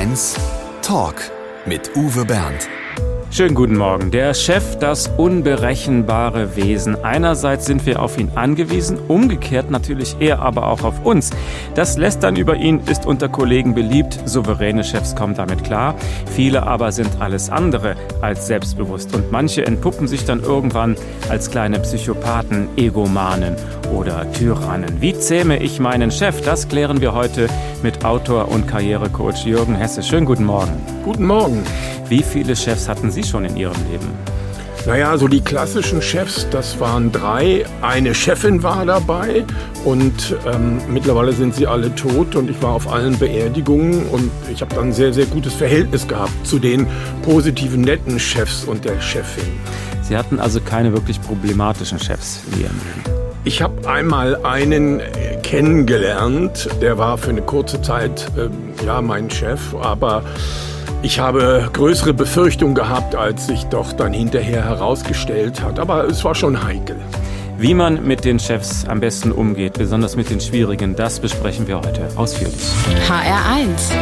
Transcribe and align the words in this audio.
1 0.00 0.34
Talk 0.80 1.30
mit 1.66 1.94
Uwe 1.94 2.24
Bernd. 2.24 2.79
Schönen 3.32 3.54
guten 3.54 3.76
Morgen. 3.76 4.10
Der 4.10 4.34
Chef, 4.34 4.76
das 4.80 5.06
unberechenbare 5.16 6.56
Wesen. 6.56 7.04
Einerseits 7.04 7.64
sind 7.64 7.86
wir 7.86 8.02
auf 8.02 8.18
ihn 8.18 8.32
angewiesen, 8.34 8.98
umgekehrt 9.06 9.70
natürlich 9.70 10.16
er 10.18 10.40
aber 10.40 10.66
auch 10.66 10.82
auf 10.82 11.06
uns. 11.06 11.30
Das 11.76 11.96
Lästern 11.96 12.34
über 12.34 12.56
ihn 12.56 12.80
ist 12.90 13.06
unter 13.06 13.28
Kollegen 13.28 13.72
beliebt. 13.72 14.18
Souveräne 14.24 14.82
Chefs 14.82 15.14
kommen 15.14 15.36
damit 15.36 15.62
klar. 15.62 15.94
Viele 16.34 16.64
aber 16.64 16.90
sind 16.90 17.08
alles 17.20 17.50
andere 17.50 17.94
als 18.20 18.48
selbstbewusst. 18.48 19.14
Und 19.14 19.30
manche 19.30 19.64
entpuppen 19.64 20.08
sich 20.08 20.24
dann 20.24 20.40
irgendwann 20.40 20.96
als 21.28 21.52
kleine 21.52 21.78
Psychopathen, 21.78 22.66
Egomanen 22.76 23.54
oder 23.94 24.30
Tyrannen. 24.32 25.00
Wie 25.00 25.16
zähme 25.16 25.62
ich 25.62 25.78
meinen 25.78 26.10
Chef? 26.10 26.40
Das 26.42 26.68
klären 26.68 27.00
wir 27.00 27.14
heute 27.14 27.46
mit 27.84 28.04
Autor 28.04 28.48
und 28.48 28.66
Karrierecoach 28.66 29.46
Jürgen 29.46 29.76
Hesse. 29.76 30.02
Schönen 30.02 30.26
guten 30.26 30.44
Morgen. 30.44 30.72
Guten 31.04 31.26
Morgen. 31.26 31.62
Wie 32.10 32.24
viele 32.24 32.56
Chefs 32.56 32.88
hatten 32.88 33.12
Sie 33.12 33.19
schon 33.28 33.44
in 33.44 33.56
Ihrem 33.56 33.76
Leben? 33.90 34.08
Naja, 34.86 35.18
so 35.18 35.28
die 35.28 35.42
klassischen 35.42 36.00
Chefs, 36.00 36.46
das 36.50 36.80
waren 36.80 37.12
drei. 37.12 37.66
Eine 37.82 38.14
Chefin 38.14 38.62
war 38.62 38.86
dabei 38.86 39.44
und 39.84 40.34
ähm, 40.50 40.80
mittlerweile 40.88 41.32
sind 41.32 41.54
sie 41.54 41.66
alle 41.66 41.94
tot 41.94 42.34
und 42.34 42.48
ich 42.48 42.62
war 42.62 42.70
auf 42.70 42.90
allen 42.90 43.18
Beerdigungen 43.18 44.06
und 44.06 44.30
ich 44.50 44.62
habe 44.62 44.74
dann 44.74 44.88
ein 44.88 44.92
sehr, 44.92 45.12
sehr 45.12 45.26
gutes 45.26 45.52
Verhältnis 45.52 46.08
gehabt 46.08 46.32
zu 46.46 46.58
den 46.58 46.86
positiven, 47.22 47.82
netten 47.82 48.18
Chefs 48.18 48.64
und 48.64 48.86
der 48.86 48.98
Chefin. 49.02 49.52
Sie 50.02 50.16
hatten 50.16 50.40
also 50.40 50.60
keine 50.60 50.92
wirklich 50.94 51.20
problematischen 51.20 51.98
Chefs 51.98 52.40
in 52.50 52.62
Ihrem 52.62 52.76
Leben? 52.78 53.20
Ich 53.44 53.62
habe 53.62 53.88
einmal 53.88 54.44
einen 54.44 55.00
kennengelernt, 55.42 56.68
der 56.80 56.96
war 56.98 57.18
für 57.18 57.30
eine 57.30 57.42
kurze 57.42 57.82
Zeit 57.82 58.30
äh, 58.36 58.48
ja 58.84 59.02
mein 59.02 59.30
Chef, 59.30 59.74
aber 59.74 60.22
ich 61.02 61.18
habe 61.18 61.68
größere 61.72 62.14
Befürchtungen 62.14 62.74
gehabt, 62.74 63.14
als 63.14 63.46
sich 63.46 63.64
doch 63.64 63.92
dann 63.92 64.12
hinterher 64.12 64.64
herausgestellt 64.64 65.62
hat. 65.62 65.78
Aber 65.78 66.04
es 66.04 66.24
war 66.24 66.34
schon 66.34 66.62
heikel. 66.62 66.96
Wie 67.58 67.74
man 67.74 68.06
mit 68.06 68.24
den 68.24 68.38
Chefs 68.38 68.86
am 68.86 69.00
besten 69.00 69.32
umgeht, 69.32 69.74
besonders 69.74 70.16
mit 70.16 70.30
den 70.30 70.40
schwierigen, 70.40 70.96
das 70.96 71.20
besprechen 71.20 71.66
wir 71.66 71.78
heute 71.78 72.08
ausführlich. 72.16 72.60
HR1. 73.08 73.92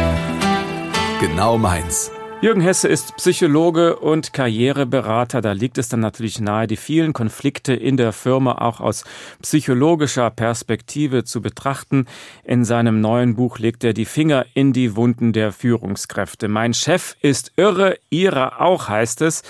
Genau 1.19 1.57
meins. 1.57 2.11
Jürgen 2.41 2.61
Hesse 2.61 2.87
ist 2.87 3.17
Psychologe 3.17 3.97
und 3.97 4.31
Karriereberater. 4.31 5.41
Da 5.41 5.51
liegt 5.51 5.77
es 5.77 5.89
dann 5.89 5.99
natürlich 5.99 6.39
nahe, 6.39 6.67
die 6.67 6.77
vielen 6.77 7.11
Konflikte 7.11 7.73
in 7.73 7.97
der 7.97 8.13
Firma 8.13 8.53
auch 8.59 8.79
aus 8.79 9.03
psychologischer 9.41 10.29
Perspektive 10.29 11.25
zu 11.25 11.41
betrachten. 11.41 12.05
In 12.45 12.63
seinem 12.63 13.01
neuen 13.01 13.35
Buch 13.35 13.59
legt 13.59 13.83
er 13.83 13.91
die 13.91 14.05
Finger 14.05 14.45
in 14.53 14.71
die 14.71 14.95
Wunden 14.95 15.33
der 15.33 15.51
Führungskräfte. 15.51 16.47
Mein 16.47 16.73
Chef 16.73 17.17
ist 17.21 17.51
irre, 17.57 17.97
ihrer 18.09 18.61
auch 18.61 18.87
heißt 18.87 19.19
es. 19.19 19.43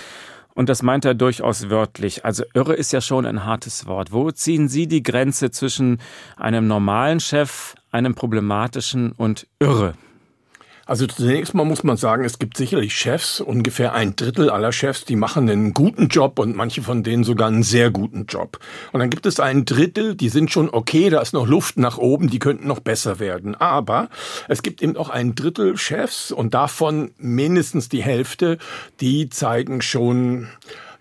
Und 0.56 0.68
das 0.68 0.82
meint 0.82 1.06
er 1.06 1.14
durchaus 1.14 1.70
wörtlich. 1.70 2.26
Also 2.26 2.44
irre 2.56 2.74
ist 2.74 2.92
ja 2.92 3.02
schon 3.02 3.28
ein 3.28 3.46
hartes 3.46 3.86
Wort. 3.86 4.12
Wo 4.12 4.32
ziehen 4.32 4.68
Sie 4.68 4.88
die 4.88 5.04
Grenze 5.04 5.52
zwischen 5.52 6.02
einem 6.38 6.66
normalen 6.66 7.20
Chef, 7.20 7.76
einem 7.92 8.16
problematischen 8.16 9.12
und 9.12 9.46
irre? 9.60 9.94
Also 10.90 11.06
zunächst 11.06 11.54
mal 11.54 11.66
muss 11.66 11.84
man 11.84 11.98
sagen, 11.98 12.26
es 12.26 12.40
gibt 12.40 12.58
sicherlich 12.58 12.96
Chefs, 12.96 13.42
ungefähr 13.42 13.94
ein 13.94 14.16
Drittel 14.16 14.50
aller 14.50 14.72
Chefs, 14.72 15.06
die 15.06 15.16
machen 15.16 15.48
einen 15.48 15.76
guten 15.76 16.08
Job 16.08 16.40
und 16.40 16.56
manche 16.56 16.82
von 16.82 17.04
denen 17.04 17.24
sogar 17.24 17.48
einen 17.48 17.62
sehr 17.62 17.92
guten 17.92 18.26
Job. 18.26 18.58
Und 18.92 19.00
dann 19.00 19.12
gibt 19.12 19.28
es 19.28 19.40
ein 19.40 19.66
Drittel, 19.66 20.16
die 20.16 20.30
sind 20.30 20.50
schon 20.50 20.68
okay, 20.68 21.12
da 21.12 21.22
ist 21.22 21.34
noch 21.34 21.46
Luft 21.46 21.78
nach 21.78 22.00
oben, 22.00 22.32
die 22.32 22.40
könnten 22.40 22.68
noch 22.68 22.80
besser 22.80 23.20
werden. 23.20 23.54
Aber 23.54 24.10
es 24.48 24.64
gibt 24.64 24.82
eben 24.82 24.98
auch 24.98 25.10
ein 25.10 25.36
Drittel 25.36 25.78
Chefs 25.78 26.32
und 26.32 26.56
davon 26.56 27.12
mindestens 27.20 27.90
die 27.90 28.02
Hälfte, 28.02 28.58
die 29.00 29.30
zeigen 29.30 29.84
schon 29.84 30.48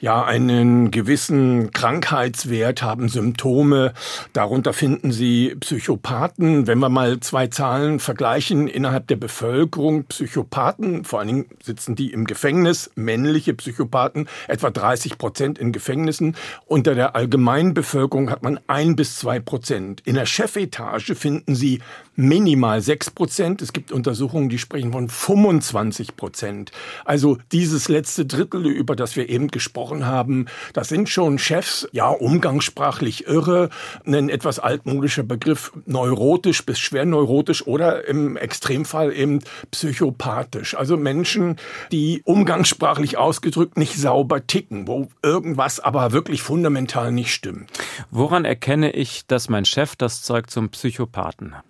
ja 0.01 0.25
einen 0.25 0.91
gewissen 0.91 1.73
Krankheitswert, 1.73 2.83
haben 2.83 3.09
Symptome. 3.09 3.93
Darunter 4.33 4.73
finden 4.73 5.11
Sie 5.11 5.55
Psychopathen. 5.61 6.67
Wenn 6.67 6.79
wir 6.79 6.89
mal 6.89 7.21
zwei 7.21 7.49
Zahlen 7.49 7.99
vergleichen 7.99 8.69
innerhalb 8.69 9.09
der 9.09 9.17
Bevölkerung, 9.17 10.05
Psychopathen, 10.05 11.05
vor 11.05 11.19
allen 11.19 11.29
Dingen 11.29 11.47
sitzen 11.63 11.97
die 11.97 12.13
im 12.13 12.27
Gefängnis, 12.27 12.91
männliche 12.95 13.55
Psychopathen, 13.55 14.29
etwa 14.47 14.71
30 14.71 15.19
Prozent 15.19 15.59
in 15.59 15.73
Gefängnissen. 15.73 16.37
Unter 16.67 16.95
der 16.95 17.17
allgemeinen 17.17 17.75
Bevölkerung 17.75 18.31
hat 18.31 18.43
man 18.43 18.61
ein 18.69 18.95
bis 18.95 19.19
zwei 19.19 19.41
Prozent. 19.41 20.03
In 20.05 20.15
der 20.15 20.27
Chefetage 20.27 21.15
finden 21.15 21.55
Sie 21.55 21.81
minimal 22.19 22.81
sechs 22.81 23.11
Prozent. 23.11 23.63
Es 23.63 23.73
gibt 23.73 23.93
Untersuchungen, 23.93 24.49
die 24.49 24.59
sprechen 24.59 24.93
von 24.93 25.09
25 25.09 26.17
Prozent. 26.17 26.73
Also 27.05 27.39
dieses 27.53 27.89
letzte 27.89 28.27
Drittel, 28.27 28.67
über 28.67 28.97
das 28.97 29.15
wir 29.15 29.29
eben 29.29 29.49
gesprochen 29.49 30.05
haben, 30.05 30.47
das 30.73 30.89
sind 30.89 31.09
schon 31.09 31.39
Chefs, 31.39 31.89
ja, 31.93 32.09
umgangssprachlich 32.09 33.29
irre, 33.29 33.71
ein 34.05 34.29
etwas 34.29 34.59
altmodischer 34.59 35.23
Begriff, 35.23 35.73
neurotisch 35.87 36.67
bis 36.67 36.81
schwer 36.81 37.05
neurotisch 37.05 37.67
oder 37.67 38.09
im 38.09 38.37
Extremfall 38.37 39.13
eben 39.13 39.39
psychopathisch. 39.71 40.75
Also 40.75 40.97
Menschen, 40.97 41.57
die 41.93 42.23
umgangssprachlich 42.25 43.17
ausgedrückt 43.17 43.79
nicht 43.79 43.95
sauber 43.95 44.45
ticken, 44.45 44.89
wo 44.89 45.07
irgendwas 45.23 45.79
aber 45.79 46.11
wirklich 46.11 46.43
fundamental 46.43 47.13
nicht 47.13 47.33
stimmt. 47.33 47.71
Woran 48.11 48.45
erkenne 48.45 48.91
ich, 48.91 49.25
dass 49.29 49.49
mein 49.49 49.65
Chef 49.65 49.95
das 49.95 50.23
Zeug 50.23 50.51
zum 50.51 50.71
Psychopathen 50.71 51.57
hat? 51.57 51.65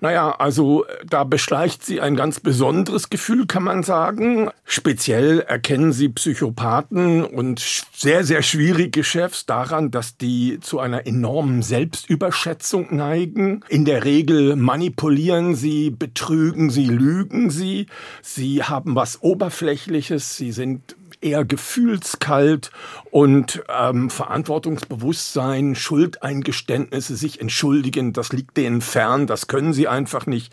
Naja, 0.00 0.30
also 0.30 0.84
da 1.08 1.24
beschleicht 1.24 1.84
sie 1.84 2.00
ein 2.00 2.14
ganz 2.14 2.38
besonderes 2.38 3.10
Gefühl, 3.10 3.46
kann 3.46 3.64
man 3.64 3.82
sagen. 3.82 4.50
Speziell 4.64 5.40
erkennen 5.40 5.92
sie 5.92 6.08
Psychopathen 6.08 7.24
und 7.24 7.60
sehr, 7.94 8.22
sehr 8.22 8.42
schwierige 8.42 9.02
Chefs 9.02 9.46
daran, 9.46 9.90
dass 9.90 10.16
die 10.16 10.60
zu 10.60 10.78
einer 10.78 11.06
enormen 11.06 11.62
Selbstüberschätzung 11.62 12.94
neigen. 12.94 13.64
In 13.68 13.84
der 13.84 14.04
Regel 14.04 14.54
manipulieren 14.54 15.56
sie, 15.56 15.90
betrügen 15.90 16.70
sie, 16.70 16.86
lügen 16.86 17.50
sie. 17.50 17.86
Sie 18.22 18.62
haben 18.62 18.94
was 18.94 19.22
Oberflächliches, 19.22 20.36
sie 20.36 20.52
sind 20.52 20.97
eher 21.20 21.44
gefühlskalt 21.44 22.70
und 23.10 23.62
ähm, 23.68 24.10
Verantwortungsbewusstsein, 24.10 25.74
Schuldeingeständnisse, 25.74 27.16
sich 27.16 27.40
entschuldigen, 27.40 28.12
das 28.12 28.32
liegt 28.32 28.56
denen 28.56 28.80
fern, 28.80 29.26
das 29.26 29.46
können 29.46 29.72
sie 29.72 29.88
einfach 29.88 30.26
nicht. 30.26 30.52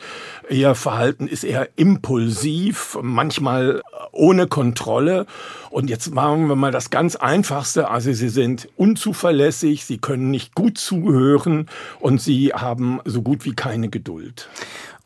Ihr 0.49 0.75
Verhalten 0.75 1.27
ist 1.27 1.43
eher 1.43 1.69
impulsiv, 1.75 2.97
manchmal 3.01 3.81
ohne 4.11 4.47
Kontrolle. 4.47 5.25
Und 5.69 5.89
jetzt 5.89 6.13
machen 6.13 6.47
wir 6.47 6.55
mal 6.55 6.71
das 6.71 6.89
ganz 6.89 7.15
Einfachste. 7.15 7.89
Also 7.89 8.13
sie 8.13 8.29
sind 8.29 8.69
unzuverlässig, 8.77 9.85
sie 9.85 9.97
können 9.97 10.31
nicht 10.31 10.55
gut 10.55 10.77
zuhören 10.77 11.67
und 11.99 12.21
sie 12.21 12.53
haben 12.53 13.01
so 13.05 13.21
gut 13.21 13.45
wie 13.45 13.53
keine 13.53 13.89
Geduld. 13.89 14.49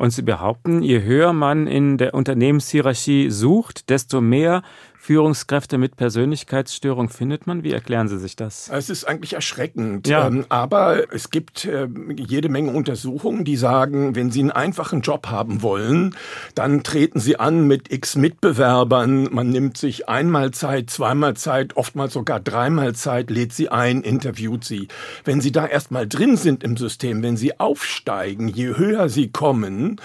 Und 0.01 0.11
Sie 0.11 0.21
behaupten, 0.21 0.81
je 0.81 1.03
höher 1.03 1.33
man 1.33 1.67
in 1.67 1.97
der 1.97 2.13
Unternehmenshierarchie 2.13 3.29
sucht, 3.29 3.89
desto 3.89 4.21
mehr 4.21 4.63
Führungskräfte 5.09 5.79
mit 5.79 5.95
Persönlichkeitsstörung 5.95 7.09
findet 7.09 7.47
man? 7.47 7.63
Wie 7.63 7.71
erklären 7.71 8.07
Sie 8.07 8.19
sich 8.19 8.35
das? 8.35 8.69
Es 8.71 8.91
ist 8.91 9.05
eigentlich 9.05 9.33
erschreckend. 9.33 10.07
Ja. 10.07 10.27
Ähm, 10.27 10.45
aber 10.49 11.11
es 11.11 11.31
gibt 11.31 11.65
äh, 11.65 11.87
jede 12.15 12.47
Menge 12.47 12.73
Untersuchungen, 12.73 13.43
die 13.43 13.55
sagen, 13.57 14.13
wenn 14.13 14.29
Sie 14.29 14.41
einen 14.41 14.51
einfachen 14.51 15.01
Job 15.01 15.25
haben 15.31 15.63
wollen, 15.63 16.15
dann 16.53 16.83
treten 16.83 17.19
Sie 17.19 17.39
an 17.39 17.65
mit 17.65 17.91
x 17.91 18.17
Mitbewerbern. 18.17 19.29
Man 19.31 19.49
nimmt 19.49 19.77
sich 19.77 20.07
einmal 20.07 20.51
Zeit, 20.51 20.91
zweimal 20.91 21.35
Zeit, 21.35 21.75
oftmals 21.75 22.13
sogar 22.13 22.39
dreimal 22.39 22.93
Zeit, 22.93 23.31
lädt 23.31 23.51
Sie 23.51 23.69
ein, 23.69 24.03
interviewt 24.03 24.63
Sie. 24.63 24.89
Wenn 25.25 25.41
Sie 25.41 25.51
da 25.51 25.65
erstmal 25.65 26.07
drin 26.07 26.37
sind 26.37 26.63
im 26.63 26.77
System, 26.77 27.23
wenn 27.23 27.35
Sie 27.35 27.59
aufsteigen, 27.59 28.47
je 28.47 28.77
höher 28.77 29.09
Sie 29.09 29.31
kommen, 29.31 29.99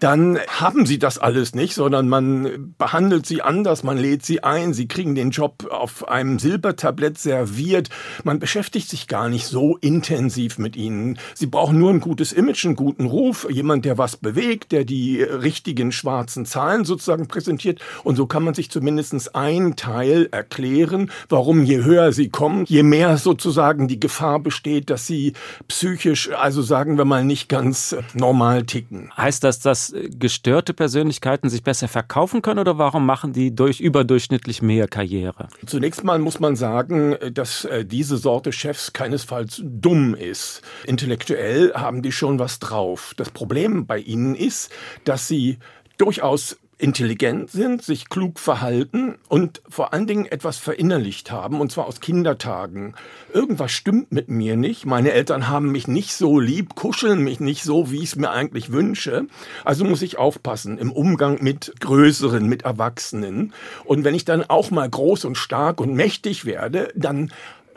dann 0.00 0.38
haben 0.48 0.86
sie 0.86 0.98
das 0.98 1.18
alles 1.18 1.54
nicht, 1.54 1.74
sondern 1.74 2.08
man 2.08 2.74
behandelt 2.78 3.26
sie 3.26 3.42
anders, 3.42 3.82
man 3.82 3.98
lädt 3.98 4.24
sie 4.24 4.42
ein, 4.42 4.72
sie 4.72 4.88
kriegen 4.88 5.14
den 5.14 5.30
Job 5.30 5.68
auf 5.70 6.08
einem 6.08 6.38
Silbertablett 6.38 7.18
serviert, 7.18 7.90
man 8.24 8.38
beschäftigt 8.38 8.88
sich 8.88 9.06
gar 9.08 9.28
nicht 9.28 9.46
so 9.46 9.76
intensiv 9.76 10.58
mit 10.58 10.74
ihnen. 10.74 11.18
Sie 11.34 11.46
brauchen 11.46 11.78
nur 11.78 11.90
ein 11.90 12.00
gutes 12.00 12.32
Image, 12.32 12.64
einen 12.64 12.76
guten 12.76 13.04
Ruf, 13.04 13.46
jemand, 13.50 13.84
der 13.84 13.98
was 13.98 14.16
bewegt, 14.16 14.72
der 14.72 14.84
die 14.84 15.22
richtigen 15.22 15.92
schwarzen 15.92 16.46
Zahlen 16.46 16.84
sozusagen 16.84 17.28
präsentiert 17.28 17.80
und 18.02 18.16
so 18.16 18.26
kann 18.26 18.42
man 18.42 18.54
sich 18.54 18.70
zumindest 18.70 19.34
einen 19.34 19.76
Teil 19.76 20.28
erklären, 20.30 21.10
warum 21.28 21.64
je 21.64 21.84
höher 21.84 22.12
sie 22.12 22.30
kommen, 22.30 22.64
je 22.66 22.82
mehr 22.82 23.18
sozusagen 23.18 23.86
die 23.86 24.00
Gefahr 24.00 24.38
besteht, 24.40 24.88
dass 24.88 25.06
sie 25.06 25.34
psychisch, 25.68 26.30
also 26.30 26.62
sagen 26.62 26.96
wir 26.96 27.04
mal, 27.04 27.24
nicht 27.24 27.48
ganz 27.48 27.96
normal 28.14 28.64
ticken. 28.64 29.10
Heißt 29.16 29.44
das, 29.44 29.60
dass 29.60 29.89
gestörte 30.10 30.74
Persönlichkeiten 30.74 31.48
sich 31.48 31.62
besser 31.62 31.88
verkaufen 31.88 32.42
können 32.42 32.60
oder 32.60 32.78
warum 32.78 33.06
machen 33.06 33.32
die 33.32 33.54
durch 33.54 33.80
überdurchschnittlich 33.80 34.62
mehr 34.62 34.88
Karriere? 34.88 35.48
Zunächst 35.66 36.04
mal 36.04 36.18
muss 36.18 36.40
man 36.40 36.56
sagen, 36.56 37.16
dass 37.32 37.64
äh, 37.64 37.84
diese 37.84 38.16
Sorte 38.16 38.52
Chefs 38.52 38.92
keinesfalls 38.92 39.62
dumm 39.64 40.14
ist. 40.14 40.62
Intellektuell 40.86 41.72
haben 41.74 42.02
die 42.02 42.12
schon 42.12 42.38
was 42.38 42.58
drauf. 42.58 43.14
Das 43.16 43.30
Problem 43.30 43.86
bei 43.86 43.98
ihnen 43.98 44.34
ist, 44.34 44.70
dass 45.04 45.28
sie 45.28 45.58
durchaus 45.98 46.56
intelligent 46.80 47.50
sind, 47.50 47.82
sich 47.82 48.08
klug 48.08 48.38
verhalten 48.38 49.16
und 49.28 49.62
vor 49.68 49.92
allen 49.92 50.06
Dingen 50.06 50.26
etwas 50.26 50.56
verinnerlicht 50.56 51.30
haben, 51.30 51.60
und 51.60 51.70
zwar 51.70 51.86
aus 51.86 52.00
Kindertagen. 52.00 52.94
Irgendwas 53.32 53.70
stimmt 53.70 54.12
mit 54.12 54.28
mir 54.28 54.56
nicht. 54.56 54.86
Meine 54.86 55.12
Eltern 55.12 55.48
haben 55.48 55.70
mich 55.70 55.86
nicht 55.88 56.14
so 56.14 56.40
lieb, 56.40 56.74
kuscheln 56.74 57.22
mich 57.22 57.40
nicht 57.40 57.62
so, 57.62 57.90
wie 57.90 57.98
ich 57.98 58.10
es 58.10 58.16
mir 58.16 58.30
eigentlich 58.30 58.72
wünsche. 58.72 59.26
Also 59.64 59.84
muss 59.84 60.02
ich 60.02 60.18
aufpassen 60.18 60.78
im 60.78 60.90
Umgang 60.90 61.42
mit 61.42 61.74
Größeren, 61.80 62.46
mit 62.46 62.62
Erwachsenen. 62.62 63.52
Und 63.84 64.04
wenn 64.04 64.14
ich 64.14 64.24
dann 64.24 64.44
auch 64.44 64.70
mal 64.70 64.88
groß 64.88 65.26
und 65.26 65.36
stark 65.36 65.80
und 65.80 65.94
mächtig 65.94 66.44
werde, 66.44 66.92
dann 66.94 67.30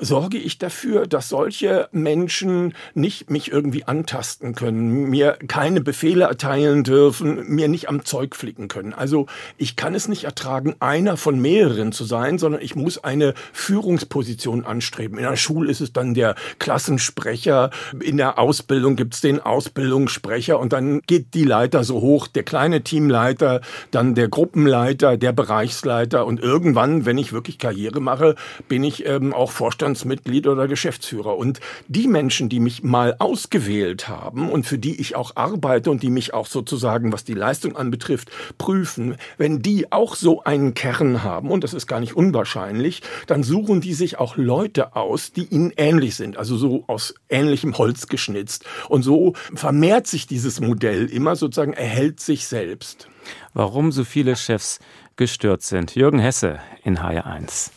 sorge 0.04 0.38
ich 0.38 0.58
dafür, 0.58 1.08
dass 1.08 1.30
solche 1.30 1.88
Menschen 1.92 2.74
nicht 2.94 3.30
mich 3.30 3.52
irgendwie 3.52 3.86
antasten 3.86 4.56
können, 4.56 5.10
mir 5.10 5.38
keine 5.48 5.82
Befehle 5.82 6.26
erteilen 6.26 6.84
dürfen, 6.84 7.48
mir 7.48 7.68
nicht 7.68 7.90
am 7.90 8.06
Zeug 8.06 8.36
flicken 8.36 8.68
können. 8.68 8.94
Also 8.94 9.28
ich 9.58 9.76
kann 9.76 9.96
es 9.96 10.08
nicht 10.08 10.26
ertragen, 10.26 10.76
einer 10.80 11.18
von 11.18 11.40
mehreren 11.40 11.92
zu 11.92 12.04
sein, 12.04 12.38
sondern 12.38 12.62
ich 12.62 12.76
muss 12.76 13.04
eine 13.04 13.34
Führungsposition 13.54 14.66
anstreben. 14.66 15.18
In 15.18 15.24
der 15.24 15.36
Schule 15.36 15.72
ist 15.72 15.82
es 15.82 15.94
dann 15.94 16.14
der 16.14 16.36
Klassensprecher, 16.60 17.72
in 18.02 18.18
der 18.18 18.40
Ausbildung 18.40 18.96
gibt 18.96 19.16
es 19.16 19.22
den 19.22 19.40
Ausbildungssprecher 19.40 20.60
und 20.60 20.74
dann 20.74 21.02
geht 21.08 21.34
die 21.34 21.46
Leiter 21.46 21.84
so 21.84 22.02
hoch, 22.02 22.28
der 22.28 22.44
kleine 22.44 22.84
Teamleiter, 22.84 23.62
dann 23.92 24.16
der 24.16 24.28
Gruppenleiter, 24.28 25.18
der 25.18 25.32
Bereichsleiter 25.32 26.26
und 26.26 26.40
irgendwann, 26.40 27.06
wenn 27.06 27.18
ich 27.18 27.34
wirklich 27.34 27.58
Karriere 27.58 28.00
mache, 28.00 28.36
bin 28.68 28.84
ich 28.84 29.06
ähm, 29.06 29.34
auch 29.34 29.52
Vorstand 29.52 29.93
Vorstandsmitglied 29.94 30.48
oder 30.48 30.68
Geschäftsführer. 30.68 31.38
Und 31.38 31.60
die 31.88 32.08
Menschen, 32.08 32.50
die 32.50 32.60
mich 32.60 32.84
mal 32.84 33.16
ausgewählt 33.20 34.08
haben 34.08 34.50
und 34.50 34.66
für 34.66 34.78
die 34.78 35.00
ich 35.00 35.16
auch 35.16 35.36
arbeite 35.36 35.92
und 35.92 36.02
die 36.04 36.10
mich 36.10 36.34
auch 36.34 36.48
sozusagen, 36.48 37.12
was 37.12 37.24
die 37.24 37.34
Leistung 37.34 37.76
anbetrifft, 37.76 38.32
prüfen, 38.58 39.16
wenn 39.38 39.62
die 39.62 39.92
auch 39.92 40.16
so 40.16 40.44
einen 40.44 40.74
Kern 40.74 41.24
haben, 41.24 41.52
und 41.52 41.64
das 41.64 41.74
ist 41.74 41.88
gar 41.88 42.00
nicht 42.00 42.16
unwahrscheinlich, 42.16 43.02
dann 43.28 43.44
suchen 43.44 43.82
die 43.82 43.94
sich 43.94 44.18
auch 44.18 44.36
Leute 44.38 44.96
aus, 44.96 45.32
die 45.32 45.46
ihnen 45.46 45.72
ähnlich 45.78 46.16
sind, 46.16 46.38
also 46.38 46.58
so 46.58 46.84
aus 46.88 47.14
ähnlichem 47.30 47.78
Holz 47.78 48.08
geschnitzt. 48.08 48.66
Und 48.90 49.04
so 49.04 49.34
vermehrt 49.54 50.08
sich 50.08 50.28
dieses 50.28 50.60
Modell 50.60 51.06
immer 51.06 51.36
sozusagen, 51.36 51.74
erhält 51.74 52.20
sich 52.20 52.48
selbst. 52.48 53.08
Warum 53.54 53.92
so 53.92 54.04
viele 54.04 54.36
Chefs 54.36 54.80
gestört 55.16 55.62
sind. 55.62 55.96
Jürgen 55.96 56.20
Hesse 56.20 56.60
in 56.84 56.98
HR1. 56.98 57.72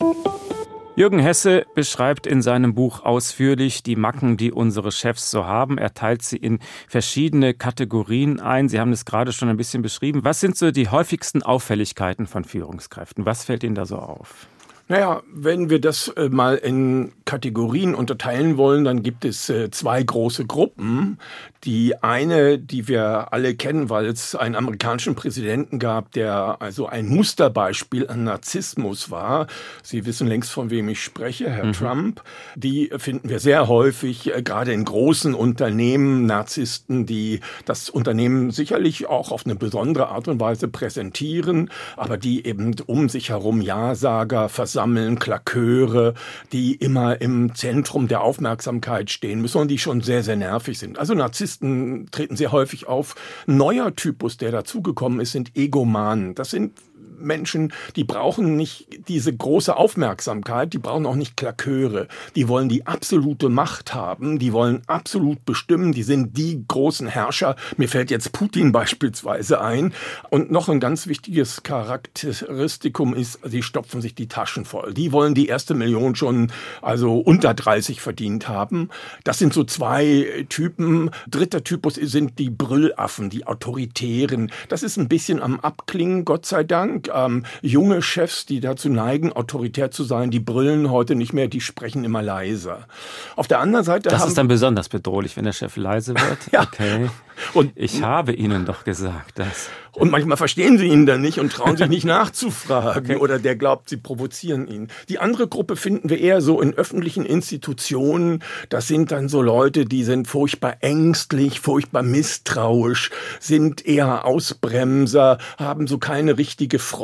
Jürgen 0.97 1.19
Hesse 1.19 1.67
beschreibt 1.75 2.25
in 2.25 2.41
seinem 2.41 2.73
Buch 2.73 3.03
ausführlich 3.03 3.83
die 3.83 3.95
Macken, 3.95 4.35
die 4.35 4.51
unsere 4.51 4.91
Chefs 4.91 5.29
so 5.29 5.45
haben. 5.45 5.77
Er 5.77 5.93
teilt 5.93 6.23
sie 6.23 6.37
in 6.37 6.57
verschiedene 6.87 7.53
Kategorien 7.53 8.39
ein. 8.39 8.67
Sie 8.67 8.79
haben 8.79 8.91
es 8.91 9.05
gerade 9.05 9.31
schon 9.31 9.47
ein 9.47 9.57
bisschen 9.57 9.83
beschrieben. 9.83 10.23
Was 10.23 10.39
sind 10.39 10.57
so 10.57 10.71
die 10.71 10.89
häufigsten 10.89 11.43
Auffälligkeiten 11.43 12.25
von 12.25 12.45
Führungskräften? 12.45 13.27
Was 13.27 13.45
fällt 13.45 13.63
Ihnen 13.63 13.75
da 13.75 13.85
so 13.85 13.97
auf? 13.97 14.47
Naja, 14.89 15.21
wenn 15.33 15.69
wir 15.69 15.81
das 15.81 16.07
äh, 16.09 16.29
mal 16.29 16.55
in 16.55 17.11
Kategorien 17.25 17.93
unterteilen 17.93 18.55
wollen, 18.55 18.85
dann 18.85 19.03
gibt 19.03 19.25
es 19.25 19.49
äh, 19.49 19.69
zwei 19.69 20.01
große 20.01 20.45
Gruppen. 20.45 21.19
Die 21.65 22.01
eine, 22.01 22.57
die 22.57 22.87
wir 22.87 23.33
alle 23.33 23.55
kennen, 23.55 23.89
weil 23.89 24.05
es 24.05 24.35
einen 24.35 24.55
amerikanischen 24.55 25.15
Präsidenten 25.15 25.79
gab, 25.79 26.13
der 26.13 26.61
also 26.61 26.87
ein 26.87 27.09
Musterbeispiel 27.09 28.07
an 28.07 28.23
Narzissmus 28.23 29.11
war. 29.11 29.47
Sie 29.83 30.05
wissen 30.05 30.27
längst, 30.27 30.51
von 30.51 30.69
wem 30.69 30.87
ich 30.87 31.03
spreche, 31.03 31.49
Herr 31.49 31.65
mhm. 31.65 31.73
Trump. 31.73 32.23
Die 32.55 32.89
finden 32.97 33.27
wir 33.27 33.39
sehr 33.39 33.67
häufig, 33.67 34.33
äh, 34.33 34.41
gerade 34.41 34.71
in 34.71 34.85
großen 34.85 35.33
Unternehmen, 35.33 36.25
Narzissten, 36.25 37.05
die 37.05 37.41
das 37.65 37.89
Unternehmen 37.89 38.51
sicherlich 38.51 39.07
auch 39.07 39.31
auf 39.31 39.45
eine 39.45 39.55
besondere 39.55 40.07
Art 40.07 40.29
und 40.29 40.39
Weise 40.39 40.69
präsentieren, 40.69 41.69
aber 41.97 42.15
die 42.17 42.45
eben 42.45 42.73
um 42.85 43.09
sich 43.09 43.31
herum 43.31 43.59
Ja-Sager 43.59 44.47
versammeln, 44.77 45.17
Klaköre, 45.17 46.13
die 46.51 46.75
immer 46.75 47.19
im 47.19 47.55
Zentrum 47.55 48.07
der 48.07 48.21
Aufmerksamkeit 48.21 49.09
stehen 49.09 49.41
müssen 49.41 49.57
und 49.57 49.69
die 49.69 49.79
schon 49.79 50.01
sehr, 50.01 50.21
sehr 50.21 50.35
nervig 50.35 50.77
sind. 50.77 50.99
Also 50.99 51.15
Narzissten 51.15 52.11
treten 52.11 52.35
sehr 52.35 52.51
häufig 52.51 52.87
auf. 52.87 53.15
Neuer 53.47 53.95
Typus, 53.95 54.37
der 54.37 54.51
dazugekommen 54.51 55.19
ist, 55.19 55.31
sind 55.31 55.57
Egomanen. 55.57 56.35
Das 56.35 56.51
sind 56.51 56.73
Menschen, 57.19 57.73
die 57.95 58.03
brauchen 58.03 58.55
nicht 58.55 58.87
diese 59.07 59.35
große 59.35 59.75
Aufmerksamkeit, 59.75 60.73
die 60.73 60.77
brauchen 60.77 61.05
auch 61.05 61.15
nicht 61.15 61.37
Klaköre. 61.37 62.07
Die 62.35 62.47
wollen 62.47 62.69
die 62.69 62.85
absolute 62.85 63.49
Macht 63.49 63.93
haben, 63.93 64.39
die 64.39 64.53
wollen 64.53 64.81
absolut 64.87 65.45
bestimmen, 65.45 65.91
die 65.91 66.03
sind 66.03 66.37
die 66.37 66.63
großen 66.67 67.07
Herrscher. 67.07 67.55
Mir 67.77 67.89
fällt 67.89 68.11
jetzt 68.11 68.31
Putin 68.31 68.71
beispielsweise 68.77 69.61
ein. 69.61 69.93
Und 70.29 70.51
noch 70.51 70.69
ein 70.69 70.79
ganz 70.79 71.07
wichtiges 71.07 71.63
Charakteristikum 71.63 73.13
ist, 73.13 73.39
sie 73.43 73.63
stopfen 73.63 74.01
sich 74.01 74.15
die 74.15 74.27
Taschen 74.27 74.65
voll. 74.65 74.93
Die 74.93 75.11
wollen 75.11 75.33
die 75.33 75.47
erste 75.47 75.73
Million 75.73 76.15
schon 76.15 76.51
also 76.81 77.19
unter 77.19 77.53
30 77.53 78.01
verdient 78.01 78.47
haben. 78.47 78.89
Das 79.23 79.39
sind 79.39 79.53
so 79.53 79.63
zwei 79.63 80.45
Typen. 80.49 81.11
Dritter 81.27 81.63
Typus 81.63 81.95
sind 81.95 82.39
die 82.39 82.49
Brüllaffen, 82.49 83.29
die 83.29 83.45
Autoritären. 83.47 84.51
Das 84.69 84.83
ist 84.83 84.97
ein 84.97 85.07
bisschen 85.07 85.41
am 85.41 85.59
Abklingen, 85.59 86.25
Gott 86.25 86.45
sei 86.45 86.63
Dank 86.63 87.06
ähm, 87.13 87.43
junge 87.61 88.01
Chefs, 88.01 88.45
die 88.45 88.59
dazu 88.59 88.89
neigen, 88.89 89.33
autoritär 89.33 89.91
zu 89.91 90.03
sein, 90.03 90.31
die 90.31 90.39
brüllen 90.39 90.91
heute 90.91 91.15
nicht 91.15 91.33
mehr, 91.33 91.47
die 91.47 91.61
sprechen 91.61 92.03
immer 92.03 92.21
leiser. 92.21 92.87
Auf 93.35 93.47
der 93.47 93.59
anderen 93.59 93.85
Seite. 93.85 94.09
Das 94.09 94.25
ist 94.25 94.37
dann 94.37 94.47
besonders 94.47 94.89
bedrohlich, 94.89 95.37
wenn 95.37 95.45
der 95.45 95.53
Chef 95.53 95.75
leise 95.77 96.13
wird. 96.15 96.39
ja. 96.51 96.61
Okay. 96.61 97.09
Und 97.53 97.71
ich 97.75 98.01
habe 98.01 98.33
Ihnen 98.33 98.65
doch 98.65 98.83
gesagt, 98.83 99.39
dass. 99.39 99.69
Und 99.91 100.11
manchmal 100.11 100.37
verstehen 100.37 100.77
sie 100.77 100.87
ihn 100.87 101.07
dann 101.07 101.21
nicht 101.21 101.39
und 101.39 101.51
trauen 101.51 101.75
sich 101.75 101.87
nicht 101.87 102.05
nachzufragen 102.05 103.15
okay. 103.15 103.15
oder 103.15 103.39
der 103.39 103.55
glaubt, 103.55 103.89
sie 103.89 103.97
provozieren 103.97 104.67
ihn. 104.67 104.89
Die 105.09 105.17
andere 105.17 105.47
Gruppe 105.47 105.75
finden 105.75 106.11
wir 106.11 106.19
eher 106.19 106.39
so 106.39 106.61
in 106.61 106.75
öffentlichen 106.75 107.25
Institutionen. 107.25 108.43
Das 108.69 108.87
sind 108.87 109.11
dann 109.11 109.27
so 109.27 109.41
Leute, 109.41 109.85
die 109.85 110.03
sind 110.03 110.27
furchtbar 110.27 110.77
ängstlich, 110.81 111.61
furchtbar 111.61 112.03
misstrauisch, 112.03 113.09
sind 113.39 113.87
eher 113.87 114.25
Ausbremser, 114.25 115.39
haben 115.57 115.87
so 115.87 115.97
keine 115.97 116.37
richtige 116.37 116.77
Freude 116.77 116.96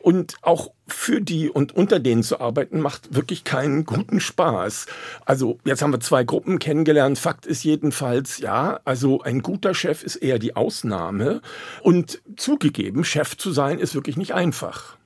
und 0.00 0.36
auch 0.42 0.70
für 0.86 1.20
die 1.20 1.48
und 1.48 1.74
unter 1.74 1.98
denen 1.98 2.22
zu 2.22 2.40
arbeiten, 2.40 2.80
macht 2.80 3.14
wirklich 3.14 3.44
keinen 3.44 3.84
guten 3.84 4.20
Spaß. 4.20 4.86
Also 5.24 5.58
jetzt 5.64 5.82
haben 5.82 5.92
wir 5.92 6.00
zwei 6.00 6.24
Gruppen 6.24 6.58
kennengelernt. 6.58 7.18
Fakt 7.18 7.46
ist 7.46 7.64
jedenfalls, 7.64 8.38
ja, 8.38 8.80
also 8.84 9.22
ein 9.22 9.40
guter 9.40 9.74
Chef 9.74 10.02
ist 10.02 10.16
eher 10.16 10.38
die 10.38 10.56
Ausnahme. 10.56 11.40
Und 11.82 12.20
zugegeben, 12.36 13.04
Chef 13.04 13.36
zu 13.36 13.52
sein 13.52 13.78
ist 13.78 13.94
wirklich 13.94 14.16
nicht 14.16 14.34
einfach. 14.34 14.96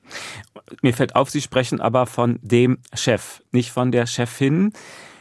Mir 0.81 0.93
fällt 0.93 1.15
auf, 1.15 1.29
Sie 1.29 1.41
sprechen 1.41 1.81
aber 1.81 2.05
von 2.05 2.39
dem 2.41 2.79
Chef, 2.93 3.41
nicht 3.51 3.71
von 3.71 3.91
der 3.91 4.07
Chefin 4.07 4.73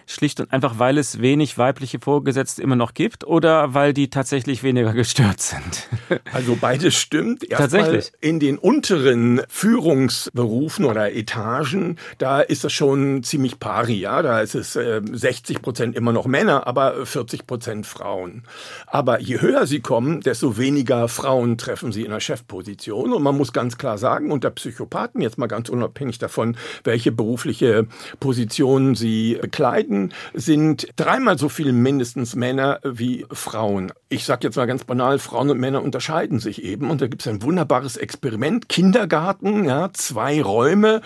schlicht 0.08 0.40
und 0.40 0.52
einfach, 0.52 0.78
weil 0.78 0.98
es 0.98 1.20
wenig 1.20 1.58
weibliche 1.58 2.00
Vorgesetzte 2.00 2.62
immer 2.62 2.76
noch 2.76 2.94
gibt 2.94 3.24
oder 3.24 3.74
weil 3.74 3.92
die 3.92 4.08
tatsächlich 4.08 4.62
weniger 4.62 4.92
gestört 4.94 5.40
sind? 5.40 5.88
Also 6.32 6.56
beides 6.60 6.94
stimmt. 6.94 7.44
Erst 7.44 7.60
tatsächlich. 7.60 8.12
In 8.20 8.40
den 8.40 8.58
unteren 8.58 9.42
Führungsberufen 9.48 10.84
oder 10.86 11.12
Etagen, 11.12 11.96
da 12.16 12.40
ist 12.40 12.64
das 12.64 12.72
schon 12.72 13.22
ziemlich 13.22 13.60
pari. 13.60 13.96
Ja? 13.96 14.22
Da 14.22 14.40
ist 14.40 14.54
es 14.54 14.76
äh, 14.76 15.02
60 15.04 15.60
Prozent 15.62 15.96
immer 15.96 16.12
noch 16.12 16.26
Männer, 16.26 16.66
aber 16.66 17.04
40 17.04 17.46
Prozent 17.46 17.86
Frauen. 17.86 18.44
Aber 18.86 19.20
je 19.20 19.40
höher 19.40 19.66
sie 19.66 19.80
kommen, 19.80 20.20
desto 20.20 20.56
weniger 20.56 21.08
Frauen 21.08 21.58
treffen 21.58 21.92
sie 21.92 22.04
in 22.04 22.10
der 22.10 22.20
Chefposition. 22.20 23.12
Und 23.12 23.22
man 23.22 23.36
muss 23.36 23.52
ganz 23.52 23.76
klar 23.76 23.98
sagen, 23.98 24.32
unter 24.32 24.50
Psychopathen, 24.50 25.20
jetzt 25.20 25.36
mal 25.36 25.46
ganz 25.48 25.68
unabhängig 25.68 26.18
davon, 26.18 26.56
welche 26.84 27.12
berufliche 27.12 27.86
Positionen 28.20 28.94
sie 28.94 29.38
bekleiden, 29.40 29.97
Studenten 29.98 30.12
sind 30.34 30.88
dreimal 30.96 31.38
so 31.38 31.48
viel 31.48 31.72
mindestens 31.72 32.36
Männer 32.36 32.80
wie 32.84 33.26
Frauen. 33.30 33.92
Ich 34.08 34.24
sage 34.24 34.46
jetzt 34.46 34.56
mal 34.56 34.66
ganz 34.66 34.84
banal, 34.84 35.18
Frauen 35.18 35.50
und 35.50 35.58
Männer 35.58 35.82
unterscheiden 35.82 36.38
sich 36.38 36.62
eben. 36.62 36.90
Und 36.90 37.00
da 37.00 37.06
gibt 37.06 37.22
es 37.22 37.28
ein 37.28 37.42
wunderbares 37.42 37.96
Experiment. 37.96 38.68
Kindergarten, 38.68 39.64
ja, 39.64 39.90
zwei 39.92 40.42
Räume. 40.42 41.00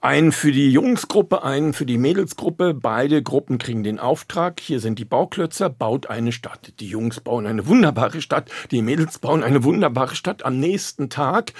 Einen 0.00 0.32
für 0.32 0.50
die 0.50 0.72
Jungsgruppe, 0.72 1.44
einen 1.44 1.74
für 1.74 1.86
die 1.86 1.98
Mädelsgruppe. 1.98 2.74
Beide 2.74 3.22
Gruppen 3.22 3.58
kriegen 3.58 3.84
den 3.84 4.00
Auftrag. 4.00 4.58
Hier 4.58 4.80
sind 4.80 4.98
die 4.98 5.04
Bauklötzer, 5.04 5.68
baut 5.70 6.08
eine 6.08 6.32
Stadt. 6.32 6.72
Die 6.80 6.88
Jungs 6.88 7.20
bauen 7.20 7.46
eine 7.46 7.66
wunderbare 7.68 8.20
Stadt, 8.20 8.50
die 8.72 8.82
Mädels 8.82 9.20
bauen 9.20 9.44
eine 9.44 9.62
wunderbare 9.62 10.16
Stadt. 10.16 10.44
Am 10.44 10.58
nächsten 10.58 11.08
Tag, 11.08 11.52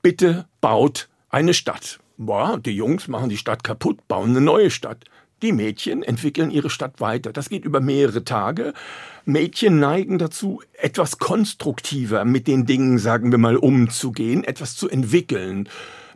bitte 0.00 0.46
baut 0.62 1.10
eine 1.28 1.52
Stadt. 1.52 1.98
Boah, 2.16 2.58
die 2.58 2.74
Jungs 2.74 3.06
machen 3.08 3.28
die 3.28 3.36
Stadt 3.36 3.64
kaputt, 3.64 4.08
bauen 4.08 4.30
eine 4.30 4.40
neue 4.40 4.70
Stadt. 4.70 5.04
Die 5.42 5.52
Mädchen 5.52 6.02
entwickeln 6.02 6.50
ihre 6.50 6.68
Stadt 6.68 7.00
weiter. 7.00 7.32
Das 7.32 7.48
geht 7.48 7.64
über 7.64 7.80
mehrere 7.80 8.24
Tage. 8.24 8.74
Mädchen 9.24 9.78
neigen 9.78 10.18
dazu, 10.18 10.60
etwas 10.74 11.18
konstruktiver 11.18 12.24
mit 12.26 12.46
den 12.46 12.66
Dingen, 12.66 12.98
sagen 12.98 13.30
wir 13.30 13.38
mal, 13.38 13.56
umzugehen, 13.56 14.44
etwas 14.44 14.76
zu 14.76 14.88
entwickeln 14.90 15.68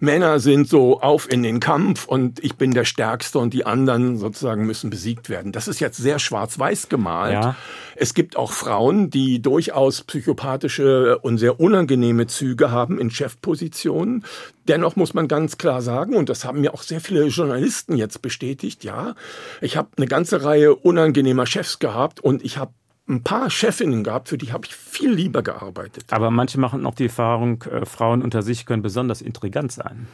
Männer 0.05 0.39
sind 0.39 0.69
so 0.69 1.01
auf 1.01 1.31
in 1.31 1.43
den 1.43 1.61
Kampf 1.61 2.07
und 2.07 2.43
ich 2.45 2.57
bin 2.57 2.73
der 2.73 2.85
Stärkste 2.85 3.39
und 3.39 3.53
die 3.53 3.67
anderen 3.67 4.17
sozusagen 4.17 4.67
müssen 4.67 4.91
besiegt 4.91 5.29
werden. 5.29 5.53
Das 5.53 5.67
ist 5.67 5.81
jetzt 5.81 5.97
sehr 5.97 6.19
schwarz-weiß 6.19 6.89
gemalt. 6.89 7.33
Ja. 7.33 7.57
Es 7.97 8.15
gibt 8.15 8.37
auch 8.37 8.53
Frauen, 8.53 9.11
die 9.11 9.43
durchaus 9.43 10.03
psychopathische 10.03 11.19
und 11.19 11.39
sehr 11.39 11.59
unangenehme 11.59 12.27
Züge 12.27 12.71
haben 12.71 12.99
in 12.99 13.11
Chefpositionen. 13.11 14.25
Dennoch 14.69 14.97
muss 14.97 15.15
man 15.15 15.29
ganz 15.29 15.59
klar 15.59 15.83
sagen, 15.83 16.15
und 16.17 16.29
das 16.29 16.45
haben 16.45 16.61
mir 16.61 16.75
auch 16.75 16.83
sehr 16.83 17.01
viele 17.01 17.27
Journalisten 17.27 17.97
jetzt 17.97 18.23
bestätigt, 18.23 18.85
ja, 18.85 19.15
ich 19.61 19.77
habe 19.77 19.89
eine 19.97 20.07
ganze 20.07 20.45
Reihe 20.45 20.75
unangenehmer 20.75 21.47
Chefs 21.47 21.79
gehabt 21.79 22.21
und 22.21 22.45
ich 22.45 22.59
habe 22.59 22.73
ein 23.09 23.23
paar 23.23 23.51
Chefinnen 23.51 24.05
gehabt, 24.05 24.29
für 24.29 24.39
die 24.39 24.53
habe 24.53 24.67
ich 24.67 24.75
viel 24.75 25.13
lieber 25.13 25.43
gearbeitet. 25.43 26.07
Aber 26.11 26.31
manche 26.31 26.59
machen 26.59 26.83
noch 26.83 26.95
die 26.95 27.07
Erfahrung, 27.07 27.63
äh, 27.63 27.85
Frauen 27.85 28.23
unter 28.23 28.43
sich 28.43 28.67
können 28.67 28.83
besonders 28.83 29.21
intrigant 29.21 29.73
sein. 29.73 30.07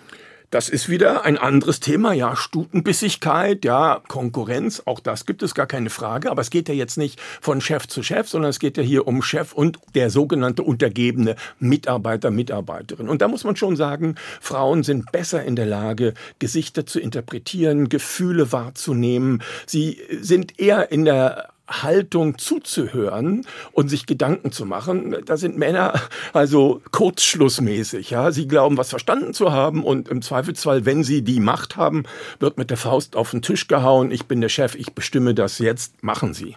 Das 0.51 0.69
ist 0.69 0.89
wieder 0.89 1.25
ein 1.25 1.39
anderes 1.39 1.79
Thema, 1.79 2.13
ja, 2.13 2.35
Stutenbissigkeit, 2.35 3.65
ja, 3.65 4.03
Konkurrenz, 4.09 4.83
auch 4.85 4.99
das 4.99 5.25
gibt 5.25 5.45
es 5.45 5.55
gar 5.55 5.69
keine 5.69 5.91
Frage, 5.91 6.29
aber 6.29 6.43
es 6.43 6.51
geht 6.51 6.69
ja 6.69 6.75
jetzt 6.75 6.99
nicht 6.99 7.21
von 7.41 7.61
Chef 7.61 7.87
zu 7.87 8.03
Chef, 8.03 8.29
sondern 8.29 8.51
es 8.51 8.59
geht 8.59 8.77
ja 8.77 8.83
hier 8.83 9.07
um 9.07 9.23
Chef 9.23 9.53
und 9.53 9.79
der 9.95 10.11
sogenannte 10.11 10.65
untergebene 10.65 11.37
Mitarbeiter, 11.61 12.33
Mitarbeiterin. 12.33 13.09
Und 13.09 13.23
da 13.23 13.29
muss 13.29 13.45
man 13.45 13.55
schon 13.55 13.77
sagen, 13.77 14.17
Frauen 14.41 14.83
sind 14.83 15.13
besser 15.13 15.45
in 15.45 15.55
der 15.55 15.67
Lage, 15.67 16.15
Gesichter 16.41 16.85
zu 16.85 16.99
interpretieren, 16.99 17.89
Gefühle 17.89 18.51
wahrzunehmen. 18.51 19.45
Sie 19.67 20.01
sind 20.21 20.59
eher 20.59 20.91
in 20.91 21.05
der 21.05 21.51
Haltung 21.71 22.39
zuzuhören 22.39 23.47
und 23.73 23.89
sich 23.89 24.07
Gedanken 24.07 24.53
zu 24.53 24.67
machen. 24.67 25.17
Da 25.25 25.37
sind 25.37 25.57
Männer 25.57 25.95
also 26.33 26.83
kurzschlussmäßig. 26.91 28.11
Ja, 28.11 28.33
sie 28.33 28.49
glauben, 28.49 28.77
was 28.77 28.91
verstanden 28.91 29.33
zu 29.33 29.53
haben 29.53 29.85
und 29.85 30.09
im 30.09 30.23
Zweifelsfall, 30.23 30.85
wenn 30.85 31.05
sie 31.05 31.23
die 31.23 31.41
Macht 31.41 31.77
haben, 31.77 32.05
wird 32.39 32.59
mit 32.59 32.71
der 32.71 32.77
Faust 32.77 33.17
auf 33.17 33.31
den 33.31 33.43
Tisch 33.43 33.69
gehauen. 33.69 34.11
Ich 34.11 34.27
bin 34.27 34.41
der 34.41 34.49
Chef, 34.49 34.75
ich 34.75 34.93
bestimme 34.93 35.35
das 35.35 35.59
jetzt. 35.59 36.03
Machen 36.03 36.35
Sie. 36.35 36.57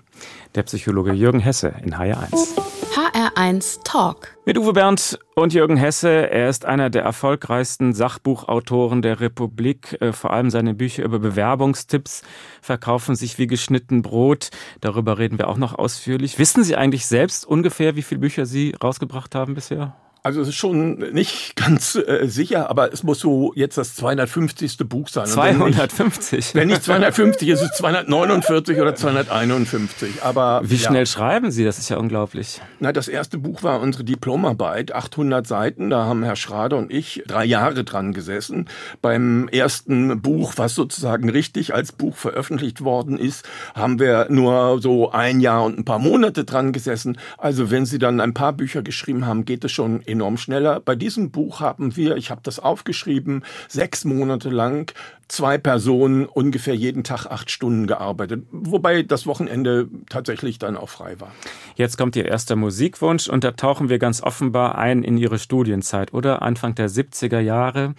Der 0.56 0.64
Psychologe 0.64 1.14
Jürgen 1.14 1.40
Hesse 1.40 1.74
in 1.84 1.96
HR1. 1.96 2.83
HR1 2.94 3.84
Talk. 3.84 4.38
Mit 4.46 4.56
Uwe 4.56 4.74
Bernd 4.74 5.18
und 5.34 5.52
Jürgen 5.52 5.78
Hesse. 5.78 6.30
Er 6.30 6.48
ist 6.48 6.66
einer 6.66 6.92
der 6.92 7.02
erfolgreichsten 7.02 7.96
Sachbuchautoren 7.96 9.02
der 9.02 9.20
Republik. 9.20 10.00
Äh, 10.00 10.14
vor 10.14 10.32
allem 10.32 10.52
seine 10.52 10.76
Bücher 10.76 11.04
über 11.04 11.18
Bewerbungstipps 11.18 12.22
verkaufen 12.62 13.16
sich 13.16 13.40
wie 13.40 13.48
geschnitten 13.48 14.04
Brot. 14.04 14.52
Darüber 14.80 15.18
reden 15.18 15.40
wir 15.40 15.48
auch 15.48 15.58
noch 15.58 15.74
ausführlich. 15.74 16.38
Wissen 16.38 16.64
Sie 16.64 16.76
eigentlich 16.76 17.08
selbst 17.08 17.48
ungefähr, 17.48 17.96
wie 17.96 18.04
viele 18.04 18.20
Bücher 18.22 18.46
Sie 18.46 18.76
rausgebracht 18.80 19.34
haben 19.34 19.56
bisher? 19.56 19.96
Also 20.26 20.40
es 20.40 20.48
ist 20.48 20.56
schon 20.56 21.00
nicht 21.12 21.54
ganz 21.58 21.96
äh, 21.96 22.28
sicher, 22.28 22.70
aber 22.70 22.94
es 22.94 23.04
muss 23.04 23.20
so 23.20 23.52
jetzt 23.56 23.78
das 23.78 23.96
250. 23.96 24.78
Buch 24.88 25.10
sein. 25.10 25.26
250? 25.26 26.56
Wenn 26.56 26.70
nicht, 26.70 26.88
wenn 26.88 27.02
nicht 27.02 27.14
250, 27.14 27.50
ist 27.50 27.62
es 27.62 27.72
249 27.72 28.80
oder 28.80 28.96
251. 28.96 30.24
Aber 30.24 30.62
wie 30.64 30.78
schnell 30.78 31.02
ja. 31.02 31.06
schreiben 31.06 31.52
Sie? 31.52 31.66
Das 31.66 31.78
ist 31.78 31.90
ja 31.90 31.98
unglaublich. 31.98 32.62
Na, 32.80 32.94
das 32.94 33.10
erste 33.10 33.38
Buch 33.38 33.64
war 33.64 33.82
unsere 33.82 34.06
Diplomarbeit, 34.06 34.94
800 34.94 35.46
Seiten. 35.46 35.90
Da 35.90 36.06
haben 36.06 36.24
Herr 36.24 36.38
Schrader 36.38 36.78
und 36.78 36.90
ich 36.90 37.24
drei 37.28 37.44
Jahre 37.44 37.84
dran 37.84 38.14
gesessen. 38.14 38.70
Beim 39.02 39.50
ersten 39.50 40.22
Buch, 40.22 40.54
was 40.56 40.74
sozusagen 40.74 41.30
richtig 41.30 41.74
als 41.74 41.92
Buch 41.92 42.16
veröffentlicht 42.16 42.82
worden 42.82 43.18
ist, 43.18 43.46
haben 43.76 44.00
wir 44.00 44.28
nur 44.30 44.82
so 44.82 45.12
ein 45.12 45.42
Jahr 45.42 45.66
und 45.66 45.78
ein 45.80 45.86
paar 45.86 46.00
Monate 46.00 46.46
dran 46.46 46.72
gesessen. 46.72 47.18
Also 47.38 47.72
wenn 47.72 47.86
Sie 47.86 48.00
dann 48.00 48.22
ein 48.22 48.34
paar 48.34 48.54
Bücher 48.54 48.84
geschrieben 48.84 49.26
haben, 49.26 49.44
geht 49.44 49.66
es 49.66 49.72
schon 49.74 50.02
enorm 50.14 50.38
schneller. 50.38 50.80
Bei 50.80 50.96
diesem 50.96 51.32
Buch 51.32 51.60
haben 51.60 51.96
wir, 51.96 52.16
ich 52.16 52.32
habe 52.32 52.42
das 52.44 52.60
aufgeschrieben, 52.60 53.44
sechs 53.68 54.06
Monate 54.06 54.50
lang 54.50 54.92
zwei 55.28 55.58
Personen 55.58 56.26
ungefähr 56.26 56.76
jeden 56.76 57.04
Tag 57.04 57.26
acht 57.26 57.52
Stunden 57.52 57.88
gearbeitet, 57.88 58.46
wobei 58.52 59.04
das 59.04 59.26
Wochenende 59.26 59.90
tatsächlich 60.10 60.60
dann 60.60 60.78
auch 60.78 60.90
frei 60.90 61.20
war. 61.20 61.32
Jetzt 61.76 61.98
kommt 61.98 62.16
Ihr 62.16 62.26
erster 62.26 62.56
Musikwunsch 62.56 63.28
und 63.28 63.44
da 63.44 63.52
tauchen 63.52 63.90
wir 63.90 64.00
ganz 64.00 64.22
offenbar 64.22 64.78
ein 64.78 65.04
in 65.04 65.18
Ihre 65.18 65.40
Studienzeit, 65.40 66.14
oder? 66.14 66.42
Anfang 66.42 66.76
der 66.76 66.90
70er 66.90 67.40
Jahre. 67.40 67.96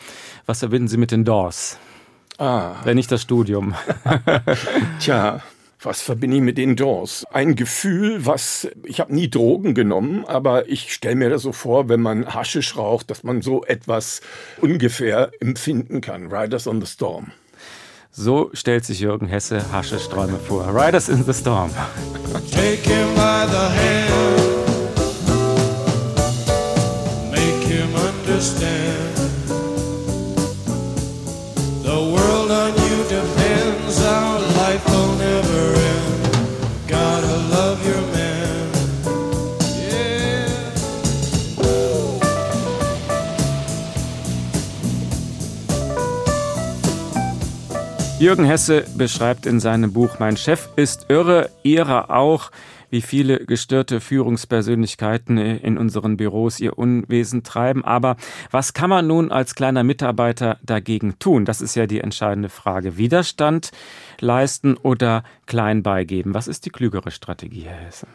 Was 0.46 0.60
verbinden 0.60 0.88
Sie 0.88 0.96
mit 0.96 1.10
den 1.10 1.24
Doors? 1.24 1.78
Ah. 2.38 2.76
Wenn 2.84 2.96
nicht 2.96 3.12
das 3.12 3.22
Studium. 3.22 3.74
Tja, 5.00 5.40
was 5.84 6.00
verbinde 6.00 6.36
ich 6.36 6.42
mit 6.42 6.58
den 6.58 6.76
Doors? 6.76 7.24
Ein 7.32 7.54
Gefühl, 7.54 8.24
was 8.24 8.68
ich 8.84 9.00
habe 9.00 9.14
nie 9.14 9.28
Drogen 9.28 9.74
genommen, 9.74 10.24
aber 10.26 10.68
ich 10.68 10.92
stelle 10.92 11.16
mir 11.16 11.30
das 11.30 11.42
so 11.42 11.52
vor, 11.52 11.88
wenn 11.88 12.00
man 12.00 12.34
Haschisch 12.34 12.76
raucht, 12.76 13.10
dass 13.10 13.22
man 13.22 13.42
so 13.42 13.64
etwas 13.64 14.20
ungefähr 14.60 15.30
empfinden 15.40 16.00
kann. 16.00 16.32
Riders 16.32 16.66
on 16.66 16.80
the 16.80 16.86
Storm. 16.86 17.32
So 18.10 18.50
stellt 18.52 18.84
sich 18.84 19.00
Jürgen 19.00 19.26
Hesse 19.26 19.72
Haschisch-Träume 19.72 20.38
vor. 20.38 20.68
Riders 20.72 21.08
in 21.08 21.24
the 21.24 21.34
Storm. 21.34 21.70
Take 22.52 22.88
him 22.88 23.08
by 23.16 23.44
the 23.50 23.68
hand. 23.74 24.40
Make 27.32 27.66
him 27.66 27.88
understand. 27.94 28.83
Jürgen 48.24 48.46
Hesse 48.46 48.86
beschreibt 48.96 49.44
in 49.44 49.60
seinem 49.60 49.92
Buch 49.92 50.18
Mein 50.18 50.38
Chef 50.38 50.70
ist 50.76 51.10
irre, 51.10 51.50
ihrer 51.62 52.08
auch, 52.08 52.50
wie 52.88 53.02
viele 53.02 53.44
gestörte 53.44 54.00
Führungspersönlichkeiten 54.00 55.36
in 55.36 55.76
unseren 55.76 56.16
Büros 56.16 56.58
ihr 56.58 56.78
Unwesen 56.78 57.42
treiben. 57.42 57.84
Aber 57.84 58.16
was 58.50 58.72
kann 58.72 58.88
man 58.88 59.06
nun 59.06 59.30
als 59.30 59.54
kleiner 59.54 59.84
Mitarbeiter 59.84 60.56
dagegen 60.62 61.18
tun? 61.18 61.44
Das 61.44 61.60
ist 61.60 61.74
ja 61.74 61.86
die 61.86 62.00
entscheidende 62.00 62.48
Frage. 62.48 62.96
Widerstand 62.96 63.72
leisten 64.20 64.78
oder 64.78 65.22
klein 65.44 65.82
beigeben? 65.82 66.32
Was 66.32 66.48
ist 66.48 66.64
die 66.64 66.70
klügere 66.70 67.10
Strategie, 67.10 67.64
Herr 67.66 67.76
Hesse? 67.76 68.06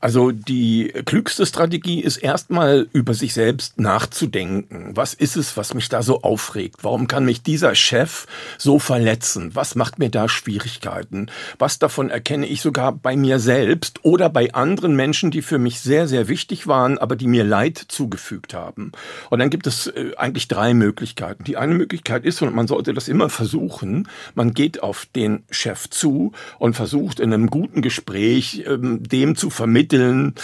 Also 0.00 0.30
die 0.32 0.92
klügste 1.04 1.44
Strategie 1.44 2.00
ist 2.00 2.16
erstmal 2.16 2.88
über 2.94 3.12
sich 3.12 3.34
selbst 3.34 3.78
nachzudenken. 3.78 4.92
Was 4.94 5.12
ist 5.12 5.36
es, 5.36 5.58
was 5.58 5.74
mich 5.74 5.90
da 5.90 6.02
so 6.02 6.22
aufregt? 6.22 6.78
Warum 6.82 7.06
kann 7.06 7.26
mich 7.26 7.42
dieser 7.42 7.74
Chef 7.74 8.26
so 8.56 8.78
verletzen? 8.78 9.54
Was 9.54 9.74
macht 9.74 9.98
mir 9.98 10.08
da 10.08 10.26
Schwierigkeiten? 10.26 11.30
Was 11.58 11.78
davon 11.78 12.08
erkenne 12.08 12.46
ich 12.46 12.62
sogar 12.62 12.92
bei 12.92 13.14
mir 13.14 13.38
selbst 13.38 14.02
oder 14.02 14.30
bei 14.30 14.54
anderen 14.54 14.96
Menschen, 14.96 15.30
die 15.30 15.42
für 15.42 15.58
mich 15.58 15.80
sehr, 15.80 16.08
sehr 16.08 16.28
wichtig 16.28 16.66
waren, 16.66 16.96
aber 16.96 17.14
die 17.14 17.26
mir 17.26 17.44
Leid 17.44 17.76
zugefügt 17.76 18.54
haben? 18.54 18.92
Und 19.28 19.38
dann 19.38 19.50
gibt 19.50 19.66
es 19.66 19.86
äh, 19.88 20.12
eigentlich 20.16 20.48
drei 20.48 20.72
Möglichkeiten. 20.72 21.44
Die 21.44 21.58
eine 21.58 21.74
Möglichkeit 21.74 22.24
ist, 22.24 22.40
und 22.40 22.54
man 22.54 22.68
sollte 22.68 22.94
das 22.94 23.06
immer 23.06 23.28
versuchen, 23.28 24.08
man 24.34 24.54
geht 24.54 24.82
auf 24.82 25.06
den 25.14 25.42
Chef 25.50 25.90
zu 25.90 26.32
und 26.58 26.74
versucht 26.74 27.20
in 27.20 27.34
einem 27.34 27.48
guten 27.48 27.82
Gespräch 27.82 28.64
ähm, 28.66 29.02
dem 29.02 29.36
zu 29.36 29.50
vermitteln, 29.50 29.89
vermitteln, 29.90 30.34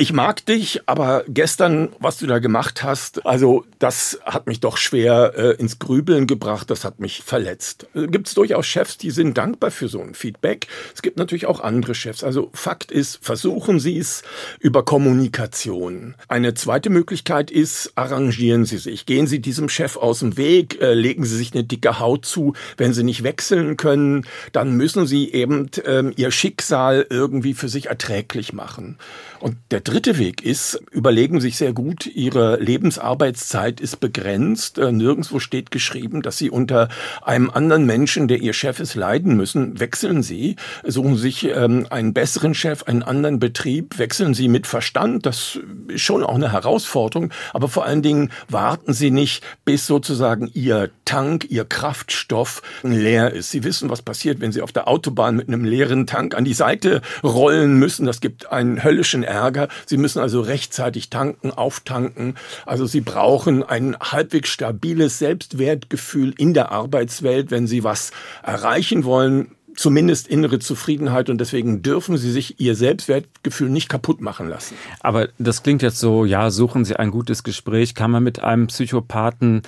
ich 0.00 0.12
mag 0.12 0.46
dich, 0.46 0.82
aber 0.86 1.24
gestern, 1.26 1.88
was 1.98 2.18
du 2.18 2.28
da 2.28 2.38
gemacht 2.38 2.84
hast, 2.84 3.26
also 3.26 3.64
das 3.80 4.20
hat 4.24 4.46
mich 4.46 4.60
doch 4.60 4.76
schwer 4.76 5.32
äh, 5.36 5.50
ins 5.60 5.80
Grübeln 5.80 6.28
gebracht, 6.28 6.70
das 6.70 6.84
hat 6.84 7.00
mich 7.00 7.24
verletzt. 7.24 7.88
Äh, 7.96 8.06
gibt 8.06 8.28
es 8.28 8.34
durchaus 8.34 8.64
Chefs, 8.64 8.96
die 8.96 9.10
sind 9.10 9.36
dankbar 9.36 9.72
für 9.72 9.88
so 9.88 10.00
ein 10.00 10.14
Feedback. 10.14 10.68
Es 10.94 11.02
gibt 11.02 11.16
natürlich 11.16 11.46
auch 11.46 11.58
andere 11.58 11.96
Chefs. 11.96 12.22
Also 12.22 12.50
Fakt 12.54 12.92
ist, 12.92 13.18
versuchen 13.22 13.80
Sie 13.80 13.98
es 13.98 14.22
über 14.60 14.84
Kommunikation. 14.84 16.14
Eine 16.28 16.54
zweite 16.54 16.90
Möglichkeit 16.90 17.50
ist, 17.50 17.90
arrangieren 17.96 18.66
Sie 18.66 18.78
sich. 18.78 19.04
Gehen 19.04 19.26
Sie 19.26 19.40
diesem 19.40 19.68
Chef 19.68 19.96
aus 19.96 20.20
dem 20.20 20.36
Weg, 20.36 20.80
äh, 20.80 20.94
legen 20.94 21.24
Sie 21.24 21.36
sich 21.36 21.52
eine 21.54 21.64
dicke 21.64 21.98
Haut 21.98 22.24
zu. 22.24 22.52
Wenn 22.76 22.92
Sie 22.92 23.02
nicht 23.02 23.24
wechseln 23.24 23.76
können, 23.76 24.26
dann 24.52 24.76
müssen 24.76 25.08
Sie 25.08 25.32
eben 25.32 25.72
ähm, 25.84 26.12
Ihr 26.14 26.30
Schicksal 26.30 27.04
irgendwie 27.10 27.54
für 27.54 27.68
sich 27.68 27.86
erträglich 27.86 28.52
machen. 28.52 28.96
Und 29.40 29.56
der 29.72 29.80
dritte 29.88 30.18
Weg 30.18 30.44
ist, 30.44 30.78
überlegen 30.90 31.40
sich 31.40 31.56
sehr 31.56 31.72
gut, 31.72 32.06
ihre 32.06 32.60
Lebensarbeitszeit 32.60 33.80
ist 33.80 34.00
begrenzt. 34.00 34.76
Äh, 34.76 34.92
nirgendwo 34.92 35.38
steht 35.38 35.70
geschrieben, 35.70 36.20
dass 36.20 36.36
sie 36.36 36.50
unter 36.50 36.88
einem 37.22 37.48
anderen 37.48 37.86
Menschen, 37.86 38.28
der 38.28 38.40
ihr 38.40 38.52
Chef 38.52 38.80
ist, 38.80 38.94
leiden 38.94 39.34
müssen. 39.34 39.80
Wechseln 39.80 40.22
sie, 40.22 40.56
suchen 40.84 41.16
sich 41.16 41.44
ähm, 41.44 41.86
einen 41.88 42.12
besseren 42.12 42.52
Chef, 42.54 42.82
einen 42.82 43.02
anderen 43.02 43.38
Betrieb, 43.38 43.98
wechseln 43.98 44.34
sie 44.34 44.48
mit 44.48 44.66
Verstand. 44.66 45.24
Das 45.24 45.58
ist 45.88 46.02
schon 46.02 46.22
auch 46.22 46.34
eine 46.34 46.52
Herausforderung. 46.52 47.32
Aber 47.54 47.68
vor 47.68 47.86
allen 47.86 48.02
Dingen 48.02 48.30
warten 48.48 48.92
sie 48.92 49.10
nicht, 49.10 49.42
bis 49.64 49.86
sozusagen 49.86 50.50
ihr 50.52 50.90
Tank, 51.06 51.46
ihr 51.50 51.64
Kraftstoff 51.64 52.60
leer 52.82 53.32
ist. 53.32 53.50
Sie 53.50 53.64
wissen, 53.64 53.88
was 53.88 54.02
passiert, 54.02 54.40
wenn 54.40 54.52
sie 54.52 54.60
auf 54.60 54.72
der 54.72 54.86
Autobahn 54.86 55.36
mit 55.36 55.48
einem 55.48 55.64
leeren 55.64 56.06
Tank 56.06 56.34
an 56.34 56.44
die 56.44 56.52
Seite 56.52 57.00
rollen 57.24 57.78
müssen. 57.78 58.04
Das 58.04 58.20
gibt 58.20 58.52
einen 58.52 58.84
höllischen 58.84 59.22
Ärger. 59.22 59.68
Sie 59.86 59.96
müssen 59.96 60.20
also 60.20 60.40
rechtzeitig 60.40 61.10
tanken, 61.10 61.50
auftanken. 61.50 62.34
Also 62.66 62.86
Sie 62.86 63.00
brauchen 63.00 63.62
ein 63.62 63.96
halbwegs 63.98 64.50
stabiles 64.50 65.18
Selbstwertgefühl 65.18 66.34
in 66.36 66.54
der 66.54 66.72
Arbeitswelt, 66.72 67.50
wenn 67.50 67.66
Sie 67.66 67.84
was 67.84 68.10
erreichen 68.42 69.04
wollen 69.04 69.52
zumindest 69.78 70.26
innere 70.26 70.58
Zufriedenheit 70.58 71.30
und 71.30 71.38
deswegen 71.38 71.82
dürfen 71.82 72.18
sie 72.18 72.32
sich 72.32 72.60
ihr 72.60 72.74
Selbstwertgefühl 72.74 73.70
nicht 73.70 73.88
kaputt 73.88 74.20
machen 74.20 74.48
lassen. 74.48 74.74
Aber 75.00 75.28
das 75.38 75.62
klingt 75.62 75.82
jetzt 75.82 76.00
so, 76.00 76.24
ja, 76.24 76.50
suchen 76.50 76.84
Sie 76.84 76.96
ein 76.96 77.12
gutes 77.12 77.44
Gespräch. 77.44 77.94
Kann 77.94 78.10
man 78.10 78.24
mit 78.24 78.42
einem 78.42 78.66
Psychopathen 78.66 79.62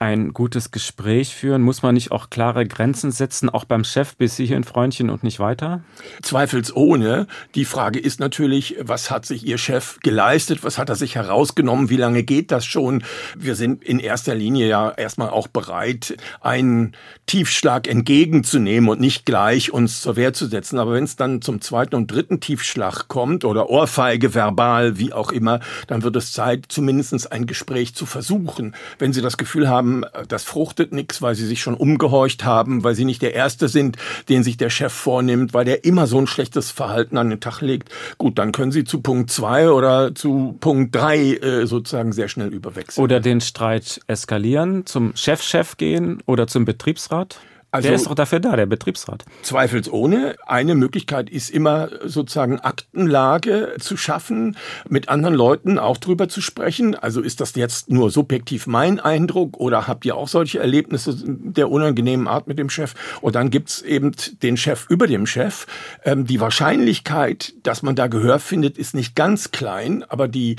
ein 0.00 0.32
gutes 0.32 0.70
Gespräch 0.70 1.34
führen? 1.34 1.60
Muss 1.60 1.82
man 1.82 1.94
nicht 1.94 2.10
auch 2.10 2.30
klare 2.30 2.66
Grenzen 2.66 3.12
setzen, 3.12 3.50
auch 3.50 3.66
beim 3.66 3.84
Chef 3.84 4.16
bis 4.16 4.36
hierhin 4.36 4.64
Freundchen 4.64 5.10
und 5.10 5.22
nicht 5.22 5.38
weiter? 5.38 5.82
Zweifelsohne. 6.22 7.26
Die 7.54 7.66
Frage 7.66 7.98
ist 7.98 8.18
natürlich, 8.18 8.76
was 8.80 9.10
hat 9.10 9.26
sich 9.26 9.46
Ihr 9.46 9.58
Chef 9.58 10.00
geleistet? 10.00 10.64
Was 10.64 10.78
hat 10.78 10.88
er 10.88 10.96
sich 10.96 11.16
herausgenommen? 11.16 11.90
Wie 11.90 11.98
lange 11.98 12.22
geht 12.22 12.50
das 12.50 12.64
schon? 12.64 13.04
Wir 13.36 13.54
sind 13.54 13.84
in 13.84 13.98
erster 13.98 14.34
Linie 14.34 14.68
ja 14.68 14.90
erstmal 14.90 15.28
auch 15.28 15.48
bereit, 15.48 16.16
einen 16.40 16.96
Tiefschlag 17.26 17.86
entgegenzunehmen 17.86 18.88
und 18.88 19.00
nicht 19.00 19.26
gleich 19.26 19.70
uns 19.70 20.00
zur 20.00 20.16
Wehr 20.16 20.32
zu 20.32 20.46
setzen. 20.46 20.78
Aber 20.78 20.94
wenn 20.94 21.04
es 21.04 21.16
dann 21.16 21.42
zum 21.42 21.60
zweiten 21.60 21.94
und 21.94 22.10
dritten 22.10 22.40
Tiefschlag 22.40 23.08
kommt 23.08 23.44
oder 23.44 23.68
Ohrfeige 23.68 24.34
verbal, 24.34 24.98
wie 24.98 25.12
auch 25.12 25.30
immer, 25.30 25.60
dann 25.88 26.02
wird 26.02 26.16
es 26.16 26.32
Zeit, 26.32 26.66
zumindest 26.70 27.30
ein 27.30 27.44
Gespräch 27.44 27.94
zu 27.94 28.06
versuchen. 28.06 28.74
Wenn 28.98 29.12
Sie 29.12 29.20
das 29.20 29.36
Gefühl 29.36 29.68
haben, 29.68 29.89
haben, 29.90 30.04
das 30.28 30.44
fruchtet 30.44 30.92
nichts, 30.92 31.22
weil 31.22 31.34
sie 31.34 31.46
sich 31.46 31.60
schon 31.60 31.74
umgehorcht 31.74 32.44
haben, 32.44 32.84
weil 32.84 32.94
sie 32.94 33.04
nicht 33.04 33.22
der 33.22 33.34
Erste 33.34 33.68
sind, 33.68 33.96
den 34.28 34.42
sich 34.42 34.56
der 34.56 34.70
Chef 34.70 34.92
vornimmt, 34.92 35.54
weil 35.54 35.64
der 35.64 35.84
immer 35.84 36.06
so 36.06 36.18
ein 36.18 36.26
schlechtes 36.26 36.70
Verhalten 36.70 37.16
an 37.16 37.30
den 37.30 37.40
Tag 37.40 37.60
legt. 37.60 37.90
Gut, 38.18 38.38
dann 38.38 38.52
können 38.52 38.72
sie 38.72 38.84
zu 38.84 39.00
Punkt 39.00 39.30
zwei 39.30 39.70
oder 39.70 40.14
zu 40.14 40.56
Punkt 40.60 40.94
drei 40.94 41.34
äh, 41.34 41.66
sozusagen 41.66 42.12
sehr 42.12 42.28
schnell 42.28 42.52
überwechseln. 42.52 43.02
Oder 43.02 43.20
den 43.20 43.40
Streit 43.40 44.00
eskalieren, 44.06 44.86
zum 44.86 45.12
Chefchef 45.16 45.50
-Chef 45.50 45.76
gehen 45.76 46.22
oder 46.26 46.46
zum 46.46 46.64
Betriebsrat? 46.64 47.40
Also, 47.70 47.88
der 47.88 47.96
ist 47.96 48.06
doch 48.06 48.14
dafür 48.14 48.40
da, 48.40 48.56
der 48.56 48.66
Betriebsrat. 48.66 49.24
Zweifelsohne. 49.42 50.36
Eine 50.46 50.74
Möglichkeit 50.74 51.30
ist 51.30 51.50
immer 51.50 51.88
sozusagen 52.04 52.58
Aktenlage 52.58 53.76
zu 53.78 53.96
schaffen, 53.96 54.56
mit 54.88 55.08
anderen 55.08 55.34
Leuten 55.34 55.78
auch 55.78 55.96
drüber 55.96 56.28
zu 56.28 56.40
sprechen. 56.40 56.94
Also 56.96 57.20
ist 57.20 57.40
das 57.40 57.54
jetzt 57.54 57.90
nur 57.90 58.10
subjektiv 58.10 58.66
mein 58.66 58.98
Eindruck 58.98 59.58
oder 59.58 59.86
habt 59.86 60.04
ihr 60.04 60.16
auch 60.16 60.28
solche 60.28 60.58
Erlebnisse 60.58 61.14
der 61.24 61.70
unangenehmen 61.70 62.26
Art 62.26 62.48
mit 62.48 62.58
dem 62.58 62.70
Chef? 62.70 62.94
Und 63.20 63.34
dann 63.36 63.50
gibt's 63.50 63.82
eben 63.82 64.12
den 64.42 64.56
Chef 64.56 64.86
über 64.88 65.06
dem 65.06 65.26
Chef. 65.26 65.66
Ähm, 66.04 66.26
die 66.26 66.40
Wahrscheinlichkeit, 66.40 67.54
dass 67.62 67.82
man 67.82 67.94
da 67.94 68.08
Gehör 68.08 68.40
findet, 68.40 68.78
ist 68.78 68.94
nicht 68.94 69.14
ganz 69.14 69.52
klein, 69.52 70.04
aber 70.08 70.26
die 70.26 70.56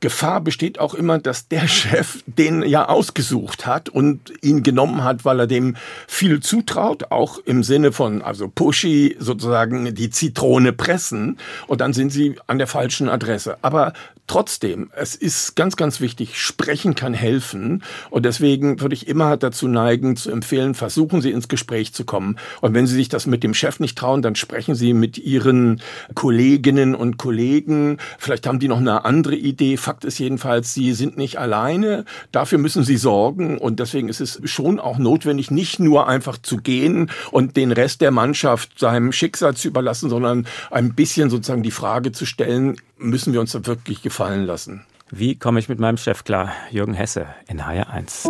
Gefahr 0.00 0.40
besteht 0.40 0.80
auch 0.80 0.94
immer, 0.94 1.18
dass 1.18 1.48
der 1.48 1.68
Chef 1.68 2.22
den 2.26 2.62
ja 2.62 2.88
ausgesucht 2.88 3.66
hat 3.66 3.88
und 3.88 4.32
ihn 4.42 4.62
genommen 4.62 5.04
hat, 5.04 5.24
weil 5.24 5.40
er 5.40 5.46
dem 5.46 5.76
viel 6.08 6.40
zutraut, 6.40 7.10
auch 7.10 7.38
im 7.38 7.62
Sinne 7.62 7.92
von, 7.92 8.22
also 8.22 8.48
pushy 8.48 9.16
sozusagen 9.18 9.94
die 9.94 10.10
Zitrone 10.10 10.72
pressen 10.72 11.38
und 11.66 11.80
dann 11.80 11.92
sind 11.92 12.10
sie 12.10 12.36
an 12.46 12.58
der 12.58 12.66
falschen 12.66 13.08
Adresse. 13.08 13.58
Aber 13.62 13.92
Trotzdem, 14.30 14.92
es 14.94 15.16
ist 15.16 15.56
ganz, 15.56 15.74
ganz 15.74 16.00
wichtig, 16.00 16.40
sprechen 16.40 16.94
kann 16.94 17.14
helfen. 17.14 17.82
Und 18.10 18.24
deswegen 18.24 18.80
würde 18.80 18.94
ich 18.94 19.08
immer 19.08 19.36
dazu 19.36 19.66
neigen, 19.66 20.14
zu 20.14 20.30
empfehlen, 20.30 20.74
versuchen 20.74 21.20
Sie 21.20 21.32
ins 21.32 21.48
Gespräch 21.48 21.92
zu 21.94 22.04
kommen. 22.04 22.36
Und 22.60 22.72
wenn 22.72 22.86
Sie 22.86 22.94
sich 22.94 23.08
das 23.08 23.26
mit 23.26 23.42
dem 23.42 23.54
Chef 23.54 23.80
nicht 23.80 23.98
trauen, 23.98 24.22
dann 24.22 24.36
sprechen 24.36 24.76
Sie 24.76 24.94
mit 24.94 25.18
Ihren 25.18 25.82
Kolleginnen 26.14 26.94
und 26.94 27.16
Kollegen. 27.16 27.98
Vielleicht 28.20 28.46
haben 28.46 28.60
die 28.60 28.68
noch 28.68 28.78
eine 28.78 29.04
andere 29.04 29.34
Idee. 29.34 29.76
Fakt 29.76 30.04
ist 30.04 30.20
jedenfalls, 30.20 30.74
Sie 30.74 30.92
sind 30.92 31.16
nicht 31.16 31.40
alleine. 31.40 32.04
Dafür 32.30 32.58
müssen 32.58 32.84
Sie 32.84 32.98
sorgen. 32.98 33.58
Und 33.58 33.80
deswegen 33.80 34.08
ist 34.08 34.20
es 34.20 34.40
schon 34.44 34.78
auch 34.78 34.98
notwendig, 34.98 35.50
nicht 35.50 35.80
nur 35.80 36.06
einfach 36.06 36.38
zu 36.38 36.58
gehen 36.58 37.10
und 37.32 37.56
den 37.56 37.72
Rest 37.72 38.00
der 38.00 38.12
Mannschaft 38.12 38.78
seinem 38.78 39.10
Schicksal 39.10 39.56
zu 39.56 39.66
überlassen, 39.66 40.08
sondern 40.08 40.46
ein 40.70 40.94
bisschen 40.94 41.30
sozusagen 41.30 41.64
die 41.64 41.72
Frage 41.72 42.12
zu 42.12 42.26
stellen, 42.26 42.76
müssen 43.00 43.32
wir 43.32 43.40
uns 43.40 43.52
da 43.52 43.66
wirklich 43.66 44.02
gefallen 44.02 44.44
lassen. 44.44 44.84
Wie 45.10 45.36
komme 45.36 45.58
ich 45.58 45.68
mit 45.68 45.80
meinem 45.80 45.96
Chef 45.96 46.22
klar? 46.22 46.52
Jürgen 46.70 46.94
Hesse 46.94 47.26
in 47.48 47.62
HR1. 47.62 48.28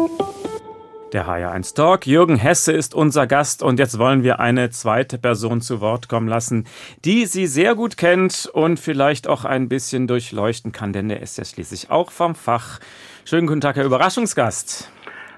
Der 1.12 1.26
HR1 1.26 1.74
Talk. 1.74 2.06
Jürgen 2.06 2.36
Hesse 2.36 2.72
ist 2.72 2.94
unser 2.94 3.26
Gast 3.26 3.62
und 3.62 3.78
jetzt 3.78 3.98
wollen 3.98 4.22
wir 4.22 4.38
eine 4.38 4.70
zweite 4.70 5.18
Person 5.18 5.60
zu 5.60 5.80
Wort 5.80 6.08
kommen 6.08 6.28
lassen, 6.28 6.66
die 7.04 7.26
Sie 7.26 7.48
sehr 7.48 7.74
gut 7.74 7.96
kennt 7.96 8.48
und 8.52 8.78
vielleicht 8.78 9.26
auch 9.26 9.44
ein 9.44 9.68
bisschen 9.68 10.06
durchleuchten 10.06 10.70
kann, 10.70 10.92
denn 10.92 11.08
der 11.08 11.20
ist 11.20 11.36
ja 11.36 11.44
schließlich 11.44 11.90
auch 11.90 12.12
vom 12.12 12.36
Fach. 12.36 12.78
Schönen 13.24 13.48
guten 13.48 13.60
Tag, 13.60 13.76
Herr 13.76 13.84
Überraschungsgast. 13.84 14.88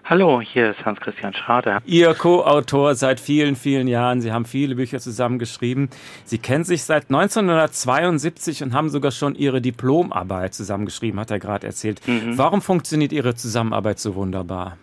Hallo, 0.04 0.40
hier 0.40 0.70
ist 0.70 0.84
Hans-Christian 0.84 1.32
Schrader. 1.32 1.80
Ihr 1.86 2.12
Co-Autor 2.14 2.96
seit 2.96 3.20
vielen, 3.20 3.54
vielen 3.54 3.86
Jahren. 3.86 4.20
Sie 4.20 4.32
haben 4.32 4.44
viele 4.44 4.74
Bücher 4.74 4.98
zusammen 4.98 5.38
geschrieben. 5.38 5.90
Sie 6.24 6.38
kennen 6.38 6.64
sich 6.64 6.82
seit 6.82 7.04
1972 7.04 8.64
und 8.64 8.74
haben 8.74 8.88
sogar 8.88 9.12
schon 9.12 9.36
Ihre 9.36 9.60
Diplomarbeit 9.60 10.54
zusammengeschrieben, 10.54 11.20
hat 11.20 11.30
er 11.30 11.38
gerade 11.38 11.68
erzählt. 11.68 12.00
Mhm. 12.08 12.36
Warum 12.36 12.62
funktioniert 12.62 13.12
Ihre 13.12 13.36
Zusammenarbeit 13.36 14.00
so 14.00 14.16
wunderbar? 14.16 14.76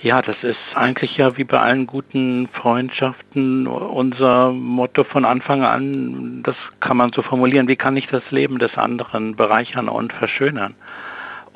Ja, 0.00 0.22
das 0.22 0.36
ist 0.42 0.60
eigentlich 0.74 1.16
ja 1.16 1.36
wie 1.36 1.42
bei 1.42 1.58
allen 1.58 1.88
guten 1.88 2.48
Freundschaften 2.52 3.66
unser 3.66 4.52
Motto 4.52 5.02
von 5.02 5.24
Anfang 5.24 5.64
an. 5.64 6.44
Das 6.44 6.54
kann 6.78 6.96
man 6.96 7.12
so 7.12 7.22
formulieren. 7.22 7.66
Wie 7.66 7.74
kann 7.74 7.96
ich 7.96 8.06
das 8.06 8.22
Leben 8.30 8.60
des 8.60 8.78
anderen 8.78 9.34
bereichern 9.34 9.88
und 9.88 10.12
verschönern? 10.12 10.76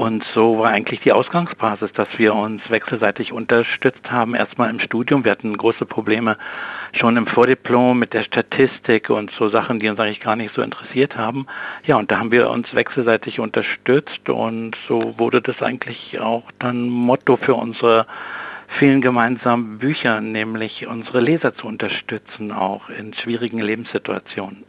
Und 0.03 0.25
so 0.35 0.59
war 0.59 0.73
eigentlich 0.73 0.99
die 1.03 1.12
Ausgangsbasis, 1.12 1.93
dass 1.93 2.09
wir 2.17 2.35
uns 2.35 2.61
wechselseitig 2.69 3.33
unterstützt 3.33 4.11
haben. 4.11 4.35
Erstmal 4.35 4.69
im 4.69 4.81
Studium. 4.81 5.25
Wir 5.25 5.31
hatten 5.31 5.57
große 5.57 5.87
Probleme 5.87 6.38
schon 6.93 7.17
im 7.17 7.29
Vordiplom 7.29 8.01
mit 8.01 8.12
der 8.12 8.25
Statistik 8.25 9.11
und 9.11 9.31
so 9.38 9.49
Sachen, 9.49 9.79
die 9.79 9.88
uns 9.88 10.01
eigentlich 10.01 10.19
gar 10.19 10.35
nicht 10.35 10.57
so 10.57 10.62
interessiert 10.62 11.17
haben. 11.17 11.47
Ja, 11.85 11.99
und 11.99 12.11
da 12.11 12.19
haben 12.19 12.33
wir 12.33 12.51
uns 12.51 12.75
wechselseitig 12.75 13.38
unterstützt 13.38 14.29
und 14.29 14.77
so 14.88 15.15
wurde 15.19 15.41
das 15.41 15.62
eigentlich 15.62 16.19
auch 16.19 16.51
dann 16.59 16.88
Motto 16.88 17.37
für 17.37 17.55
unsere 17.55 18.09
vielen 18.81 19.03
gemeinsamen 19.03 19.79
Bücher, 19.79 20.21
nämlich 20.21 20.85
unsere 20.85 21.21
Leser 21.21 21.55
zu 21.55 21.69
unterstützen, 21.69 22.51
auch 22.51 22.88
in 22.88 23.15
schwierigen 23.15 23.61
Lebenssituationen. 23.61 24.65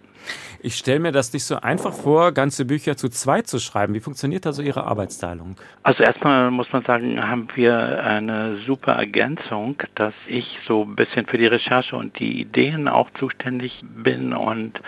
Ich 0.66 0.76
stelle 0.76 1.02
mir 1.02 1.12
das 1.12 1.34
nicht 1.34 1.44
so 1.44 1.58
einfach 1.58 1.92
vor, 1.92 2.32
ganze 2.32 2.64
Bücher 2.64 2.96
zu 2.96 3.10
zweit 3.10 3.48
zu 3.48 3.60
schreiben. 3.60 3.94
Wie 3.94 4.00
funktioniert 4.00 4.46
da 4.46 4.54
so 4.54 4.62
Ihre 4.62 4.86
Arbeitsteilung? 4.86 5.58
Also 5.84 6.04
erstmal 6.04 6.52
muss 6.52 6.72
man 6.72 6.86
sagen, 6.86 7.22
haben 7.22 7.50
wir 7.56 8.02
eine 8.02 8.60
super 8.66 8.94
Ergänzung, 8.94 9.76
dass 9.96 10.14
ich 10.26 10.58
so 10.66 10.84
ein 10.84 10.96
bisschen 10.96 11.26
für 11.26 11.38
die 11.38 11.48
Recherche 11.48 11.98
und 11.98 12.18
die 12.18 12.40
Ideen 12.40 12.88
auch 12.88 13.10
zuständig 13.20 13.84
bin 13.84 14.32
und 14.32 14.80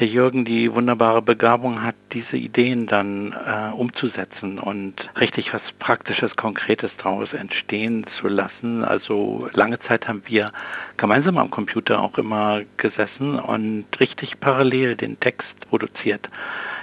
der 0.00 0.08
Jürgen 0.08 0.46
die 0.46 0.72
wunderbare 0.72 1.20
Begabung 1.20 1.82
hat, 1.82 1.94
diese 2.12 2.38
Ideen 2.38 2.86
dann 2.86 3.32
äh, 3.32 3.70
umzusetzen 3.74 4.58
und 4.58 4.94
richtig 5.20 5.52
was 5.52 5.60
Praktisches, 5.78 6.34
Konkretes 6.36 6.90
daraus 6.96 7.30
entstehen 7.34 8.06
zu 8.18 8.28
lassen. 8.28 8.82
Also 8.82 9.48
lange 9.52 9.78
Zeit 9.80 10.08
haben 10.08 10.22
wir 10.24 10.52
gemeinsam 10.96 11.36
am 11.36 11.50
Computer 11.50 12.00
auch 12.00 12.16
immer 12.16 12.62
gesessen 12.78 13.38
und 13.38 13.84
richtig 14.00 14.40
parallel 14.40 14.96
den 14.96 15.20
Text 15.20 15.68
produziert 15.68 16.28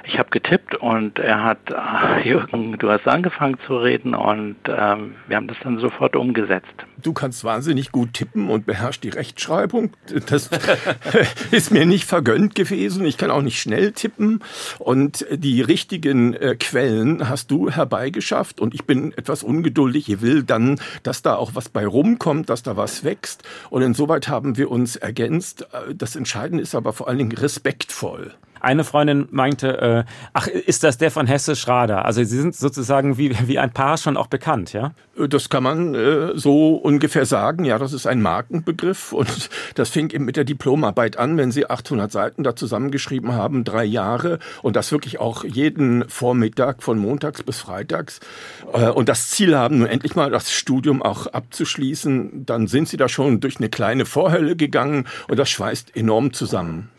ich 0.07 0.17
habe 0.17 0.29
getippt 0.29 0.75
und 0.75 1.19
er 1.19 1.43
hat, 1.43 1.59
Jürgen, 2.23 2.77
du 2.77 2.89
hast 2.89 3.07
angefangen 3.07 3.57
zu 3.67 3.77
reden 3.77 4.15
und 4.15 4.55
ähm, 4.67 5.15
wir 5.27 5.35
haben 5.35 5.47
das 5.47 5.57
dann 5.63 5.79
sofort 5.79 6.15
umgesetzt. 6.15 6.73
Du 7.01 7.13
kannst 7.13 7.43
wahnsinnig 7.43 7.91
gut 7.91 8.13
tippen 8.13 8.49
und 8.49 8.65
beherrschst 8.65 9.03
die 9.03 9.09
Rechtschreibung. 9.09 9.91
Das 10.29 10.49
ist 11.51 11.71
mir 11.71 11.85
nicht 11.85 12.05
vergönnt 12.05 12.55
gewesen. 12.55 13.05
Ich 13.05 13.17
kann 13.17 13.31
auch 13.31 13.41
nicht 13.41 13.61
schnell 13.61 13.91
tippen 13.91 14.41
und 14.79 15.25
die 15.31 15.61
richtigen 15.61 16.33
äh, 16.33 16.55
Quellen 16.55 17.29
hast 17.29 17.51
du 17.51 17.69
herbeigeschafft 17.69 18.59
und 18.61 18.73
ich 18.73 18.85
bin 18.85 19.11
etwas 19.17 19.43
ungeduldig. 19.43 20.09
Ich 20.09 20.21
will 20.21 20.43
dann, 20.43 20.79
dass 21.03 21.21
da 21.21 21.35
auch 21.35 21.51
was 21.53 21.69
bei 21.69 21.85
rumkommt, 21.85 22.49
dass 22.49 22.63
da 22.63 22.77
was 22.77 23.03
wächst 23.03 23.43
und 23.69 23.81
insoweit 23.81 24.29
haben 24.29 24.57
wir 24.57 24.71
uns 24.71 24.95
ergänzt. 24.95 25.67
Äh, 25.73 25.95
das 25.95 26.15
Entscheidende 26.15 26.63
ist 26.63 26.75
aber 26.75 26.93
vor 26.93 27.07
allen 27.07 27.17
Dingen 27.17 27.33
respektvoll. 27.33 28.33
Eine 28.59 28.83
Freundin 28.83 29.27
meinte, 29.31 29.81
äh, 29.81 30.03
ach, 30.33 30.47
ist 30.47 30.83
das 30.83 30.97
der 30.97 31.11
von 31.11 31.27
Hesse 31.27 31.55
Schrader? 31.55 32.05
Also 32.05 32.23
Sie 32.23 32.37
sind 32.37 32.55
sozusagen 32.55 33.17
wie, 33.17 33.35
wie 33.47 33.59
ein 33.59 33.71
Paar 33.71 33.97
schon 33.97 34.17
auch 34.17 34.27
bekannt, 34.27 34.73
ja? 34.73 34.91
Das 35.29 35.49
kann 35.49 35.63
man 35.63 35.95
äh, 35.95 36.31
so 36.35 36.75
ungefähr 36.75 37.25
sagen. 37.25 37.65
Ja, 37.65 37.79
das 37.79 37.93
ist 37.93 38.05
ein 38.05 38.21
Markenbegriff 38.21 39.13
und 39.13 39.49
das 39.75 39.89
fing 39.89 40.11
eben 40.11 40.25
mit 40.25 40.37
der 40.37 40.43
Diplomarbeit 40.43 41.17
an, 41.17 41.37
wenn 41.37 41.51
Sie 41.51 41.69
800 41.69 42.11
Seiten 42.11 42.43
da 42.43 42.55
zusammengeschrieben 42.55 43.33
haben, 43.33 43.63
drei 43.63 43.83
Jahre 43.83 44.39
und 44.61 44.75
das 44.75 44.91
wirklich 44.91 45.19
auch 45.19 45.43
jeden 45.43 46.07
Vormittag 46.07 46.83
von 46.83 46.99
montags 46.99 47.41
bis 47.43 47.59
freitags 47.59 48.19
äh, 48.73 48.89
und 48.89 49.09
das 49.09 49.29
Ziel 49.29 49.57
haben, 49.57 49.79
nun 49.79 49.87
endlich 49.87 50.15
mal 50.15 50.29
das 50.29 50.51
Studium 50.51 51.01
auch 51.01 51.27
abzuschließen, 51.27 52.45
dann 52.45 52.67
sind 52.67 52.87
Sie 52.87 52.97
da 52.97 53.09
schon 53.09 53.39
durch 53.39 53.57
eine 53.57 53.69
kleine 53.69 54.05
Vorhölle 54.05 54.55
gegangen 54.55 55.05
und 55.27 55.37
das 55.37 55.49
schweißt 55.49 55.95
enorm 55.95 56.33
zusammen. 56.33 56.89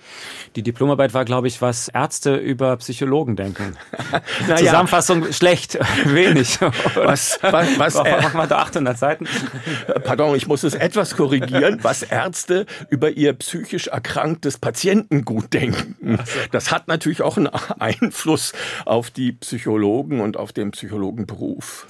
Die 0.56 0.62
Diplomarbeit 0.62 1.14
war, 1.14 1.24
glaube 1.24 1.48
ich, 1.48 1.60
was 1.60 1.88
Ärzte 1.88 2.36
über 2.36 2.76
Psychologen 2.78 3.36
denken. 3.36 3.76
naja. 4.48 4.56
Zusammenfassung 4.56 5.32
schlecht, 5.32 5.78
wenig. 6.04 6.58
Was, 6.94 7.38
was, 7.42 7.78
was 7.78 7.96
Mach 8.22 8.34
mal 8.34 8.46
da 8.46 8.58
800 8.58 8.96
Seiten. 8.96 9.28
Pardon, 10.04 10.34
ich 10.34 10.46
muss 10.46 10.64
es 10.64 10.74
etwas 10.74 11.16
korrigieren, 11.16 11.78
was 11.82 12.02
Ärzte 12.02 12.66
über 12.90 13.10
ihr 13.10 13.32
psychisch 13.34 13.88
erkranktes 13.88 14.58
Patientengut 14.58 15.52
denken. 15.52 16.18
Das 16.52 16.72
hat 16.72 16.88
natürlich 16.88 17.22
auch 17.22 17.36
einen 17.36 17.48
Einfluss 17.78 18.52
auf 18.84 19.10
die 19.10 19.32
Psychologen 19.32 20.20
und 20.20 20.36
auf 20.36 20.52
den 20.52 20.70
Psychologenberuf. 20.70 21.86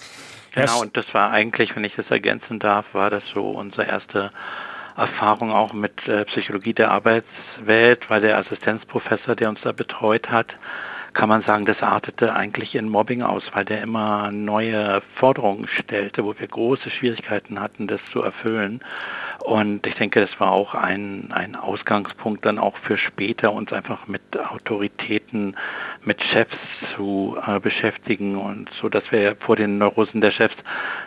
Genau, 0.55 0.81
und 0.81 0.97
das 0.97 1.07
war 1.13 1.31
eigentlich, 1.31 1.77
wenn 1.77 1.85
ich 1.85 1.95
das 1.95 2.11
ergänzen 2.11 2.59
darf, 2.59 2.87
war 2.93 3.11
das 3.11 3.23
so 3.33 3.51
unsere 3.51 3.85
erste 3.85 4.31
Erfahrung 4.97 5.53
auch 5.53 5.73
mit 5.73 6.07
äh, 6.09 6.25
Psychologie 6.25 6.75
der 6.75 6.91
Arbeitswelt, 6.91 8.11
weil 8.11 8.21
der 8.21 8.39
Assistenzprofessor, 8.39 9.37
der 9.37 9.49
uns 9.51 9.61
da 9.63 9.71
betreut 9.71 10.29
hat, 10.29 10.49
kann 11.15 11.29
man 11.29 11.43
sagen, 11.43 11.65
das 11.65 11.83
artete 11.83 12.35
eigentlich 12.35 12.75
in 12.75 12.89
Mobbing 12.89 13.23
aus, 13.23 13.43
weil 13.53 13.65
der 13.65 13.83
immer 13.83 14.31
neue 14.31 15.03
Forderungen 15.17 15.67
stellte, 15.69 16.25
wo 16.25 16.39
wir 16.39 16.47
große 16.47 16.91
Schwierigkeiten 16.91 17.61
hatten, 17.61 17.87
das 17.87 18.01
zu 18.13 18.23
erfüllen. 18.23 18.81
Und 19.45 19.87
ich 19.87 19.95
denke, 19.95 20.21
das 20.21 20.41
war 20.41 20.51
auch 20.51 20.75
ein, 20.75 21.33
ein 21.33 21.57
Ausgangspunkt 21.57 22.45
dann 22.45 22.59
auch 22.59 22.77
für 22.79 22.99
später, 22.99 23.53
uns 23.53 23.73
einfach 23.73 24.07
mit 24.09 24.21
Autoritäten, 24.37 25.57
mit 26.05 26.23
Chefs 26.23 26.57
zu 26.95 27.37
äh, 27.47 27.61
beschäftigen 27.61 28.37
und 28.37 28.69
so, 28.81 28.89
dass 28.89 29.05
wir 29.11 29.37
vor 29.37 29.57
den 29.57 29.79
Neurosen 29.79 30.21
der 30.21 30.33
Chefs 30.33 30.57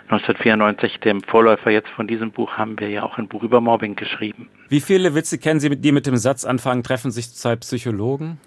1994, 0.09 0.99
dem 1.01 1.21
Vorläufer 1.21 1.71
jetzt 1.71 1.89
von 1.89 2.07
diesem 2.07 2.31
Buch, 2.31 2.53
haben 2.53 2.79
wir 2.79 2.89
ja 2.89 3.03
auch 3.03 3.17
ein 3.17 3.27
Buch 3.27 3.43
über 3.43 3.61
Mobbing 3.61 3.95
geschrieben. 3.95 4.49
Wie 4.69 4.81
viele 4.81 5.13
Witze 5.13 5.37
kennen 5.37 5.59
Sie, 5.59 5.69
die 5.75 5.91
mit 5.91 6.07
dem 6.07 6.17
Satz 6.17 6.45
anfangen, 6.45 6.83
treffen 6.83 7.11
sich 7.11 7.33
zwei 7.33 7.55
Psychologen? 7.57 8.39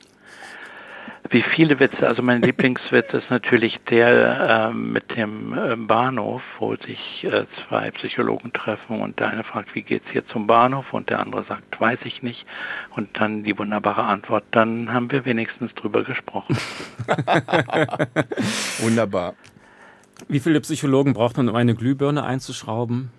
Wie 1.30 1.42
viele 1.42 1.80
Witze? 1.80 2.06
Also 2.06 2.22
mein 2.22 2.42
Lieblingswitz 2.42 3.12
ist 3.14 3.30
natürlich 3.30 3.80
der 3.88 4.68
äh, 4.70 4.74
mit 4.74 5.16
dem 5.16 5.56
äh, 5.56 5.74
Bahnhof, 5.74 6.42
wo 6.58 6.76
sich 6.76 7.24
äh, 7.24 7.46
zwei 7.66 7.90
Psychologen 7.92 8.52
treffen 8.52 9.00
und 9.00 9.18
der 9.18 9.28
eine 9.28 9.42
fragt, 9.42 9.74
wie 9.74 9.82
geht's 9.82 10.06
hier 10.12 10.26
zum 10.28 10.46
Bahnhof 10.46 10.92
und 10.92 11.08
der 11.08 11.20
andere 11.20 11.44
sagt, 11.44 11.80
weiß 11.80 11.98
ich 12.04 12.22
nicht. 12.22 12.44
Und 12.94 13.08
dann 13.18 13.42
die 13.42 13.58
wunderbare 13.58 14.04
Antwort, 14.04 14.44
dann 14.50 14.92
haben 14.92 15.10
wir 15.10 15.24
wenigstens 15.24 15.74
drüber 15.74 16.04
gesprochen. 16.04 16.58
Wunderbar. 18.80 19.34
Wie 20.28 20.40
viele 20.40 20.60
Psychologen 20.60 21.14
braucht 21.14 21.38
man, 21.38 21.48
um 21.48 21.56
eine 21.56 21.74
Glühbirne 21.74 22.22
einzuschrauben? 22.22 23.10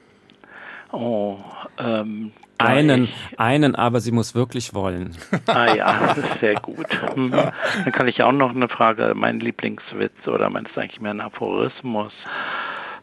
Oh, 0.91 1.39
ähm, 1.79 2.31
einen, 2.65 3.09
einen, 3.37 3.75
aber 3.75 3.99
sie 3.99 4.11
muss 4.11 4.35
wirklich 4.35 4.73
wollen. 4.73 5.15
Ah 5.47 5.73
ja, 5.75 5.99
das 6.07 6.17
ist 6.17 6.39
sehr 6.39 6.55
gut. 6.55 6.87
Mhm. 7.15 7.31
Dann 7.31 7.91
kann 7.93 8.07
ich 8.09 8.21
auch 8.23 8.31
noch 8.33 8.53
eine 8.53 8.67
Frage, 8.67 9.13
mein 9.15 9.39
Lieblingswitz 9.39 10.27
oder 10.27 10.49
meinst 10.49 10.75
du 10.75 10.81
eigentlich 10.81 10.99
mehr 10.99 11.11
ein 11.11 11.21
Aphorismus? 11.21 12.11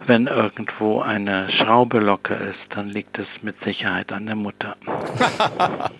Wenn 0.07 0.27
irgendwo 0.27 1.01
eine 1.01 1.51
Schraube 1.51 2.01
locker 2.01 2.38
ist, 2.38 2.59
dann 2.70 2.90
liegt 2.90 3.18
es 3.18 3.27
mit 3.40 3.57
Sicherheit 3.64 4.12
an 4.12 4.27
der 4.27 4.35
Mutter. 4.35 4.77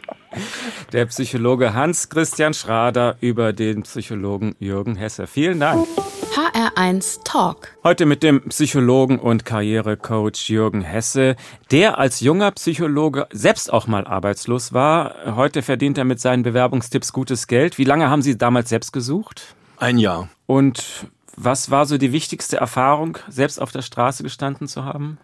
Der 0.93 1.07
Psychologe 1.07 1.75
Hans-Christian 1.75 2.55
Schrader 2.55 3.17
über 3.21 3.53
den 3.53 3.83
Psychologen 3.83 4.55
Jürgen 4.59 4.97
Hesse. 4.97 5.27
Vielen 5.27 5.61
Dank. 5.61 5.87
HR1 6.33 7.25
Talk. 7.25 7.77
Heute 7.85 8.07
mit 8.07 8.23
dem 8.23 8.49
Psychologen 8.49 9.19
und 9.19 9.45
Karrierecoach 9.45 10.49
Jürgen 10.49 10.81
Hesse, 10.81 11.37
der 11.71 11.99
als 11.99 12.21
junger 12.21 12.53
Psychologe 12.53 13.27
selbst 13.33 13.71
auch 13.71 13.87
mal 13.87 14.07
arbeitslos 14.07 14.73
war. 14.73 15.37
Heute 15.37 15.61
verdient 15.61 15.99
er 15.99 16.05
mit 16.05 16.21
seinen 16.21 16.43
Bewerbungstipps 16.43 17.13
gutes 17.13 17.49
Geld. 17.49 17.77
Wie 17.77 17.85
lange 17.85 18.09
haben 18.09 18.23
Sie 18.23 18.39
damals 18.39 18.71
selbst 18.71 18.95
gesucht? 18.95 19.55
Ein 19.77 19.99
Jahr. 19.99 20.31
Und 20.47 21.07
was 21.37 21.71
war 21.71 21.85
so 21.85 21.99
die 21.99 22.13
wichtigste 22.13 22.57
Erfahrung, 22.57 23.19
selbst 23.29 23.61
auf 23.61 23.71
der 23.71 23.83
Straße 23.83 24.23
gestanden 24.23 24.69
zu 24.69 24.87
haben? 24.87 25.19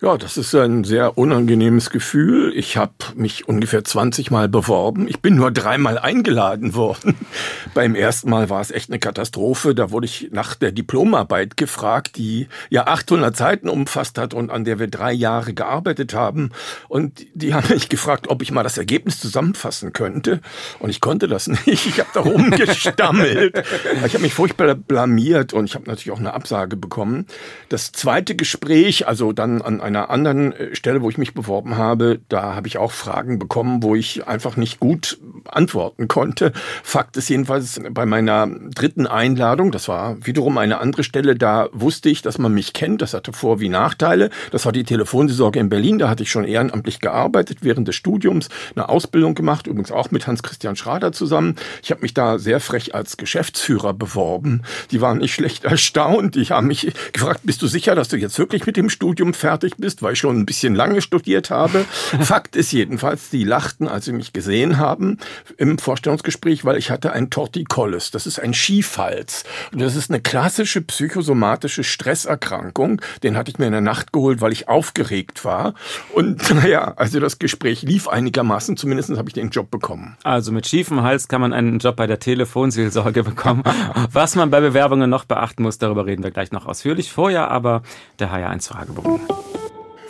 Ja, 0.00 0.16
das 0.16 0.36
ist 0.36 0.54
ein 0.54 0.84
sehr 0.84 1.18
unangenehmes 1.18 1.90
Gefühl. 1.90 2.52
Ich 2.54 2.76
habe 2.76 2.92
mich 3.16 3.48
ungefähr 3.48 3.82
20 3.82 4.30
Mal 4.30 4.48
beworben. 4.48 5.08
Ich 5.08 5.18
bin 5.18 5.34
nur 5.34 5.50
dreimal 5.50 5.98
eingeladen 5.98 6.76
worden. 6.76 7.16
Beim 7.74 7.96
ersten 7.96 8.30
Mal 8.30 8.48
war 8.48 8.60
es 8.60 8.70
echt 8.70 8.90
eine 8.90 9.00
Katastrophe. 9.00 9.74
Da 9.74 9.90
wurde 9.90 10.06
ich 10.06 10.28
nach 10.30 10.54
der 10.54 10.70
Diplomarbeit 10.70 11.56
gefragt, 11.56 12.16
die 12.16 12.46
ja 12.70 12.86
800 12.86 13.36
Seiten 13.36 13.68
umfasst 13.68 14.18
hat 14.18 14.34
und 14.34 14.52
an 14.52 14.64
der 14.64 14.78
wir 14.78 14.86
drei 14.86 15.10
Jahre 15.10 15.52
gearbeitet 15.52 16.14
haben. 16.14 16.52
Und 16.86 17.26
die 17.34 17.52
haben 17.52 17.68
mich 17.68 17.88
gefragt, 17.88 18.28
ob 18.28 18.40
ich 18.42 18.52
mal 18.52 18.62
das 18.62 18.78
Ergebnis 18.78 19.18
zusammenfassen 19.18 19.92
könnte. 19.92 20.42
Und 20.78 20.90
ich 20.90 21.00
konnte 21.00 21.26
das 21.26 21.48
nicht. 21.66 21.86
Ich 21.86 21.98
habe 21.98 22.10
da 22.14 22.20
rumgestammelt. 22.20 23.64
ich 24.06 24.14
habe 24.14 24.22
mich 24.22 24.34
furchtbar 24.34 24.76
blamiert 24.76 25.54
und 25.54 25.64
ich 25.64 25.74
habe 25.74 25.86
natürlich 25.86 26.12
auch 26.12 26.20
eine 26.20 26.34
Absage 26.34 26.76
bekommen. 26.76 27.26
Das 27.68 27.90
zweite 27.90 28.36
Gespräch, 28.36 29.08
also 29.08 29.32
dann 29.32 29.60
an 29.60 29.87
einer 29.88 30.10
anderen 30.10 30.52
äh, 30.52 30.74
Stelle, 30.74 31.02
wo 31.02 31.10
ich 31.10 31.18
mich 31.18 31.34
beworben 31.34 31.76
habe, 31.76 32.20
da 32.28 32.54
habe 32.54 32.68
ich 32.68 32.78
auch 32.78 32.92
Fragen 32.92 33.38
bekommen, 33.38 33.82
wo 33.82 33.94
ich 33.94 34.26
einfach 34.26 34.56
nicht 34.56 34.80
gut 34.80 35.18
antworten 35.48 36.08
konnte. 36.08 36.52
Fakt 36.82 37.16
ist 37.16 37.28
jedenfalls 37.28 37.80
bei 37.90 38.06
meiner 38.06 38.46
dritten 38.74 39.06
Einladung, 39.06 39.72
das 39.72 39.88
war 39.88 40.16
wiederum 40.24 40.58
eine 40.58 40.78
andere 40.78 41.02
Stelle, 41.04 41.34
da 41.36 41.68
wusste 41.72 42.08
ich, 42.08 42.22
dass 42.22 42.38
man 42.38 42.54
mich 42.54 42.72
kennt. 42.72 43.02
Das 43.02 43.14
hatte 43.14 43.32
Vor- 43.32 43.60
wie 43.60 43.68
Nachteile. 43.68 44.30
Das 44.50 44.64
war 44.64 44.72
die 44.72 44.84
Telefonsorge 44.84 45.58
in 45.58 45.68
Berlin. 45.68 45.98
Da 45.98 46.08
hatte 46.08 46.22
ich 46.22 46.30
schon 46.30 46.44
ehrenamtlich 46.44 47.00
gearbeitet 47.00 47.58
während 47.62 47.88
des 47.88 47.94
Studiums, 47.96 48.48
eine 48.74 48.88
Ausbildung 48.88 49.34
gemacht, 49.34 49.66
übrigens 49.66 49.90
auch 49.92 50.10
mit 50.10 50.26
Hans-Christian 50.26 50.76
Schrader 50.76 51.12
zusammen. 51.12 51.56
Ich 51.82 51.90
habe 51.90 52.02
mich 52.02 52.14
da 52.14 52.38
sehr 52.38 52.60
frech 52.60 52.94
als 52.94 53.16
Geschäftsführer 53.16 53.94
beworben. 53.94 54.62
Die 54.90 55.00
waren 55.00 55.18
nicht 55.18 55.34
schlecht 55.34 55.64
erstaunt. 55.78 56.34
Die 56.34 56.44
haben 56.46 56.66
mich 56.66 56.92
gefragt, 57.12 57.40
bist 57.44 57.62
du 57.62 57.66
sicher, 57.66 57.94
dass 57.94 58.08
du 58.08 58.16
jetzt 58.16 58.38
wirklich 58.38 58.66
mit 58.66 58.76
dem 58.76 58.90
Studium 58.90 59.34
fertig 59.34 59.74
bist, 59.78 60.02
weil 60.02 60.12
ich 60.12 60.18
schon 60.18 60.38
ein 60.38 60.46
bisschen 60.46 60.74
lange 60.74 61.02
studiert 61.02 61.50
habe. 61.50 61.84
Fakt 62.20 62.56
ist 62.56 62.72
jedenfalls, 62.72 63.30
die 63.30 63.44
lachten, 63.44 63.88
als 63.88 64.04
sie 64.04 64.12
mich 64.12 64.32
gesehen 64.32 64.78
haben 64.78 65.18
im 65.56 65.78
Vorstellungsgespräch, 65.78 66.64
weil 66.64 66.76
ich 66.76 66.90
hatte 66.90 67.12
ein 67.12 67.30
Torticollis. 67.30 68.10
Das 68.10 68.26
ist 68.26 68.38
ein 68.38 68.54
Schiefhals. 68.54 69.44
Und 69.72 69.80
das 69.80 69.96
ist 69.96 70.10
eine 70.10 70.20
klassische 70.20 70.80
psychosomatische 70.82 71.84
Stresserkrankung. 71.84 73.00
Den 73.22 73.36
hatte 73.36 73.50
ich 73.50 73.58
mir 73.58 73.66
in 73.66 73.72
der 73.72 73.80
Nacht 73.80 74.12
geholt, 74.12 74.40
weil 74.40 74.52
ich 74.52 74.68
aufgeregt 74.68 75.44
war. 75.44 75.74
Und 76.12 76.50
naja, 76.54 76.94
also 76.96 77.20
das 77.20 77.38
Gespräch 77.38 77.82
lief 77.82 78.08
einigermaßen. 78.08 78.76
Zumindest 78.76 79.10
habe 79.16 79.28
ich 79.28 79.34
den 79.34 79.50
Job 79.50 79.70
bekommen. 79.70 80.16
Also 80.24 80.52
mit 80.52 80.66
schiefem 80.66 81.02
Hals 81.02 81.28
kann 81.28 81.40
man 81.40 81.52
einen 81.52 81.78
Job 81.78 81.96
bei 81.96 82.06
der 82.06 82.18
Telefonseelsorge 82.18 83.24
bekommen. 83.24 83.62
Was 84.12 84.34
man 84.34 84.50
bei 84.50 84.60
Bewerbungen 84.60 85.10
noch 85.10 85.24
beachten 85.24 85.62
muss, 85.62 85.78
darüber 85.78 86.06
reden 86.06 86.22
wir 86.22 86.30
gleich 86.30 86.52
noch 86.52 86.66
ausführlich. 86.66 87.12
Vorher 87.12 87.50
aber 87.50 87.82
der 88.18 88.32
HR1-Fragebogen. 88.32 89.20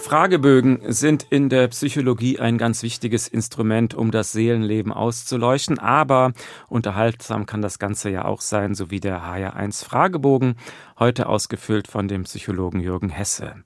Fragebögen 0.09 0.81
sind 0.91 1.27
in 1.29 1.51
der 1.51 1.69
Psychologie 1.69 2.41
ein 2.41 2.57
ganz 2.57 2.83
wichtiges 2.83 3.29
Instrument, 3.29 3.93
um 3.93 4.11
das 4.11 4.33
Seelenleben 4.33 4.91
auszuleuchten, 4.91 5.79
aber 5.79 6.33
unterhaltsam 6.71 7.45
kann 7.45 7.61
das 7.61 7.79
Ganze 7.79 8.09
ja 8.09 8.25
auch 8.25 8.41
sein, 8.41 8.75
so 8.75 8.91
wie 8.91 9.01
der 9.01 9.23
HR1 9.23 9.85
Fragebogen, 9.85 10.57
heute 10.99 11.29
ausgefüllt 11.29 11.89
von 11.89 12.09
dem 12.09 12.23
Psychologen 12.23 12.81
Jürgen 12.81 13.11
Hesse. 13.11 13.57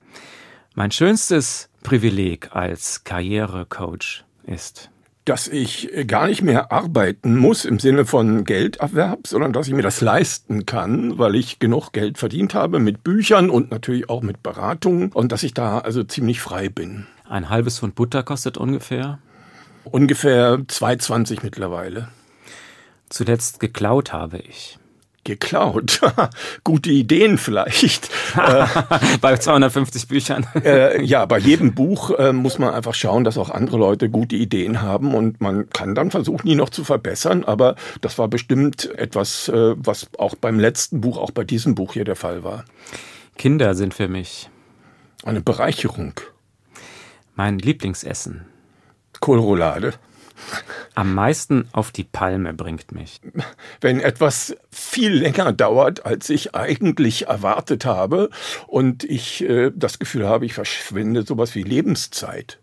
Mein 0.74 0.90
schönstes 0.90 1.70
Privileg 1.84 2.48
als 2.56 3.04
Karrierecoach 3.04 4.24
ist 4.44 4.91
dass 5.24 5.46
ich 5.46 5.90
gar 6.06 6.26
nicht 6.26 6.42
mehr 6.42 6.72
arbeiten 6.72 7.36
muss 7.36 7.64
im 7.64 7.78
Sinne 7.78 8.04
von 8.04 8.44
Gelderwerb, 8.44 9.26
sondern 9.26 9.52
dass 9.52 9.68
ich 9.68 9.74
mir 9.74 9.82
das 9.82 10.00
leisten 10.00 10.66
kann, 10.66 11.18
weil 11.18 11.36
ich 11.36 11.58
genug 11.58 11.92
Geld 11.92 12.18
verdient 12.18 12.54
habe 12.54 12.80
mit 12.80 13.04
Büchern 13.04 13.48
und 13.48 13.70
natürlich 13.70 14.08
auch 14.08 14.22
mit 14.22 14.42
Beratungen 14.42 15.12
und 15.12 15.30
dass 15.30 15.44
ich 15.44 15.54
da 15.54 15.78
also 15.78 16.02
ziemlich 16.02 16.40
frei 16.40 16.68
bin. 16.68 17.06
Ein 17.28 17.50
halbes 17.50 17.78
Pfund 17.78 17.94
Butter 17.94 18.22
kostet 18.22 18.58
ungefähr? 18.58 19.18
Ungefähr 19.84 20.56
2,20 20.58 21.38
mittlerweile. 21.42 22.08
Zuletzt 23.08 23.60
geklaut 23.60 24.12
habe 24.12 24.38
ich 24.38 24.78
geklaut. 25.24 26.00
Gute 26.64 26.90
Ideen 26.90 27.38
vielleicht. 27.38 28.10
bei 29.20 29.36
250 29.36 30.08
Büchern. 30.08 30.46
äh, 30.64 31.02
ja, 31.02 31.26
bei 31.26 31.38
jedem 31.38 31.74
Buch 31.74 32.10
äh, 32.10 32.32
muss 32.32 32.58
man 32.58 32.74
einfach 32.74 32.94
schauen, 32.94 33.24
dass 33.24 33.38
auch 33.38 33.50
andere 33.50 33.78
Leute 33.78 34.10
gute 34.10 34.36
Ideen 34.36 34.82
haben 34.82 35.14
und 35.14 35.40
man 35.40 35.68
kann 35.70 35.94
dann 35.94 36.10
versuchen, 36.10 36.46
die 36.46 36.54
noch 36.54 36.70
zu 36.70 36.84
verbessern. 36.84 37.44
Aber 37.44 37.76
das 38.00 38.18
war 38.18 38.28
bestimmt 38.28 38.90
etwas, 38.98 39.48
äh, 39.48 39.74
was 39.76 40.08
auch 40.18 40.34
beim 40.34 40.58
letzten 40.58 41.00
Buch, 41.00 41.18
auch 41.18 41.30
bei 41.30 41.44
diesem 41.44 41.74
Buch 41.74 41.94
hier 41.94 42.04
der 42.04 42.16
Fall 42.16 42.44
war. 42.44 42.64
Kinder 43.38 43.74
sind 43.74 43.94
für 43.94 44.08
mich 44.08 44.50
eine 45.24 45.40
Bereicherung. 45.40 46.14
Mein 47.34 47.58
Lieblingsessen. 47.58 48.46
Kohlroulade. 49.20 49.94
Am 50.94 51.14
meisten 51.14 51.68
auf 51.72 51.90
die 51.90 52.04
Palme 52.04 52.52
bringt 52.52 52.92
mich. 52.92 53.20
Wenn 53.80 54.00
etwas 54.00 54.56
viel 54.70 55.12
länger 55.12 55.52
dauert, 55.52 56.04
als 56.04 56.28
ich 56.30 56.54
eigentlich 56.54 57.26
erwartet 57.26 57.84
habe 57.84 58.30
und 58.66 59.04
ich 59.04 59.42
äh, 59.42 59.70
das 59.74 59.98
Gefühl 59.98 60.28
habe, 60.28 60.46
ich 60.46 60.54
verschwinde 60.54 61.22
sowas 61.22 61.54
wie 61.54 61.62
Lebenszeit. 61.62 62.58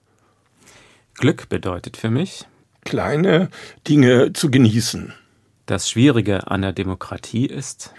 Glück 1.16 1.50
bedeutet 1.50 1.98
für 1.98 2.10
mich? 2.10 2.46
kleine 2.90 3.50
Dinge 3.88 4.34
zu 4.34 4.50
genießen. 4.50 5.14
Das 5.66 5.90
Schwierige 5.90 6.48
an 6.48 6.62
der 6.64 6.74
Demokratie 6.74 7.46
ist, 7.46 7.94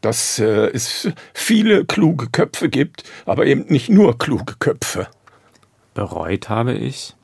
dass 0.00 0.38
äh, 0.38 0.70
es 0.72 1.08
viele 1.32 1.84
kluge 1.84 2.28
Köpfe 2.28 2.68
gibt, 2.68 3.04
aber 3.26 3.46
eben 3.46 3.66
nicht 3.66 3.88
nur 3.88 4.18
kluge 4.18 4.54
Köpfe. 4.58 5.08
Bereut 5.94 6.48
habe 6.48 6.74
ich? 6.74 7.14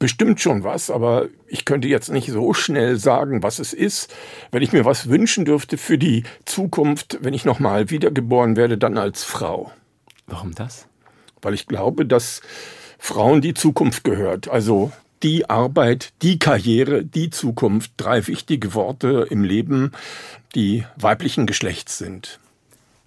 Bestimmt 0.00 0.40
schon 0.40 0.64
was, 0.64 0.90
aber 0.90 1.28
ich 1.46 1.66
könnte 1.66 1.86
jetzt 1.86 2.08
nicht 2.08 2.30
so 2.30 2.54
schnell 2.54 2.96
sagen, 2.96 3.42
was 3.42 3.58
es 3.58 3.74
ist. 3.74 4.10
Wenn 4.50 4.62
ich 4.62 4.72
mir 4.72 4.86
was 4.86 5.10
wünschen 5.10 5.44
dürfte 5.44 5.76
für 5.76 5.98
die 5.98 6.24
Zukunft, 6.46 7.18
wenn 7.20 7.34
ich 7.34 7.44
nochmal 7.44 7.90
wiedergeboren 7.90 8.56
werde, 8.56 8.78
dann 8.78 8.96
als 8.96 9.24
Frau. 9.24 9.70
Warum 10.26 10.54
das? 10.54 10.88
Weil 11.42 11.52
ich 11.52 11.66
glaube, 11.66 12.06
dass 12.06 12.40
Frauen 12.98 13.42
die 13.42 13.52
Zukunft 13.52 14.02
gehört. 14.02 14.48
Also 14.48 14.90
die 15.22 15.50
Arbeit, 15.50 16.14
die 16.22 16.38
Karriere, 16.38 17.04
die 17.04 17.28
Zukunft. 17.28 17.92
Drei 17.98 18.26
wichtige 18.26 18.72
Worte 18.72 19.26
im 19.28 19.44
Leben, 19.44 19.92
die 20.54 20.86
weiblichen 20.96 21.44
Geschlechts 21.44 21.98
sind. 21.98 22.40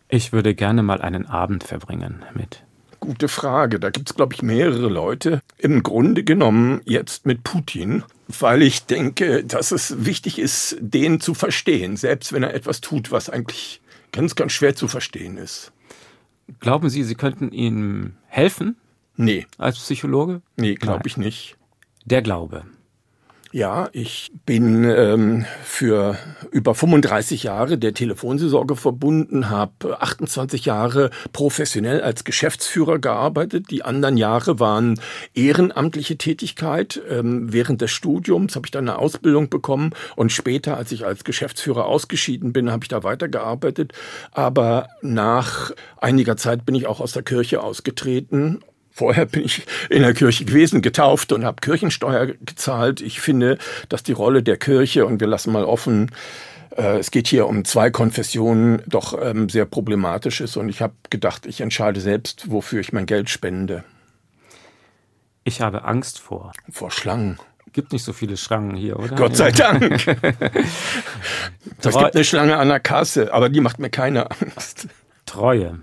Ich 0.09 0.31
würde 0.31 0.53
gerne 0.53 0.83
mal 0.83 1.01
einen 1.01 1.25
Abend 1.25 1.63
verbringen 1.63 2.23
mit 2.35 2.61
Gute 3.03 3.27
Frage. 3.27 3.81
Da 3.81 3.89
gibt 3.89 4.09
es, 4.09 4.15
glaube 4.15 4.33
ich, 4.33 4.41
mehrere 4.41 4.87
Leute. 4.87 5.41
Im 5.57 5.83
Grunde 5.83 6.23
genommen 6.23 6.79
jetzt 6.85 7.25
mit 7.25 7.43
Putin, 7.43 8.03
weil 8.29 8.61
ich 8.61 8.85
denke, 8.85 9.43
dass 9.43 9.71
es 9.71 10.05
wichtig 10.05 10.39
ist, 10.39 10.77
den 10.79 11.19
zu 11.19 11.33
verstehen, 11.33 11.97
selbst 11.97 12.31
wenn 12.31 12.43
er 12.43 12.53
etwas 12.53 12.79
tut, 12.79 13.11
was 13.11 13.29
eigentlich 13.29 13.81
ganz, 14.13 14.35
ganz 14.35 14.53
schwer 14.53 14.73
zu 14.73 14.87
verstehen 14.87 15.35
ist. 15.37 15.73
Glauben 16.61 16.89
Sie, 16.89 17.03
Sie 17.03 17.15
könnten 17.15 17.51
ihm 17.51 18.13
helfen? 18.27 18.77
Nee. 19.17 19.47
Als 19.57 19.79
Psychologe? 19.79 20.41
Nee, 20.55 20.75
glaube 20.75 21.05
ich 21.05 21.17
nicht. 21.17 21.57
Der 22.05 22.21
Glaube. 22.21 22.63
Ja, 23.53 23.87
ich 23.91 24.31
bin 24.47 24.83
ähm, 24.83 25.45
für 25.63 26.17
über 26.49 26.73
35 26.73 27.43
Jahre 27.43 27.77
der 27.77 27.93
Telefonseelsorge 27.93 28.75
verbunden, 28.75 29.51
habe 29.51 30.01
28 30.01 30.65
Jahre 30.65 31.11
professionell 31.33 32.01
als 32.01 32.23
Geschäftsführer 32.23 32.97
gearbeitet. 32.97 33.67
Die 33.69 33.83
anderen 33.83 34.17
Jahre 34.17 34.59
waren 34.59 34.99
ehrenamtliche 35.35 36.17
Tätigkeit. 36.17 36.99
Ähm, 37.07 37.53
während 37.53 37.81
des 37.81 37.91
Studiums 37.91 38.55
habe 38.55 38.65
ich 38.65 38.71
dann 38.71 38.89
eine 38.89 38.97
Ausbildung 38.97 39.51
bekommen 39.51 39.91
und 40.15 40.31
später, 40.31 40.75
als 40.75 40.91
ich 40.91 41.05
als 41.05 41.23
Geschäftsführer 41.23 41.85
ausgeschieden 41.85 42.53
bin, 42.53 42.71
habe 42.71 42.85
ich 42.85 42.89
da 42.89 43.03
weitergearbeitet. 43.03 43.93
Aber 44.31 44.87
nach 45.03 45.69
einiger 45.97 46.37
Zeit 46.37 46.65
bin 46.65 46.73
ich 46.73 46.87
auch 46.87 46.99
aus 46.99 47.11
der 47.11 47.21
Kirche 47.21 47.61
ausgetreten 47.61 48.63
Vorher 48.95 49.25
bin 49.25 49.43
ich 49.43 49.63
in 49.89 50.03
der 50.03 50.13
Kirche 50.13 50.45
gewesen, 50.45 50.83
getauft 50.83 51.31
und 51.31 51.43
habe 51.45 51.61
Kirchensteuer 51.61 52.27
gezahlt. 52.27 53.01
Ich 53.01 53.19
finde, 53.19 53.57
dass 53.89 54.03
die 54.03 54.11
Rolle 54.11 54.43
der 54.43 54.57
Kirche, 54.57 55.07
und 55.07 55.19
wir 55.19 55.27
lassen 55.27 55.51
mal 55.51 55.65
offen, 55.65 56.11
äh, 56.77 56.99
es 56.99 57.09
geht 57.09 57.27
hier 57.27 57.47
um 57.47 57.65
zwei 57.65 57.89
Konfessionen, 57.89 58.83
doch 58.85 59.19
ähm, 59.19 59.49
sehr 59.49 59.65
problematisch 59.65 60.41
ist. 60.41 60.57
Und 60.57 60.69
ich 60.69 60.83
habe 60.83 60.93
gedacht, 61.09 61.47
ich 61.47 61.59
entscheide 61.59 62.01
selbst, 62.01 62.51
wofür 62.51 62.81
ich 62.81 62.93
mein 62.93 63.07
Geld 63.07 63.31
spende. 63.31 63.83
Ich 65.43 65.59
habe 65.59 65.85
Angst 65.85 66.19
vor. 66.19 66.51
Vor 66.69 66.91
Schlangen. 66.91 67.39
Gibt 67.73 67.91
nicht 67.91 68.05
so 68.05 68.13
viele 68.13 68.37
Schlangen 68.37 68.75
hier, 68.75 68.99
oder? 68.99 69.15
Gott 69.15 69.35
sei 69.35 69.51
Dank. 69.51 69.91
es 71.81 71.97
gibt 71.97 72.15
eine 72.15 72.23
Schlange 72.23 72.57
an 72.57 72.67
der 72.69 72.79
Kasse, 72.79 73.33
aber 73.33 73.49
die 73.49 73.59
macht 73.59 73.79
mir 73.79 73.89
keine 73.89 74.29
Angst. 74.29 74.87
Treue. 75.25 75.79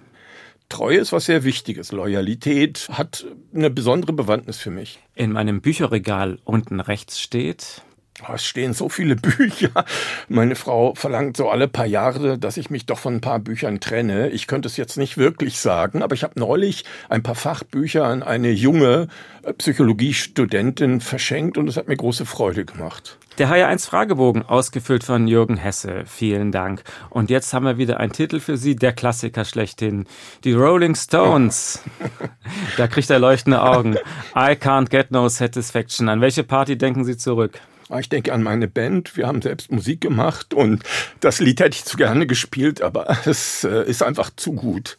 Treue 0.70 0.98
ist 0.98 1.12
was 1.12 1.26
sehr 1.26 1.44
Wichtiges. 1.44 1.92
Loyalität 1.92 2.88
hat 2.90 3.26
eine 3.52 3.68
besondere 3.70 4.12
Bewandtnis 4.12 4.56
für 4.56 4.70
mich. 4.70 5.00
In 5.14 5.32
meinem 5.32 5.60
Bücherregal 5.60 6.38
unten 6.44 6.80
rechts 6.80 7.20
steht. 7.20 7.82
Oh, 8.28 8.32
es 8.34 8.44
stehen 8.44 8.74
so 8.74 8.88
viele 8.88 9.16
Bücher. 9.16 9.84
Meine 10.28 10.54
Frau 10.54 10.94
verlangt 10.94 11.36
so 11.36 11.48
alle 11.48 11.68
paar 11.68 11.86
Jahre, 11.86 12.38
dass 12.38 12.56
ich 12.56 12.70
mich 12.70 12.86
doch 12.86 12.98
von 12.98 13.16
ein 13.16 13.20
paar 13.20 13.38
Büchern 13.38 13.80
trenne. 13.80 14.28
Ich 14.30 14.46
könnte 14.46 14.68
es 14.68 14.76
jetzt 14.76 14.96
nicht 14.96 15.16
wirklich 15.16 15.58
sagen, 15.58 16.02
aber 16.02 16.14
ich 16.14 16.22
habe 16.22 16.38
neulich 16.38 16.84
ein 17.08 17.22
paar 17.22 17.34
Fachbücher 17.34 18.04
an 18.04 18.22
eine 18.22 18.50
junge 18.50 19.08
äh, 19.42 19.52
Psychologiestudentin 19.52 21.00
verschenkt 21.00 21.56
und 21.58 21.68
es 21.68 21.76
hat 21.76 21.88
mir 21.88 21.96
große 21.96 22.26
Freude 22.26 22.64
gemacht. 22.64 23.18
Der 23.38 23.48
HR1 23.48 23.86
Fragebogen, 23.86 24.42
ausgefüllt 24.42 25.02
von 25.02 25.26
Jürgen 25.26 25.56
Hesse. 25.56 26.02
Vielen 26.04 26.52
Dank. 26.52 26.82
Und 27.08 27.30
jetzt 27.30 27.54
haben 27.54 27.64
wir 27.64 27.78
wieder 27.78 27.98
einen 27.98 28.12
Titel 28.12 28.38
für 28.38 28.58
Sie, 28.58 28.76
der 28.76 28.92
Klassiker 28.92 29.46
schlechthin. 29.46 30.06
Die 30.44 30.52
Rolling 30.52 30.94
Stones. 30.94 31.82
da 32.76 32.86
kriegt 32.86 33.08
er 33.08 33.18
leuchtende 33.18 33.62
Augen. 33.62 33.94
I 34.36 34.52
can't 34.52 34.90
get 34.90 35.10
no 35.10 35.28
satisfaction. 35.28 36.10
An 36.10 36.20
welche 36.20 36.44
Party 36.44 36.76
denken 36.76 37.04
Sie 37.04 37.16
zurück? 37.16 37.60
Ich 37.98 38.08
denke 38.08 38.32
an 38.32 38.42
meine 38.42 38.68
Band. 38.68 39.16
Wir 39.16 39.26
haben 39.26 39.42
selbst 39.42 39.72
Musik 39.72 40.00
gemacht 40.00 40.54
und 40.54 40.84
das 41.20 41.40
Lied 41.40 41.60
hätte 41.60 41.76
ich 41.76 41.84
zu 41.84 41.96
gerne 41.96 42.26
gespielt, 42.26 42.82
aber 42.82 43.16
es 43.24 43.64
äh, 43.64 43.84
ist 43.88 44.02
einfach 44.02 44.30
zu 44.36 44.52
gut. 44.52 44.96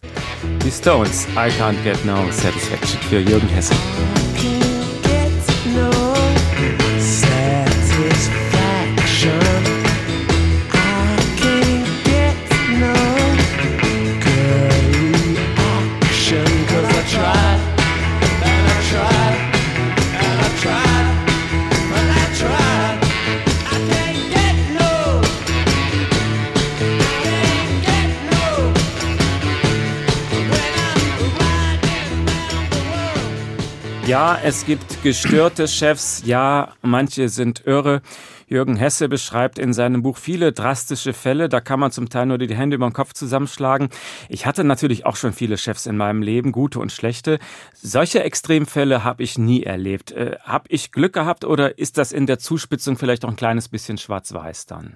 Die 0.66 0.72
Stones, 0.72 1.28
I 1.36 1.50
can't 1.60 1.82
get 1.84 2.04
no 2.06 2.30
satisfaction 2.32 3.00
für 3.10 3.20
Jürgen 3.20 3.48
Hesse. 3.50 3.74
Ja, 34.12 34.38
es 34.44 34.66
gibt 34.66 35.04
gestörte 35.04 35.70
Chefs, 35.70 36.24
ja, 36.26 36.74
manche 36.82 37.30
sind 37.30 37.66
irre. 37.66 38.02
Jürgen 38.46 38.76
Hesse 38.76 39.08
beschreibt 39.08 39.58
in 39.58 39.72
seinem 39.72 40.02
Buch 40.02 40.18
viele 40.18 40.52
drastische 40.52 41.14
Fälle. 41.14 41.48
Da 41.48 41.62
kann 41.62 41.80
man 41.80 41.94
zum 41.94 42.10
Teil 42.10 42.26
nur 42.26 42.38
die 42.38 42.54
Hände 42.54 42.76
über 42.76 42.90
den 42.90 42.92
Kopf 42.92 43.14
zusammenschlagen. 43.14 43.88
Ich 44.28 44.46
hatte 44.46 44.66
natürlich 44.66 45.06
auch 45.06 45.16
schon 45.16 45.32
viele 45.32 45.58
Chefs 45.58 45.86
in 45.86 45.96
meinem 45.96 46.24
Leben, 46.24 46.52
gute 46.52 46.80
und 46.80 46.92
schlechte. 46.92 47.40
Solche 47.74 48.22
Extremfälle 48.22 49.06
habe 49.06 49.24
ich 49.24 49.38
nie 49.38 49.64
erlebt. 49.64 50.12
Äh, 50.12 50.36
habe 50.44 50.66
ich 50.68 50.92
Glück 50.92 51.14
gehabt 51.14 51.46
oder 51.46 51.80
ist 51.80 51.98
das 51.98 52.12
in 52.12 52.26
der 52.26 52.38
Zuspitzung 52.38 52.98
vielleicht 52.98 53.24
auch 53.24 53.30
ein 53.30 53.38
kleines 53.38 53.70
bisschen 53.70 53.98
schwarz-weiß 53.98 54.66
dann? 54.66 54.96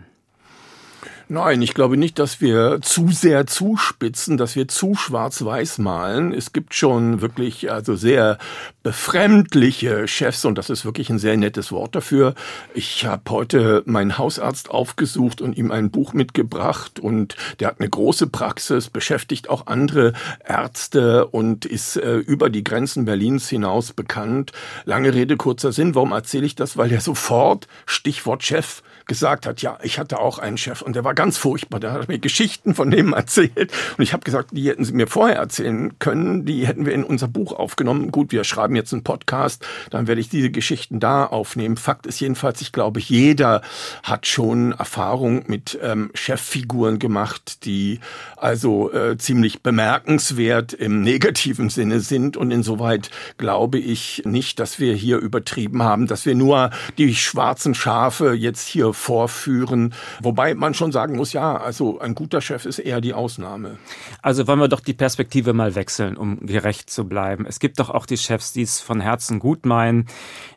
Nein, 1.27 1.63
ich 1.63 1.73
glaube 1.73 1.97
nicht, 1.97 2.19
dass 2.19 2.39
wir 2.39 2.81
zu 2.83 3.09
sehr 3.09 3.47
zuspitzen, 3.47 4.37
dass 4.37 4.55
wir 4.55 4.67
zu 4.67 4.93
schwarz-weiß 4.93 5.79
malen. 5.79 6.31
Es 6.31 6.53
gibt 6.53 6.75
schon 6.75 7.19
wirklich 7.19 7.71
also 7.71 7.95
sehr 7.95 8.37
befremdliche 8.83 10.07
Chefs 10.07 10.45
und 10.45 10.55
das 10.59 10.69
ist 10.69 10.85
wirklich 10.85 11.09
ein 11.09 11.17
sehr 11.17 11.35
nettes 11.35 11.71
Wort 11.71 11.95
dafür. 11.95 12.35
Ich 12.75 13.07
habe 13.07 13.23
heute 13.31 13.81
meinen 13.87 14.19
Hausarzt 14.19 14.69
aufgesucht 14.69 15.41
und 15.41 15.57
ihm 15.57 15.71
ein 15.71 15.89
Buch 15.89 16.13
mitgebracht 16.13 16.99
und 16.99 17.35
der 17.59 17.69
hat 17.69 17.79
eine 17.79 17.89
große 17.89 18.27
Praxis, 18.27 18.91
beschäftigt 18.91 19.49
auch 19.49 19.65
andere 19.65 20.13
Ärzte 20.45 21.25
und 21.25 21.65
ist 21.65 21.97
äh, 21.97 22.17
über 22.17 22.51
die 22.51 22.63
Grenzen 22.63 23.05
Berlins 23.05 23.49
hinaus 23.49 23.93
bekannt. 23.93 24.51
Lange 24.85 25.11
Rede, 25.15 25.37
kurzer 25.37 25.71
Sinn. 25.71 25.95
Warum 25.95 26.11
erzähle 26.11 26.45
ich 26.45 26.53
das? 26.53 26.77
Weil 26.77 26.91
er 26.91 27.01
sofort, 27.01 27.67
Stichwort 27.87 28.43
Chef, 28.43 28.83
gesagt 29.05 29.45
hat, 29.45 29.61
ja, 29.61 29.77
ich 29.83 29.99
hatte 29.99 30.19
auch 30.19 30.39
einen 30.39 30.57
Chef 30.57 30.81
und 30.81 30.95
der 30.95 31.03
war 31.03 31.13
ganz 31.13 31.37
furchtbar. 31.37 31.79
Der 31.79 31.91
hat 31.91 32.07
mir 32.07 32.19
Geschichten 32.19 32.75
von 32.75 32.91
dem 32.91 33.13
erzählt 33.25 33.71
und 33.97 34.03
ich 34.03 34.13
habe 34.13 34.23
gesagt, 34.23 34.49
die 34.51 34.69
hätten 34.69 34.83
sie 34.83 34.93
mir 34.93 35.07
vorher 35.07 35.37
erzählen 35.37 35.97
können, 35.99 36.45
die 36.45 36.67
hätten 36.67 36.85
wir 36.85 36.93
in 36.93 37.03
unser 37.03 37.27
Buch 37.27 37.53
aufgenommen. 37.53 38.11
Gut, 38.11 38.31
wir 38.31 38.43
schreiben 38.43 38.75
jetzt 38.75 38.93
einen 38.93 39.03
Podcast, 39.03 39.65
dann 39.89 40.07
werde 40.07 40.21
ich 40.21 40.29
diese 40.29 40.49
Geschichten 40.49 40.99
da 40.99 41.25
aufnehmen. 41.25 41.77
Fakt 41.77 42.05
ist 42.05 42.19
jedenfalls, 42.19 42.61
ich 42.61 42.71
glaube, 42.71 42.99
jeder 42.99 43.61
hat 44.03 44.27
schon 44.27 44.71
Erfahrung 44.71 45.43
mit 45.47 45.77
ähm, 45.81 46.11
Cheffiguren 46.13 46.99
gemacht, 46.99 47.65
die 47.65 47.99
also 48.37 48.91
äh, 48.91 49.17
ziemlich 49.17 49.61
bemerkenswert 49.61 50.73
im 50.73 51.01
negativen 51.01 51.69
Sinne 51.69 51.99
sind 51.99 52.37
und 52.37 52.51
insoweit 52.51 53.11
glaube 53.37 53.77
ich 53.77 54.23
nicht, 54.25 54.59
dass 54.59 54.79
wir 54.79 54.95
hier 54.95 55.17
übertrieben 55.17 55.83
haben, 55.83 56.07
dass 56.07 56.25
wir 56.25 56.35
nur 56.35 56.71
die 56.97 57.15
schwarzen 57.15 57.75
Schafe 57.75 58.33
jetzt 58.33 58.67
hier 58.67 58.93
vorführen. 58.95 59.93
Wobei 60.21 60.55
man 60.55 60.73
schon 60.73 60.91
sagen 60.91 61.15
muss, 61.15 61.33
ja, 61.33 61.57
also 61.57 61.99
ein 61.99 62.15
guter 62.15 62.41
Chef 62.41 62.65
ist 62.65 62.79
eher 62.79 63.01
die 63.01 63.13
Ausnahme. 63.13 63.77
Also 64.21 64.47
wollen 64.47 64.59
wir 64.59 64.67
doch 64.67 64.79
die 64.79 64.93
Perspektive 64.93 65.53
mal 65.53 65.75
wechseln, 65.75 66.17
um 66.17 66.45
gerecht 66.45 66.89
zu 66.89 67.05
bleiben. 67.07 67.45
Es 67.45 67.59
gibt 67.59 67.79
doch 67.79 67.89
auch 67.89 68.05
die 68.05 68.17
Chefs, 68.17 68.53
die 68.53 68.63
es 68.63 68.79
von 68.79 69.01
Herzen 69.01 69.39
gut 69.39 69.65
meinen, 69.65 70.07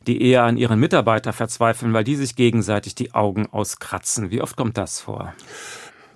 die 0.06 0.22
eher 0.22 0.44
an 0.44 0.56
ihren 0.56 0.80
Mitarbeiter 0.80 1.32
verzweifeln, 1.32 1.92
weil 1.92 2.04
die 2.04 2.16
sich 2.16 2.36
gegenseitig 2.36 2.94
die 2.94 3.14
Augen 3.14 3.46
auskratzen. 3.50 4.30
Wie 4.30 4.40
oft 4.40 4.56
kommt 4.56 4.78
das 4.78 5.00
vor? 5.00 5.34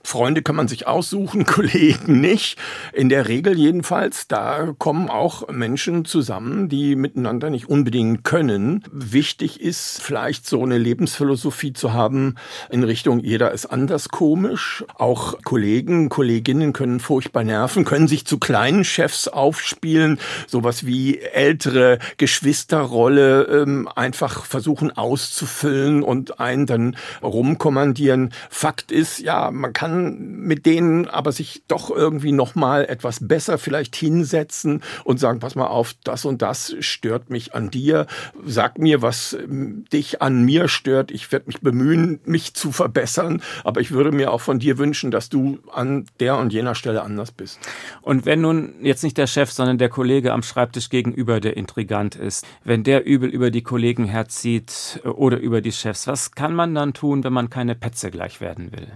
Freunde 0.05 0.43
kann 0.43 0.57
man 0.57 0.69
sich 0.69 0.87
aussuchen, 0.87 1.47
Kollegen 1.47 2.21
nicht. 2.21 2.59
In 2.93 3.09
der 3.09 3.29
Regel 3.29 3.59
jedenfalls, 3.59 4.29
da 4.29 4.75
kommen 4.79 5.09
auch 5.09 5.49
Menschen 5.49 6.05
zusammen, 6.05 6.69
die 6.69 6.97
miteinander 6.97 7.51
nicht 7.51 7.69
unbedingt 7.69 8.25
können. 8.25 8.85
Wichtig 8.93 9.61
ist 9.61 10.01
vielleicht 10.03 10.47
so 10.47 10.62
eine 10.62 10.79
Lebensphilosophie 10.79 11.73
zu 11.73 11.93
haben 11.93 12.37
in 12.71 12.85
Richtung 12.85 13.21
jeder 13.21 13.53
ist 13.53 13.67
anders 13.67 14.09
komisch. 14.09 14.85
Auch 14.95 15.43
Kollegen, 15.45 16.09
Kolleginnen 16.09 16.73
können 16.73 17.01
furchtbar 17.01 17.45
nerven, 17.45 17.85
können 17.85 18.09
sich 18.09 18.27
zu 18.27 18.38
kleinen 18.38 18.85
Chefs 18.85 19.29
aufspielen, 19.29 20.19
sowas 20.47 20.87
wie 20.87 21.19
ältere 21.19 21.99
Geschwisterrolle 22.17 23.45
ähm, 23.45 23.88
einfach 23.95 24.45
versuchen 24.45 24.91
auszufüllen 24.97 26.03
und 26.03 26.41
einen 26.41 26.67
dann 26.67 26.97
rumkommandieren. 27.23 28.31
Fakt 28.51 28.93
ist, 28.93 29.19
ja, 29.21 29.51
man 29.51 29.73
kann 29.73 29.91
kann 29.92 30.42
mit 30.42 30.66
denen 30.66 31.07
aber 31.09 31.33
sich 31.33 31.62
doch 31.68 31.90
irgendwie 31.90 32.33
noch 32.33 32.55
mal 32.55 32.85
etwas 32.85 33.26
besser 33.26 33.59
vielleicht 33.59 33.94
hinsetzen 33.94 34.83
und 35.05 35.20
sagen, 35.20 35.38
pass 35.38 35.55
mal 35.55 35.66
auf, 35.66 35.94
das 36.05 36.24
und 36.24 36.42
das 36.42 36.74
stört 36.81 37.31
mich 37.31 37.55
an 37.55 37.70
dir. 37.70 38.07
Sag 38.44 38.78
mir, 38.78 39.02
was 39.02 39.35
ähm, 39.35 39.85
dich 39.92 40.22
an 40.22 40.44
mir 40.44 40.68
stört. 40.68 41.11
Ich 41.11 41.31
werde 41.31 41.46
mich 41.46 41.61
bemühen, 41.61 42.20
mich 42.24 42.55
zu 42.55 42.72
verbessern, 42.72 43.42
aber 43.64 43.81
ich 43.81 43.92
würde 43.92 44.12
mir 44.12 44.33
auch 44.33 44.40
von 44.40 44.59
dir 44.59 44.78
wünschen, 44.78 45.11
dass 45.11 45.28
du 45.28 45.59
an 45.72 46.07
der 46.20 46.37
und 46.38 46.52
jener 46.52 46.74
Stelle 46.74 47.02
anders 47.02 47.31
bist. 47.31 47.61
Und 48.00 48.26
wenn 48.26 48.40
nun 48.40 48.74
jetzt 48.83 49.05
nicht 49.05 49.18
der 49.18 49.26
Chef, 49.26 49.50
sondern 49.52 49.78
der 49.78 49.88
Kollege 49.88 50.33
am 50.33 50.42
Schreibtisch 50.42 50.88
gegenüber 50.88 51.40
der 51.40 51.57
Intrigant 51.57 52.16
ist, 52.16 52.46
wenn 52.64 52.83
der 52.83 53.07
übel 53.07 53.28
über 53.28 53.50
die 53.50 53.62
Kollegen 53.62 54.05
herzieht 54.05 55.00
äh, 55.05 55.09
oder 55.09 55.38
über 55.38 55.61
die 55.61 55.72
Chefs, 55.72 56.07
was 56.07 56.33
kann 56.33 56.55
man 56.55 56.74
dann 56.74 56.94
tun, 56.94 57.24
wenn 57.24 57.33
man 57.33 57.50
keine 57.50 57.74
Petze 57.74 58.11
gleich 58.11 58.40
werden 58.40 58.72
will? 58.72 58.88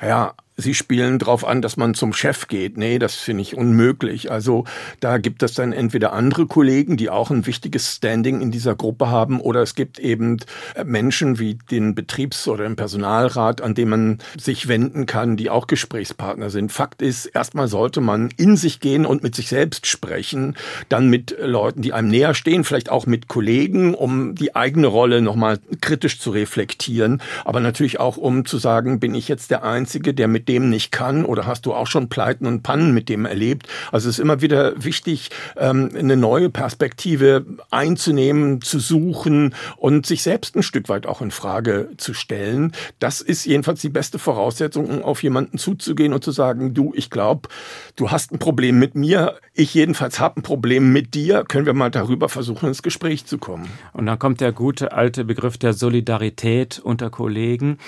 Ja, 0.00 0.34
Sie 0.58 0.72
spielen 0.72 1.18
darauf 1.18 1.46
an, 1.46 1.60
dass 1.60 1.76
man 1.76 1.92
zum 1.92 2.14
Chef 2.14 2.48
geht. 2.48 2.78
Nee, 2.78 2.98
das 2.98 3.14
finde 3.14 3.42
ich 3.42 3.56
unmöglich. 3.56 4.30
Also 4.30 4.64
da 5.00 5.18
gibt 5.18 5.42
es 5.42 5.52
dann 5.52 5.74
entweder 5.74 6.14
andere 6.14 6.46
Kollegen, 6.46 6.96
die 6.96 7.10
auch 7.10 7.30
ein 7.30 7.44
wichtiges 7.44 7.92
Standing 7.92 8.40
in 8.40 8.50
dieser 8.50 8.74
Gruppe 8.74 9.10
haben, 9.10 9.38
oder 9.40 9.60
es 9.60 9.74
gibt 9.74 9.98
eben 9.98 10.38
äh, 10.74 10.84
Menschen 10.84 11.38
wie 11.38 11.58
den 11.70 11.94
Betriebs- 11.94 12.48
oder 12.48 12.64
den 12.64 12.74
Personalrat, 12.74 13.60
an 13.60 13.74
dem 13.74 13.90
man 13.90 14.18
sich 14.38 14.66
wenden 14.66 15.04
kann, 15.04 15.36
die 15.36 15.50
auch 15.50 15.66
Gesprächspartner 15.66 16.48
sind. 16.48 16.72
Fakt 16.72 17.02
ist, 17.02 17.26
erstmal 17.26 17.68
sollte 17.68 18.00
man 18.00 18.30
in 18.38 18.56
sich 18.56 18.80
gehen 18.80 19.04
und 19.04 19.22
mit 19.22 19.34
sich 19.34 19.48
selbst 19.48 19.86
sprechen, 19.86 20.56
dann 20.88 21.10
mit 21.10 21.36
Leuten, 21.38 21.82
die 21.82 21.92
einem 21.92 22.08
näher 22.08 22.32
stehen, 22.32 22.64
vielleicht 22.64 22.88
auch 22.88 23.04
mit 23.04 23.28
Kollegen, 23.28 23.94
um 23.94 24.34
die 24.34 24.56
eigene 24.56 24.86
Rolle 24.86 25.20
nochmal 25.20 25.58
kritisch 25.82 26.18
zu 26.18 26.30
reflektieren, 26.30 27.20
aber 27.44 27.60
natürlich 27.60 28.00
auch 28.00 28.16
um 28.16 28.46
zu 28.46 28.56
sagen, 28.56 29.00
bin 29.00 29.14
ich 29.14 29.28
jetzt 29.28 29.50
der 29.50 29.62
Einzige, 29.62 30.14
der 30.14 30.28
mit 30.28 30.45
dem 30.48 30.70
nicht 30.70 30.92
kann 30.92 31.24
oder 31.24 31.46
hast 31.46 31.66
du 31.66 31.74
auch 31.74 31.86
schon 31.86 32.08
Pleiten 32.08 32.46
und 32.46 32.62
Pannen 32.62 32.92
mit 32.94 33.08
dem 33.08 33.26
erlebt? 33.26 33.68
Also 33.92 34.08
es 34.08 34.16
ist 34.16 34.22
immer 34.22 34.40
wieder 34.40 34.82
wichtig, 34.82 35.30
ähm, 35.56 35.90
eine 35.96 36.16
neue 36.16 36.50
Perspektive 36.50 37.44
einzunehmen, 37.70 38.60
zu 38.60 38.78
suchen 38.78 39.54
und 39.76 40.06
sich 40.06 40.22
selbst 40.22 40.56
ein 40.56 40.62
Stück 40.62 40.88
weit 40.88 41.06
auch 41.06 41.20
in 41.20 41.30
Frage 41.30 41.90
zu 41.96 42.14
stellen. 42.14 42.72
Das 42.98 43.20
ist 43.20 43.44
jedenfalls 43.44 43.80
die 43.80 43.88
beste 43.88 44.18
Voraussetzung, 44.18 44.86
um 44.86 45.02
auf 45.02 45.22
jemanden 45.22 45.58
zuzugehen 45.58 46.12
und 46.12 46.24
zu 46.24 46.30
sagen, 46.30 46.74
du, 46.74 46.92
ich 46.94 47.10
glaube, 47.10 47.48
du 47.96 48.10
hast 48.10 48.32
ein 48.32 48.38
Problem 48.38 48.78
mit 48.78 48.94
mir, 48.94 49.36
ich 49.54 49.74
jedenfalls 49.74 50.20
habe 50.20 50.40
ein 50.40 50.42
Problem 50.42 50.92
mit 50.92 51.14
dir, 51.14 51.44
können 51.44 51.66
wir 51.66 51.74
mal 51.74 51.90
darüber 51.90 52.28
versuchen, 52.28 52.68
ins 52.68 52.82
Gespräch 52.82 53.26
zu 53.26 53.38
kommen. 53.38 53.68
Und 53.92 54.06
dann 54.06 54.18
kommt 54.18 54.40
der 54.40 54.52
gute 54.52 54.92
alte 54.92 55.24
Begriff 55.24 55.58
der 55.58 55.72
Solidarität 55.72 56.78
unter 56.78 57.10
Kollegen. 57.10 57.78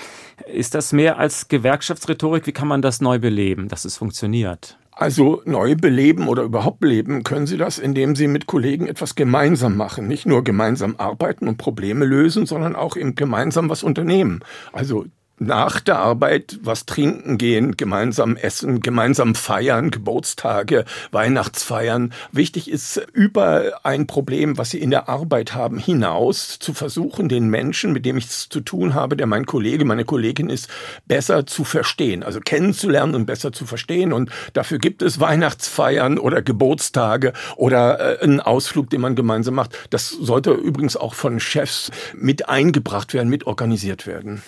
Ist 0.51 0.75
das 0.75 0.93
mehr 0.93 1.17
als 1.19 1.47
Gewerkschaftsrhetorik? 1.47 2.43
Wie 2.49 2.53
kann 2.53 2.67
man 2.67 2.81
das 2.81 2.99
neu 2.99 3.19
beleben, 3.19 3.67
dass 3.67 3.85
es 3.85 3.95
funktioniert? 3.97 4.79
Also 4.89 5.43
neu 5.45 5.75
beleben 5.75 6.27
oder 6.27 6.41
überhaupt 6.41 6.79
beleben 6.79 7.21
können 7.21 7.45
Sie 7.45 7.57
das, 7.57 7.77
indem 7.77 8.15
Sie 8.15 8.27
mit 8.27 8.47
Kollegen 8.47 8.87
etwas 8.87 9.13
gemeinsam 9.13 9.77
machen. 9.77 10.07
Nicht 10.07 10.25
nur 10.25 10.43
gemeinsam 10.43 10.95
arbeiten 10.97 11.47
und 11.47 11.57
Probleme 11.57 12.05
lösen, 12.05 12.47
sondern 12.47 12.75
auch 12.75 12.97
eben 12.97 13.13
gemeinsam 13.13 13.69
was 13.69 13.83
unternehmen. 13.83 14.39
Also 14.73 15.05
nach 15.39 15.79
der 15.79 15.99
Arbeit 15.99 16.59
was 16.61 16.85
trinken 16.85 17.37
gehen, 17.37 17.77
gemeinsam 17.77 18.35
essen, 18.35 18.81
gemeinsam 18.81 19.35
feiern, 19.35 19.91
Geburtstage, 19.91 20.85
Weihnachtsfeiern. 21.11 22.13
Wichtig 22.31 22.69
ist, 22.69 23.01
über 23.13 23.79
ein 23.83 24.07
Problem, 24.07 24.57
was 24.57 24.71
Sie 24.71 24.79
in 24.79 24.91
der 24.91 25.09
Arbeit 25.09 25.55
haben, 25.55 25.77
hinaus 25.77 26.59
zu 26.59 26.73
versuchen, 26.73 27.29
den 27.29 27.49
Menschen, 27.49 27.93
mit 27.93 28.05
dem 28.05 28.17
ich 28.17 28.25
es 28.25 28.49
zu 28.49 28.59
tun 28.61 28.93
habe, 28.93 29.15
der 29.15 29.27
mein 29.27 29.45
Kollege, 29.45 29.85
meine 29.85 30.05
Kollegin 30.05 30.49
ist, 30.49 30.69
besser 31.07 31.45
zu 31.45 31.63
verstehen, 31.63 32.23
also 32.23 32.39
kennenzulernen 32.39 33.15
und 33.15 33.25
besser 33.25 33.51
zu 33.51 33.65
verstehen. 33.65 34.13
Und 34.13 34.29
dafür 34.53 34.79
gibt 34.79 35.01
es 35.01 35.19
Weihnachtsfeiern 35.19 36.17
oder 36.17 36.41
Geburtstage 36.41 37.33
oder 37.55 38.19
äh, 38.19 38.23
einen 38.23 38.39
Ausflug, 38.41 38.89
den 38.89 39.01
man 39.01 39.15
gemeinsam 39.15 39.55
macht. 39.55 39.77
Das 39.89 40.09
sollte 40.09 40.51
übrigens 40.51 40.97
auch 40.97 41.13
von 41.13 41.39
Chefs 41.39 41.91
mit 42.15 42.49
eingebracht 42.49 43.13
werden, 43.13 43.29
mit 43.29 43.47
organisiert 43.47 44.05
werden. 44.05 44.41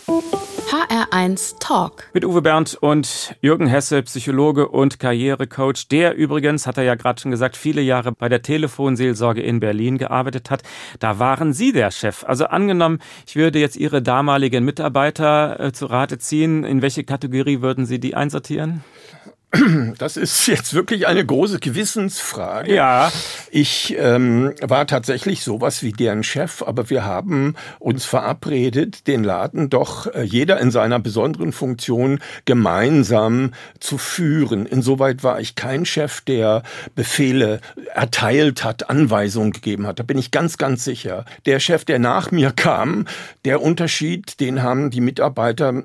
HR1 1.01 1.57
Talk. 1.59 2.03
Mit 2.13 2.25
Uwe 2.25 2.41
Bernd 2.41 2.75
und 2.75 3.35
Jürgen 3.41 3.67
Hesse, 3.67 4.03
Psychologe 4.03 4.67
und 4.67 4.99
Karrierecoach, 4.99 5.87
der 5.89 6.15
übrigens, 6.15 6.67
hat 6.67 6.77
er 6.77 6.83
ja 6.83 6.95
gerade 6.95 7.19
schon 7.19 7.31
gesagt, 7.31 7.57
viele 7.57 7.81
Jahre 7.81 8.11
bei 8.11 8.29
der 8.29 8.41
Telefonseelsorge 8.41 9.41
in 9.41 9.59
Berlin 9.59 9.97
gearbeitet 9.97 10.51
hat. 10.51 10.61
Da 10.99 11.17
waren 11.17 11.53
Sie 11.53 11.71
der 11.71 11.91
Chef. 11.91 12.23
Also 12.25 12.45
angenommen, 12.45 12.99
ich 13.25 13.35
würde 13.35 13.59
jetzt 13.59 13.77
Ihre 13.77 14.01
damaligen 14.01 14.63
Mitarbeiter 14.63 15.59
äh, 15.59 15.71
zu 15.71 15.87
Rate 15.87 16.19
ziehen. 16.19 16.63
In 16.63 16.81
welche 16.81 17.03
Kategorie 17.03 17.61
würden 17.61 17.85
Sie 17.85 17.99
die 17.99 18.15
einsortieren? 18.15 18.83
Das 19.97 20.17
ist 20.17 20.47
jetzt 20.47 20.73
wirklich 20.73 21.07
eine 21.07 21.25
große 21.25 21.59
Gewissensfrage. 21.59 22.73
Ja. 22.73 23.11
Ich 23.49 23.95
ähm, 23.97 24.53
war 24.61 24.87
tatsächlich 24.87 25.43
sowas 25.43 25.83
wie 25.83 25.91
deren 25.91 26.23
Chef, 26.23 26.63
aber 26.63 26.89
wir 26.89 27.05
haben 27.05 27.55
uns 27.79 28.05
verabredet, 28.05 29.07
den 29.07 29.23
Laden 29.23 29.69
doch 29.69 30.07
äh, 30.07 30.21
jeder 30.23 30.59
in 30.59 30.71
seiner 30.71 30.99
besonderen 30.99 31.51
Funktion 31.51 32.19
gemeinsam 32.45 33.51
zu 33.79 33.97
führen. 33.97 34.65
Insoweit 34.65 35.23
war 35.23 35.39
ich 35.39 35.55
kein 35.55 35.85
Chef, 35.85 36.21
der 36.21 36.63
Befehle 36.95 37.59
erteilt 37.93 38.63
hat, 38.63 38.89
Anweisungen 38.89 39.51
gegeben 39.51 39.85
hat. 39.85 39.99
Da 39.99 40.03
bin 40.03 40.17
ich 40.17 40.31
ganz, 40.31 40.57
ganz 40.57 40.83
sicher. 40.83 41.25
Der 41.45 41.59
Chef, 41.59 41.85
der 41.85 41.99
nach 41.99 42.31
mir 42.31 42.51
kam, 42.51 43.05
der 43.45 43.61
Unterschied, 43.61 44.39
den 44.39 44.63
haben 44.63 44.89
die 44.91 45.01
Mitarbeiter 45.01 45.83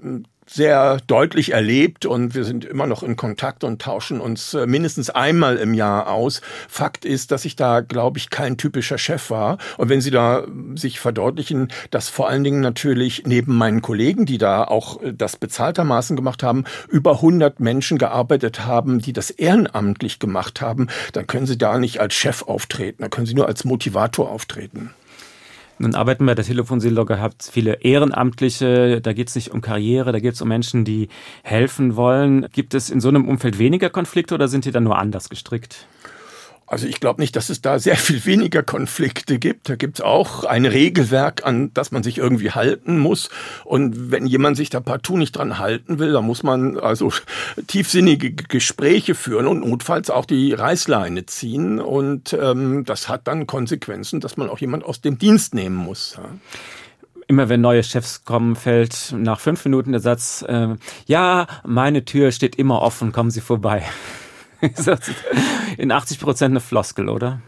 sehr 0.48 0.98
deutlich 1.06 1.52
erlebt 1.52 2.06
und 2.06 2.34
wir 2.34 2.44
sind 2.44 2.64
immer 2.64 2.86
noch 2.86 3.02
in 3.02 3.16
Kontakt 3.16 3.64
und 3.64 3.82
tauschen 3.82 4.20
uns 4.20 4.54
äh, 4.54 4.66
mindestens 4.66 5.10
einmal 5.10 5.56
im 5.56 5.74
Jahr 5.74 6.10
aus. 6.10 6.40
Fakt 6.68 7.04
ist, 7.04 7.32
dass 7.32 7.44
ich 7.44 7.56
da, 7.56 7.80
glaube 7.80 8.18
ich, 8.18 8.30
kein 8.30 8.56
typischer 8.56 8.98
Chef 8.98 9.30
war. 9.30 9.58
Und 9.76 9.88
wenn 9.88 10.00
Sie 10.00 10.10
da 10.10 10.46
sich 10.76 11.00
verdeutlichen, 11.00 11.68
dass 11.90 12.08
vor 12.08 12.28
allen 12.28 12.44
Dingen 12.44 12.60
natürlich 12.60 13.24
neben 13.26 13.56
meinen 13.56 13.82
Kollegen, 13.82 14.24
die 14.24 14.38
da 14.38 14.64
auch 14.64 15.02
äh, 15.02 15.12
das 15.12 15.36
bezahltermaßen 15.36 16.16
gemacht 16.16 16.42
haben, 16.42 16.64
über 16.88 17.16
100 17.16 17.58
Menschen 17.58 17.98
gearbeitet 17.98 18.64
haben, 18.64 19.00
die 19.00 19.12
das 19.12 19.30
ehrenamtlich 19.30 20.20
gemacht 20.20 20.60
haben, 20.60 20.86
dann 21.12 21.26
können 21.26 21.46
Sie 21.46 21.58
da 21.58 21.78
nicht 21.78 22.00
als 22.00 22.14
Chef 22.14 22.42
auftreten, 22.42 23.02
da 23.02 23.08
können 23.08 23.26
Sie 23.26 23.34
nur 23.34 23.46
als 23.46 23.64
Motivator 23.64 24.30
auftreten. 24.30 24.90
Nun 25.78 25.94
arbeiten 25.94 26.24
wir 26.24 26.34
der 26.34 26.44
Telefonseelsorge, 26.44 27.20
habt 27.20 27.42
viele 27.42 27.74
Ehrenamtliche, 27.82 29.02
da 29.02 29.12
geht 29.12 29.28
es 29.28 29.34
nicht 29.34 29.50
um 29.50 29.60
Karriere, 29.60 30.10
da 30.12 30.20
geht 30.20 30.32
es 30.32 30.40
um 30.40 30.48
Menschen, 30.48 30.86
die 30.86 31.08
helfen 31.42 31.96
wollen. 31.96 32.46
Gibt 32.52 32.72
es 32.72 32.88
in 32.88 33.00
so 33.00 33.08
einem 33.08 33.28
Umfeld 33.28 33.58
weniger 33.58 33.90
Konflikte 33.90 34.34
oder 34.34 34.48
sind 34.48 34.64
die 34.64 34.70
dann 34.70 34.84
nur 34.84 34.98
anders 34.98 35.28
gestrickt? 35.28 35.86
Also 36.66 36.88
ich 36.88 36.98
glaube 36.98 37.20
nicht, 37.20 37.36
dass 37.36 37.48
es 37.48 37.62
da 37.62 37.78
sehr 37.78 37.96
viel 37.96 38.24
weniger 38.24 38.62
Konflikte 38.62 39.38
gibt. 39.38 39.68
Da 39.68 39.76
gibt 39.76 39.98
es 39.98 40.04
auch 40.04 40.44
ein 40.44 40.66
Regelwerk, 40.66 41.46
an 41.46 41.70
das 41.74 41.92
man 41.92 42.02
sich 42.02 42.18
irgendwie 42.18 42.50
halten 42.50 42.98
muss. 42.98 43.30
Und 43.64 44.10
wenn 44.10 44.26
jemand 44.26 44.56
sich 44.56 44.70
da 44.70 44.80
partout 44.80 45.16
nicht 45.16 45.32
dran 45.32 45.58
halten 45.58 45.98
will, 45.98 46.12
dann 46.12 46.24
muss 46.24 46.42
man 46.42 46.78
also 46.78 47.12
tiefsinnige 47.68 48.32
Gespräche 48.32 49.14
führen 49.14 49.46
und 49.46 49.60
notfalls 49.60 50.10
auch 50.10 50.24
die 50.24 50.52
Reißleine 50.52 51.26
ziehen. 51.26 51.80
Und 51.80 52.32
ähm, 52.32 52.84
das 52.84 53.08
hat 53.08 53.28
dann 53.28 53.46
Konsequenzen, 53.46 54.20
dass 54.20 54.36
man 54.36 54.48
auch 54.48 54.58
jemand 54.58 54.84
aus 54.84 55.00
dem 55.00 55.18
Dienst 55.18 55.54
nehmen 55.54 55.76
muss. 55.76 56.16
Ja 56.16 56.28
immer 57.28 57.48
wenn 57.48 57.60
neue 57.60 57.82
Chefs 57.82 58.24
kommen, 58.24 58.54
fällt 58.54 59.12
nach 59.16 59.40
fünf 59.40 59.64
Minuten 59.64 59.90
der 59.90 60.00
Satz, 60.00 60.44
äh, 60.46 60.76
ja, 61.06 61.46
meine 61.64 62.04
Tür 62.04 62.30
steht 62.30 62.56
immer 62.56 62.82
offen, 62.82 63.10
kommen 63.10 63.30
Sie 63.30 63.40
vorbei. 63.40 63.82
in 65.78 65.92
80 65.92 66.20
Prozent 66.20 66.52
eine 66.52 66.60
Floskel, 66.60 67.08
oder? 67.08 67.40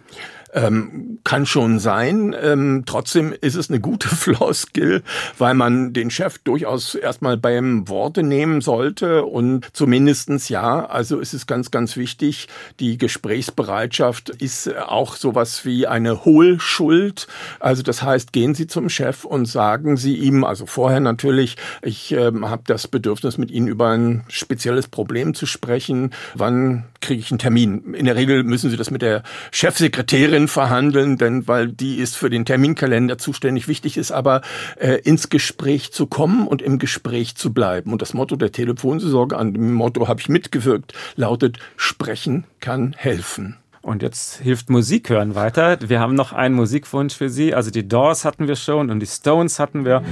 Ähm, 0.53 1.19
kann 1.25 1.47
schon 1.47 1.79
sein. 1.79 2.35
Ähm, 2.41 2.85
trotzdem 2.87 3.35
ist 3.39 3.55
es 3.55 3.69
eine 3.69 3.81
gute 3.81 4.09
Floskel, 4.15 5.03
weil 5.37 5.55
man 5.55 5.93
den 5.93 6.11
Chef 6.11 6.39
durchaus 6.39 6.95
erstmal 6.95 7.37
beim 7.37 7.89
Worte 7.89 8.23
nehmen 8.23 8.61
sollte 8.61 9.25
und 9.25 9.67
zumindestens 9.73 10.49
ja, 10.49 10.87
also 10.87 11.19
ist 11.19 11.35
es 11.35 11.47
ganz, 11.47 11.71
ganz 11.71 11.97
wichtig, 11.97 12.49
die 12.81 12.97
Gesprächsbereitschaft 12.97 14.31
ist 14.31 14.75
auch 14.77 15.17
sowas 15.17 15.65
wie 15.65 15.87
eine 15.87 16.25
Hohlschuld. 16.25 17.27
Also 17.61 17.83
das 17.83 18.03
heißt, 18.03 18.33
gehen 18.33 18.55
Sie 18.55 18.67
zum 18.67 18.89
Chef 18.89 19.25
und 19.25 19.47
sagen 19.47 19.97
Sie 19.97 20.17
ihm, 20.17 20.45
also 20.45 20.67
vorher 20.67 21.01
natürlich, 21.01 21.57
ich 21.83 22.13
äh, 22.13 22.33
habe 22.43 22.63
das 22.67 22.89
Bedürfnis, 22.89 23.39
mit 23.39 23.51
Ihnen 23.51 23.69
über 23.69 23.89
ein 23.91 24.25
spezielles 24.29 24.89
Problem 24.89 25.35
zu 25.35 25.47
sprechen. 25.47 26.11
Wann 26.35 26.85
kriege 27.01 27.21
ich 27.21 27.31
einen 27.31 27.39
Termin? 27.39 27.95
In 27.95 28.07
der 28.07 28.17
Regel 28.17 28.45
müssen 28.45 28.71
Sie 28.71 28.77
das 28.77 28.91
mit 28.91 29.03
der 29.03 29.23
Chefsekretärin 29.51 30.38
verhandeln, 30.47 31.19
denn 31.19 31.49
weil 31.49 31.69
die 31.69 31.97
ist 31.97 32.17
für 32.17 32.31
den 32.31 32.45
Terminkalender 32.45 33.19
zuständig. 33.19 33.67
Wichtig 33.67 33.97
ist 33.97 34.13
aber, 34.13 34.43
äh, 34.77 35.01
ins 35.03 35.31
Gespräch 35.31 35.91
zu 35.93 36.07
kommen 36.07 36.47
und 36.47 36.63
im 36.63 36.79
Gespräch 36.79 37.35
zu 37.35 37.53
bleiben. 37.53 37.93
Und 37.93 38.03
das 38.03 38.15
Motto 38.15 38.37
der 38.37 38.53
Telefonseelsorge, 38.53 39.37
an 39.37 39.55
dem 39.55 39.73
Motto 39.73 40.07
habe 40.07 40.21
ich 40.21 40.29
mitgewirkt, 40.29 40.93
lautet, 41.17 41.59
sprechen 41.77 42.45
kann 42.61 42.95
helfen. 42.97 43.57
Und 43.81 44.03
jetzt 44.03 44.41
hilft 44.41 44.71
Musik 44.71 45.09
hören 45.09 45.35
weiter. 45.35 45.79
Wir 45.81 45.99
haben 45.99 46.15
noch 46.15 46.33
einen 46.33 46.55
Musikwunsch 46.55 47.15
für 47.15 47.31
Sie. 47.31 47.55
Also 47.55 47.71
die 47.71 47.89
Doors 47.89 48.25
hatten 48.25 48.47
wir 48.47 48.57
schon 48.57 48.91
und 48.91 49.01
die 49.01 49.07
Stones 49.07 49.59
hatten 49.59 49.85
wir. 49.85 50.03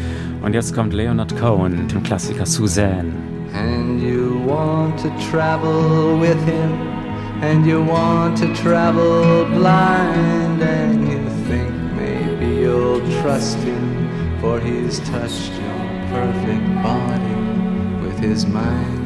Und 0.43 0.55
jetzt 0.55 0.74
kommt 0.74 0.95
Leonard 0.95 1.37
Cohen 1.37 1.83
mit 1.83 1.93
dem 1.93 2.03
Klassiker 2.03 2.47
Suzanne. 2.47 3.12
And 3.53 4.01
you 4.01 4.41
want 4.47 4.99
to 5.01 5.11
travel 5.31 6.18
with 6.20 6.43
him. 6.47 6.95
And 7.43 7.66
you 7.66 7.82
want 7.82 8.39
to 8.39 8.55
travel 8.55 9.45
blind. 9.45 10.62
And 10.62 11.07
you 11.09 11.28
think 11.47 11.72
maybe 11.93 12.47
you'll 12.62 13.01
trust 13.20 13.59
him. 13.59 14.41
For 14.41 14.61
he's 14.61 15.01
touched 15.01 15.53
your 15.53 15.87
perfect 16.09 16.66
body 16.82 17.34
with 18.05 18.18
his 18.18 18.47
mind. 18.47 19.03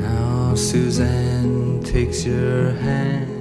Now 0.00 0.54
Suzanne 0.54 1.82
takes 1.82 2.24
your 2.24 2.72
hand. 2.72 3.33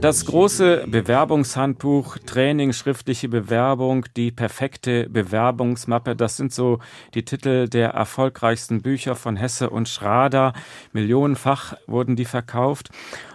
Das 0.00 0.24
große 0.24 0.86
Bewerbungshandbuch, 0.86 2.16
Training, 2.24 2.72
schriftliche 2.72 3.28
Bewerbung, 3.28 4.06
die 4.16 4.30
perfekte 4.30 5.10
Bewerbungsmappe, 5.10 6.16
das 6.16 6.38
sind 6.38 6.54
so 6.54 6.78
die 7.12 7.26
Titel 7.26 7.68
der 7.68 7.90
erfolgreichsten 7.90 8.80
Bücher 8.80 9.14
von 9.14 9.36
Hesse 9.36 9.68
und 9.68 9.90
Schrader. 9.90 10.54
Millionenfach 10.94 11.74
wurden 11.86 12.16
die 12.16 12.24
verkauft. 12.24 12.88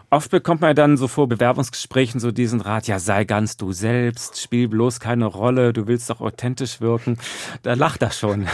Oft 0.09 0.31
bekommt 0.31 0.61
man 0.61 0.75
dann 0.75 0.97
so 0.97 1.07
vor 1.07 1.27
Bewerbungsgesprächen 1.27 2.19
so 2.19 2.31
diesen 2.31 2.61
Rat, 2.61 2.87
ja, 2.87 2.97
sei 2.97 3.25
ganz 3.25 3.57
du 3.57 3.71
selbst, 3.71 4.41
spiel 4.41 4.67
bloß 4.67 4.99
keine 4.99 5.25
Rolle, 5.25 5.71
du 5.71 5.87
willst 5.87 6.09
doch 6.09 6.21
authentisch 6.21 6.81
wirken. 6.81 7.17
Da 7.61 7.73
lacht 7.73 8.01
er 8.01 8.11
schon. 8.11 8.47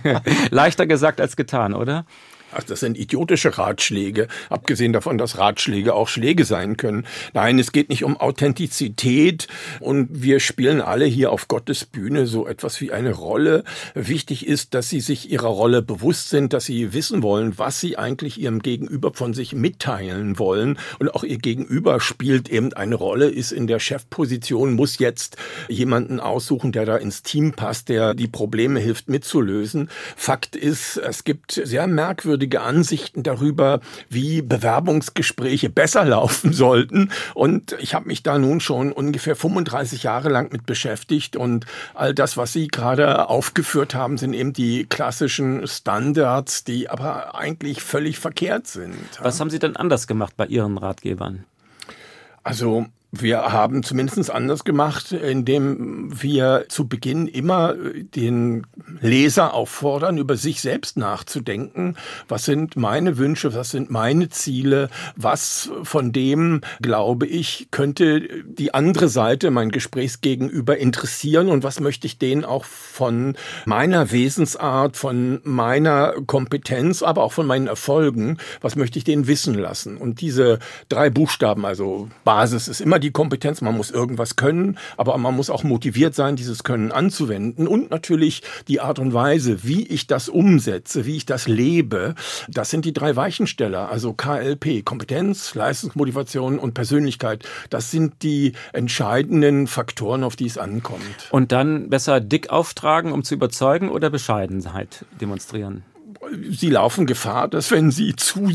Leichter 0.50 0.86
gesagt 0.86 1.20
als 1.20 1.36
getan, 1.36 1.74
oder? 1.74 2.06
Ach, 2.50 2.62
das 2.62 2.80
sind 2.80 2.96
idiotische 2.96 3.58
Ratschläge, 3.58 4.26
abgesehen 4.48 4.94
davon, 4.94 5.18
dass 5.18 5.36
Ratschläge 5.36 5.92
auch 5.92 6.08
Schläge 6.08 6.46
sein 6.46 6.78
können. 6.78 7.06
Nein, 7.34 7.58
es 7.58 7.72
geht 7.72 7.90
nicht 7.90 8.04
um 8.04 8.16
Authentizität 8.16 9.48
und 9.80 10.08
wir 10.10 10.40
spielen 10.40 10.80
alle 10.80 11.04
hier 11.04 11.30
auf 11.30 11.48
Gottes 11.48 11.84
Bühne 11.84 12.26
so 12.26 12.46
etwas 12.46 12.80
wie 12.80 12.90
eine 12.90 13.12
Rolle. 13.12 13.64
Wichtig 13.94 14.46
ist, 14.46 14.72
dass 14.72 14.88
sie 14.88 15.00
sich 15.00 15.30
ihrer 15.30 15.48
Rolle 15.48 15.82
bewusst 15.82 16.30
sind, 16.30 16.54
dass 16.54 16.64
sie 16.64 16.94
wissen 16.94 17.22
wollen, 17.22 17.58
was 17.58 17.80
sie 17.80 17.98
eigentlich 17.98 18.40
ihrem 18.40 18.60
Gegenüber 18.60 19.12
von 19.12 19.34
sich 19.34 19.52
mitteilen 19.52 20.38
wollen 20.38 20.78
und 20.98 21.14
auch 21.14 21.24
ihr 21.24 21.38
Gegenüber 21.38 22.00
spielt 22.00 22.48
eben 22.48 22.72
eine 22.72 22.94
Rolle, 22.94 23.28
ist 23.28 23.52
in 23.52 23.66
der 23.66 23.78
Chefposition, 23.78 24.72
muss 24.72 24.98
jetzt 24.98 25.36
jemanden 25.68 26.18
aussuchen, 26.18 26.72
der 26.72 26.86
da 26.86 26.96
ins 26.96 27.22
Team 27.22 27.52
passt, 27.52 27.90
der 27.90 28.14
die 28.14 28.26
Probleme 28.26 28.80
hilft 28.80 29.10
mitzulösen. 29.10 29.90
Fakt 30.16 30.56
ist, 30.56 30.96
es 30.96 31.24
gibt 31.24 31.52
sehr 31.52 31.86
merkwürdige 31.86 32.37
merkwürdige 32.38 32.60
Ansichten 32.60 33.22
darüber, 33.24 33.80
wie 34.08 34.42
Bewerbungsgespräche 34.42 35.70
besser 35.70 36.04
laufen 36.04 36.52
sollten. 36.52 37.10
Und 37.34 37.76
ich 37.80 37.94
habe 37.94 38.06
mich 38.06 38.22
da 38.22 38.38
nun 38.38 38.60
schon 38.60 38.92
ungefähr 38.92 39.34
35 39.34 40.04
Jahre 40.04 40.28
lang 40.28 40.52
mit 40.52 40.66
beschäftigt. 40.66 41.36
Und 41.36 41.66
all 41.94 42.14
das, 42.14 42.36
was 42.36 42.52
Sie 42.52 42.68
gerade 42.68 43.28
aufgeführt 43.28 43.94
haben, 43.94 44.18
sind 44.18 44.34
eben 44.34 44.52
die 44.52 44.84
klassischen 44.84 45.66
Standards, 45.66 46.62
die 46.62 46.88
aber 46.88 47.34
eigentlich 47.34 47.82
völlig 47.82 48.18
verkehrt 48.18 48.68
sind. 48.68 48.94
Was 49.20 49.40
haben 49.40 49.50
Sie 49.50 49.58
denn 49.58 49.76
anders 49.76 50.06
gemacht 50.06 50.34
bei 50.36 50.46
Ihren 50.46 50.78
Ratgebern? 50.78 51.44
Also 52.44 52.86
wir 53.10 53.52
haben 53.52 53.82
zumindest 53.82 54.30
anders 54.30 54.64
gemacht, 54.64 55.12
indem 55.12 56.10
wir 56.22 56.66
zu 56.68 56.88
Beginn 56.88 57.26
immer 57.26 57.74
den 57.74 58.66
Leser 59.00 59.54
auffordern, 59.54 60.18
über 60.18 60.36
sich 60.36 60.60
selbst 60.60 60.98
nachzudenken. 60.98 61.96
Was 62.28 62.44
sind 62.44 62.76
meine 62.76 63.16
Wünsche? 63.16 63.54
Was 63.54 63.70
sind 63.70 63.90
meine 63.90 64.28
Ziele? 64.28 64.90
Was 65.16 65.70
von 65.84 66.12
dem, 66.12 66.60
glaube 66.82 67.26
ich, 67.26 67.68
könnte 67.70 68.28
die 68.44 68.74
andere 68.74 69.08
Seite, 69.08 69.50
mein 69.50 69.70
Gesprächsgegenüber 69.70 70.76
interessieren? 70.76 71.48
Und 71.48 71.62
was 71.62 71.80
möchte 71.80 72.06
ich 72.06 72.18
denen 72.18 72.44
auch 72.44 72.66
von 72.66 73.36
meiner 73.64 74.12
Wesensart, 74.12 74.98
von 74.98 75.40
meiner 75.44 76.12
Kompetenz, 76.26 77.02
aber 77.02 77.22
auch 77.22 77.32
von 77.32 77.46
meinen 77.46 77.68
Erfolgen, 77.68 78.36
was 78.60 78.76
möchte 78.76 78.98
ich 78.98 79.04
denen 79.04 79.26
wissen 79.26 79.54
lassen? 79.54 79.96
Und 79.96 80.20
diese 80.20 80.58
drei 80.90 81.08
Buchstaben, 81.08 81.64
also 81.64 82.10
Basis 82.24 82.68
ist 82.68 82.82
immer 82.82 82.97
immer 82.98 83.00
die 83.00 83.12
Kompetenz, 83.12 83.60
man 83.60 83.76
muss 83.76 83.90
irgendwas 83.90 84.36
können, 84.36 84.76
aber 84.96 85.16
man 85.18 85.34
muss 85.34 85.50
auch 85.50 85.62
motiviert 85.62 86.14
sein, 86.14 86.36
dieses 86.36 86.64
Können 86.64 86.90
anzuwenden 86.90 87.68
und 87.68 87.90
natürlich 87.90 88.42
die 88.66 88.80
Art 88.80 88.98
und 88.98 89.14
Weise, 89.14 89.62
wie 89.62 89.86
ich 89.86 90.06
das 90.06 90.28
umsetze, 90.28 91.06
wie 91.06 91.16
ich 91.16 91.26
das 91.26 91.46
lebe, 91.46 92.14
das 92.48 92.70
sind 92.70 92.84
die 92.84 92.92
drei 92.92 93.14
Weichensteller, 93.14 93.88
also 93.88 94.12
KLP, 94.14 94.84
Kompetenz, 94.84 95.54
Leistungsmotivation 95.54 96.58
und 96.58 96.74
Persönlichkeit. 96.74 97.44
Das 97.70 97.90
sind 97.90 98.22
die 98.22 98.52
entscheidenden 98.72 99.66
Faktoren, 99.66 100.24
auf 100.24 100.34
die 100.34 100.46
es 100.46 100.58
ankommt. 100.58 101.02
Und 101.30 101.52
dann 101.52 101.90
besser 101.90 102.20
dick 102.20 102.50
auftragen, 102.50 103.12
um 103.12 103.22
zu 103.22 103.34
überzeugen 103.34 103.90
oder 103.90 104.10
Bescheidenheit 104.10 105.04
demonstrieren? 105.20 105.84
Sie 106.50 106.70
laufen 106.70 107.06
Gefahr, 107.06 107.48
dass 107.48 107.70
wenn 107.70 107.90
sie 107.90 108.14
zu, 108.16 108.50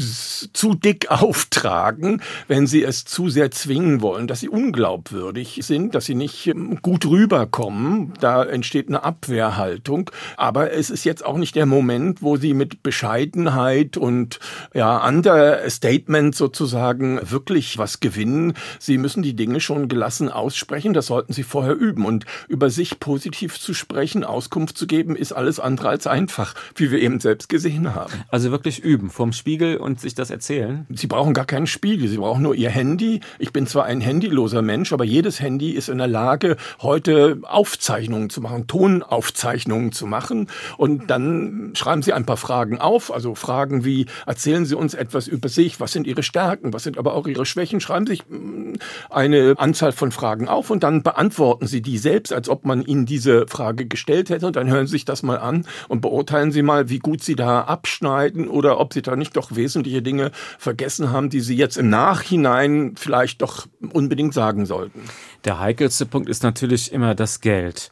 zu 0.53 0.73
dick 0.75 1.09
auftragen, 1.09 2.21
wenn 2.47 2.67
sie 2.67 2.83
es 2.83 3.05
zu 3.05 3.29
sehr 3.29 3.51
zwingen 3.51 4.01
wollen, 4.01 4.27
dass 4.27 4.39
sie 4.39 4.49
unglaubwürdig 4.49 5.59
sind, 5.63 5.95
dass 5.95 6.05
sie 6.05 6.15
nicht 6.15 6.47
ähm, 6.47 6.79
gut 6.81 7.05
rüberkommen. 7.05 8.13
Da 8.19 8.43
entsteht 8.43 8.87
eine 8.87 9.03
Abwehrhaltung. 9.03 10.11
Aber 10.37 10.71
es 10.71 10.89
ist 10.89 11.03
jetzt 11.03 11.25
auch 11.25 11.37
nicht 11.37 11.55
der 11.55 11.65
Moment, 11.65 12.21
wo 12.21 12.37
sie 12.37 12.53
mit 12.53 12.83
Bescheidenheit 12.83 13.97
und 13.97 14.39
ja, 14.73 15.05
Understatement 15.07 16.35
sozusagen 16.35 17.19
wirklich 17.29 17.77
was 17.77 17.99
gewinnen. 17.99 18.53
Sie 18.79 18.97
müssen 18.97 19.23
die 19.23 19.35
Dinge 19.35 19.59
schon 19.59 19.87
gelassen 19.87 20.29
aussprechen. 20.29 20.93
Das 20.93 21.07
sollten 21.07 21.33
sie 21.33 21.43
vorher 21.43 21.75
üben. 21.75 22.05
Und 22.05 22.25
über 22.47 22.69
sich 22.69 22.99
positiv 22.99 23.59
zu 23.59 23.73
sprechen, 23.73 24.23
Auskunft 24.23 24.77
zu 24.77 24.87
geben, 24.87 25.15
ist 25.15 25.31
alles 25.31 25.59
andere 25.59 25.89
als 25.89 26.07
einfach, 26.07 26.53
wie 26.75 26.91
wir 26.91 26.99
eben 26.99 27.19
selbst 27.19 27.49
gesehen 27.49 27.62
haben. 27.93 28.11
Also 28.29 28.51
wirklich 28.51 28.79
üben, 28.79 29.09
vorm 29.09 29.31
Spiegel 29.31 29.77
und 29.77 29.99
sich 29.99 30.15
das 30.15 30.29
erzählen? 30.29 30.87
Sie 30.89 31.07
brauchen 31.07 31.33
gar 31.33 31.45
keinen 31.45 31.67
Spiegel, 31.67 32.07
Sie 32.07 32.17
brauchen 32.17 32.43
nur 32.43 32.55
Ihr 32.55 32.69
Handy. 32.69 33.21
Ich 33.39 33.53
bin 33.53 33.67
zwar 33.67 33.85
ein 33.85 34.01
handyloser 34.01 34.61
Mensch, 34.61 34.91
aber 34.91 35.03
jedes 35.03 35.39
Handy 35.39 35.71
ist 35.71 35.89
in 35.89 35.97
der 35.97 36.07
Lage, 36.07 36.57
heute 36.81 37.39
Aufzeichnungen 37.43 38.29
zu 38.29 38.41
machen, 38.41 38.67
Tonaufzeichnungen 38.67 39.91
zu 39.91 40.07
machen. 40.07 40.47
Und 40.77 41.09
dann 41.09 41.71
schreiben 41.75 42.01
Sie 42.01 42.13
ein 42.13 42.25
paar 42.25 42.37
Fragen 42.37 42.79
auf, 42.79 43.13
also 43.13 43.35
Fragen 43.35 43.85
wie, 43.85 44.07
erzählen 44.25 44.65
Sie 44.65 44.75
uns 44.75 44.93
etwas 44.93 45.27
über 45.27 45.49
sich, 45.49 45.79
was 45.79 45.91
sind 45.91 46.07
Ihre 46.07 46.23
Stärken, 46.23 46.73
was 46.73 46.83
sind 46.83 46.97
aber 46.97 47.13
auch 47.13 47.27
Ihre 47.27 47.45
Schwächen, 47.45 47.79
schreiben 47.79 48.07
Sie 48.07 48.13
sich 48.13 48.23
mm, 48.27 48.73
eine 49.09 49.55
Anzahl 49.57 49.91
von 49.91 50.11
Fragen 50.11 50.47
auf 50.47 50.69
und 50.69 50.83
dann 50.83 51.03
beantworten 51.03 51.67
Sie 51.67 51.81
die 51.81 51.97
selbst, 51.97 52.33
als 52.33 52.49
ob 52.49 52.65
man 52.65 52.81
Ihnen 52.81 53.05
diese 53.05 53.45
Frage 53.47 53.85
gestellt 53.85 54.29
hätte. 54.29 54.47
Und 54.47 54.55
dann 54.55 54.69
hören 54.69 54.87
Sie 54.87 54.93
sich 54.93 55.05
das 55.05 55.23
mal 55.23 55.37
an 55.37 55.65
und 55.87 56.01
beurteilen 56.01 56.51
Sie 56.51 56.63
mal, 56.63 56.89
wie 56.89 56.99
gut 56.99 57.23
Sie 57.23 57.35
da 57.35 57.43
da 57.43 57.52
abschneiden 57.61 58.47
oder 58.47 58.79
ob 58.79 58.93
sie 58.93 59.01
da 59.01 59.15
nicht 59.15 59.37
doch 59.37 59.55
wesentliche 59.55 60.01
Dinge 60.01 60.31
vergessen 60.57 61.11
haben, 61.11 61.29
die 61.29 61.41
sie 61.41 61.55
jetzt 61.55 61.77
im 61.77 61.89
Nachhinein 61.89 62.95
vielleicht 62.97 63.41
doch 63.41 63.67
unbedingt 63.91 64.33
sagen 64.33 64.65
sollten. 64.65 65.01
Der 65.45 65.59
heikelste 65.59 66.05
Punkt 66.05 66.29
ist 66.29 66.43
natürlich 66.43 66.91
immer 66.91 67.15
das 67.15 67.41
Geld. 67.41 67.91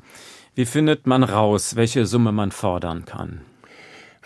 Wie 0.55 0.66
findet 0.66 1.07
man 1.07 1.24
raus, 1.24 1.76
welche 1.76 2.05
Summe 2.05 2.32
man 2.32 2.51
fordern 2.51 3.05
kann? 3.05 3.41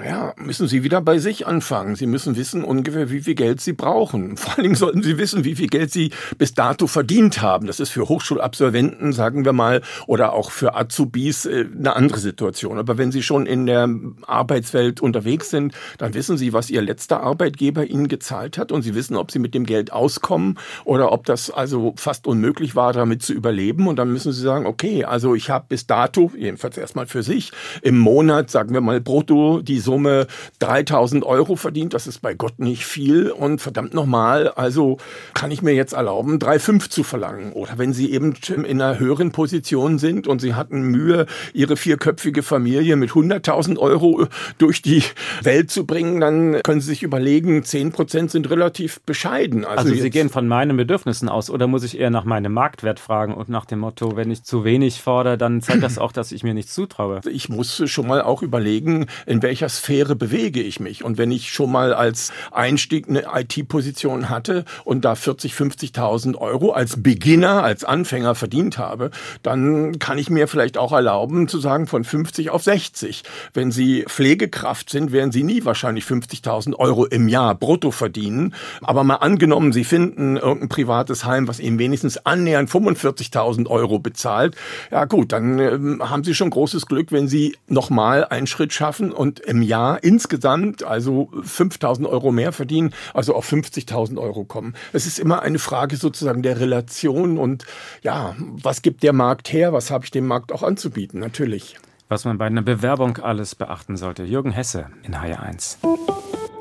Ja, 0.03 0.33
müssen 0.35 0.67
Sie 0.67 0.83
wieder 0.83 0.99
bei 0.99 1.19
sich 1.19 1.47
anfangen. 1.47 1.95
Sie 1.95 2.05
müssen 2.05 2.35
wissen 2.35 2.65
ungefähr, 2.65 3.11
wie 3.11 3.21
viel 3.21 3.35
Geld 3.35 3.61
Sie 3.61 3.71
brauchen. 3.71 4.35
Vor 4.37 4.53
allen 4.53 4.63
Dingen 4.63 4.75
sollten 4.75 5.01
Sie 5.01 5.17
wissen, 5.17 5.45
wie 5.45 5.55
viel 5.55 5.67
Geld 5.67 5.89
Sie 5.89 6.11
bis 6.37 6.53
dato 6.53 6.87
verdient 6.87 7.41
haben. 7.41 7.65
Das 7.65 7.79
ist 7.79 7.91
für 7.91 8.09
Hochschulabsolventen, 8.09 9.13
sagen 9.13 9.45
wir 9.45 9.53
mal, 9.53 9.81
oder 10.05 10.33
auch 10.33 10.51
für 10.51 10.75
Azubis 10.75 11.45
äh, 11.45 11.65
eine 11.73 11.95
andere 11.95 12.19
Situation. 12.19 12.77
Aber 12.77 12.97
wenn 12.97 13.13
Sie 13.13 13.23
schon 13.23 13.45
in 13.45 13.67
der 13.67 13.89
Arbeitswelt 14.27 14.99
unterwegs 14.99 15.49
sind, 15.49 15.73
dann 15.97 16.13
wissen 16.13 16.37
Sie, 16.37 16.51
was 16.51 16.69
Ihr 16.69 16.81
letzter 16.81 17.21
Arbeitgeber 17.21 17.85
Ihnen 17.85 18.09
gezahlt 18.09 18.57
hat 18.57 18.73
und 18.73 18.81
Sie 18.81 18.95
wissen, 18.95 19.15
ob 19.15 19.31
Sie 19.31 19.39
mit 19.39 19.53
dem 19.53 19.65
Geld 19.65 19.93
auskommen 19.93 20.59
oder 20.83 21.13
ob 21.13 21.25
das 21.25 21.49
also 21.49 21.93
fast 21.95 22.27
unmöglich 22.27 22.75
war, 22.75 22.91
damit 22.91 23.23
zu 23.23 23.31
überleben. 23.31 23.87
Und 23.87 23.95
dann 23.95 24.11
müssen 24.11 24.33
Sie 24.33 24.41
sagen, 24.41 24.65
okay, 24.65 25.05
also 25.05 25.35
ich 25.35 25.49
habe 25.49 25.67
bis 25.69 25.87
dato, 25.87 26.33
jedenfalls 26.37 26.77
erstmal 26.77 27.05
für 27.05 27.23
sich, 27.23 27.53
im 27.81 27.97
Monat, 27.97 28.51
sagen 28.51 28.73
wir 28.73 28.81
mal 28.81 28.99
brutto, 28.99 29.61
die 29.61 29.84
Summe 29.85 30.27
3000 30.59 31.23
Euro 31.23 31.55
verdient. 31.55 31.93
Das 31.93 32.07
ist 32.07 32.21
bei 32.21 32.33
Gott 32.33 32.59
nicht 32.59 32.85
viel. 32.85 33.31
Und 33.31 33.61
verdammt 33.61 33.93
nochmal, 33.93 34.49
also 34.49 34.97
kann 35.33 35.51
ich 35.51 35.61
mir 35.61 35.73
jetzt 35.73 35.93
erlauben, 35.93 36.39
3,5 36.39 36.89
zu 36.89 37.03
verlangen. 37.03 37.53
Oder 37.53 37.77
wenn 37.77 37.93
Sie 37.93 38.11
eben 38.11 38.33
in 38.47 38.81
einer 38.81 38.99
höheren 38.99 39.31
Position 39.31 39.99
sind 39.99 40.27
und 40.27 40.41
Sie 40.41 40.53
hatten 40.53 40.81
Mühe, 40.81 41.27
Ihre 41.53 41.77
vierköpfige 41.77 42.43
Familie 42.43 42.97
mit 42.97 43.11
100.000 43.11 43.77
Euro 43.77 44.27
durch 44.57 44.81
die 44.81 45.03
Welt 45.41 45.71
zu 45.71 45.85
bringen, 45.85 46.19
dann 46.19 46.61
können 46.63 46.81
Sie 46.81 46.87
sich 46.87 47.03
überlegen, 47.03 47.63
10 47.63 47.91
Prozent 47.91 48.31
sind 48.31 48.49
relativ 48.49 48.99
bescheiden. 49.01 49.63
Also, 49.63 49.89
also 49.89 50.01
Sie 50.01 50.09
gehen 50.09 50.29
von 50.29 50.47
meinen 50.47 50.75
Bedürfnissen 50.75 51.29
aus 51.29 51.49
oder 51.49 51.67
muss 51.67 51.83
ich 51.83 51.99
eher 51.99 52.09
nach 52.09 52.25
meinem 52.25 52.53
Marktwert 52.53 52.99
fragen 52.99 53.33
und 53.33 53.49
nach 53.49 53.65
dem 53.65 53.79
Motto, 53.79 54.15
wenn 54.15 54.31
ich 54.31 54.43
zu 54.43 54.63
wenig 54.63 55.01
fordere, 55.01 55.37
dann 55.37 55.61
zeigt 55.61 55.83
das 55.83 55.97
auch, 55.97 56.11
dass 56.11 56.31
ich 56.31 56.43
mir 56.43 56.53
nichts 56.53 56.73
zutraue? 56.73 57.21
Ich 57.29 57.49
muss 57.49 57.83
schon 57.89 58.07
mal 58.07 58.21
auch 58.21 58.41
überlegen, 58.41 59.05
in 59.25 59.41
welcher 59.41 59.69
Sphäre 59.77 60.15
bewege 60.15 60.61
ich 60.61 60.79
mich. 60.79 61.03
Und 61.03 61.17
wenn 61.17 61.31
ich 61.31 61.51
schon 61.51 61.71
mal 61.71 61.93
als 61.93 62.31
Einstieg 62.51 63.07
eine 63.07 63.25
IT-Position 63.33 64.29
hatte 64.29 64.65
und 64.83 65.05
da 65.05 65.15
40, 65.15 65.53
50.000 65.53 66.35
Euro 66.37 66.71
als 66.71 67.01
Beginner, 67.01 67.63
als 67.63 67.83
Anfänger 67.83 68.35
verdient 68.35 68.77
habe, 68.77 69.11
dann 69.43 69.99
kann 69.99 70.17
ich 70.17 70.29
mir 70.29 70.47
vielleicht 70.47 70.77
auch 70.77 70.91
erlauben 70.91 71.47
zu 71.47 71.59
sagen 71.59 71.87
von 71.87 72.03
50 72.03 72.49
auf 72.49 72.63
60. 72.63 73.23
Wenn 73.53 73.71
Sie 73.71 74.05
Pflegekraft 74.07 74.89
sind, 74.89 75.11
werden 75.11 75.31
Sie 75.31 75.43
nie 75.43 75.65
wahrscheinlich 75.65 76.05
50.000 76.05 76.75
Euro 76.75 77.05
im 77.05 77.27
Jahr 77.27 77.55
brutto 77.55 77.91
verdienen. 77.91 78.53
Aber 78.81 79.03
mal 79.03 79.15
angenommen, 79.15 79.71
Sie 79.71 79.83
finden 79.83 80.37
irgendein 80.37 80.69
privates 80.69 81.25
Heim, 81.25 81.47
was 81.47 81.59
Ihnen 81.59 81.79
wenigstens 81.79 82.17
annähernd 82.25 82.69
45.000 82.69 83.67
Euro 83.67 83.99
bezahlt. 83.99 84.55
Ja 84.91 85.05
gut, 85.05 85.31
dann 85.31 85.59
äh, 85.59 85.77
haben 86.01 86.23
Sie 86.23 86.35
schon 86.35 86.49
großes 86.49 86.85
Glück, 86.85 87.11
wenn 87.11 87.27
Sie 87.27 87.55
nochmal 87.67 88.25
einen 88.25 88.47
Schritt 88.47 88.73
schaffen 88.73 89.11
und 89.11 89.39
im 89.39 89.61
Jahr 89.65 90.03
insgesamt 90.03 90.83
also 90.83 91.29
5000 91.43 92.07
Euro 92.07 92.31
mehr 92.31 92.51
verdienen, 92.51 92.93
also 93.13 93.35
auf 93.35 93.51
50.000 93.51 94.17
Euro 94.19 94.45
kommen. 94.45 94.75
Es 94.93 95.05
ist 95.05 95.19
immer 95.19 95.41
eine 95.41 95.59
Frage 95.59 95.97
sozusagen 95.97 96.41
der 96.41 96.59
Relation 96.59 97.37
und 97.37 97.65
ja, 98.01 98.35
was 98.39 98.81
gibt 98.81 99.03
der 99.03 99.13
Markt 99.13 99.51
her? 99.51 99.73
Was 99.73 99.91
habe 99.91 100.05
ich 100.05 100.11
dem 100.11 100.27
Markt 100.27 100.51
auch 100.51 100.63
anzubieten? 100.63 101.19
Natürlich. 101.19 101.77
Was 102.07 102.23
man 102.23 102.37
bei 102.37 102.45
einer 102.45 102.61
Bewerbung 102.61 103.17
alles 103.17 103.55
beachten 103.55 103.97
sollte. 103.97 104.23
Jürgen 104.23 104.51
Hesse 104.51 104.87
in 105.03 105.15
HR1. 105.15 105.77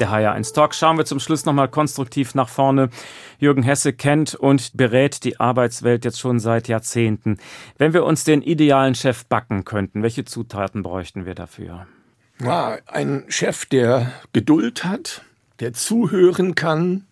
Der 0.00 0.10
HR1 0.10 0.54
Talk 0.54 0.74
schauen 0.74 0.98
wir 0.98 1.04
zum 1.04 1.20
Schluss 1.20 1.44
nochmal 1.44 1.68
konstruktiv 1.68 2.34
nach 2.34 2.48
vorne. 2.48 2.88
Jürgen 3.38 3.62
Hesse 3.62 3.92
kennt 3.92 4.34
und 4.34 4.76
berät 4.76 5.22
die 5.22 5.38
Arbeitswelt 5.38 6.04
jetzt 6.04 6.18
schon 6.18 6.40
seit 6.40 6.66
Jahrzehnten. 6.66 7.38
Wenn 7.78 7.92
wir 7.92 8.04
uns 8.04 8.24
den 8.24 8.42
idealen 8.42 8.96
Chef 8.96 9.26
backen 9.26 9.64
könnten, 9.64 10.02
welche 10.02 10.24
Zutaten 10.24 10.82
bräuchten 10.82 11.26
wir 11.26 11.34
dafür? 11.34 11.86
Ja, 12.42 12.78
ein 12.86 13.24
Chef, 13.28 13.66
der 13.66 14.12
Geduld 14.32 14.84
hat, 14.84 15.22
der 15.60 15.72
zuhören 15.72 16.54
kann, 16.54 17.06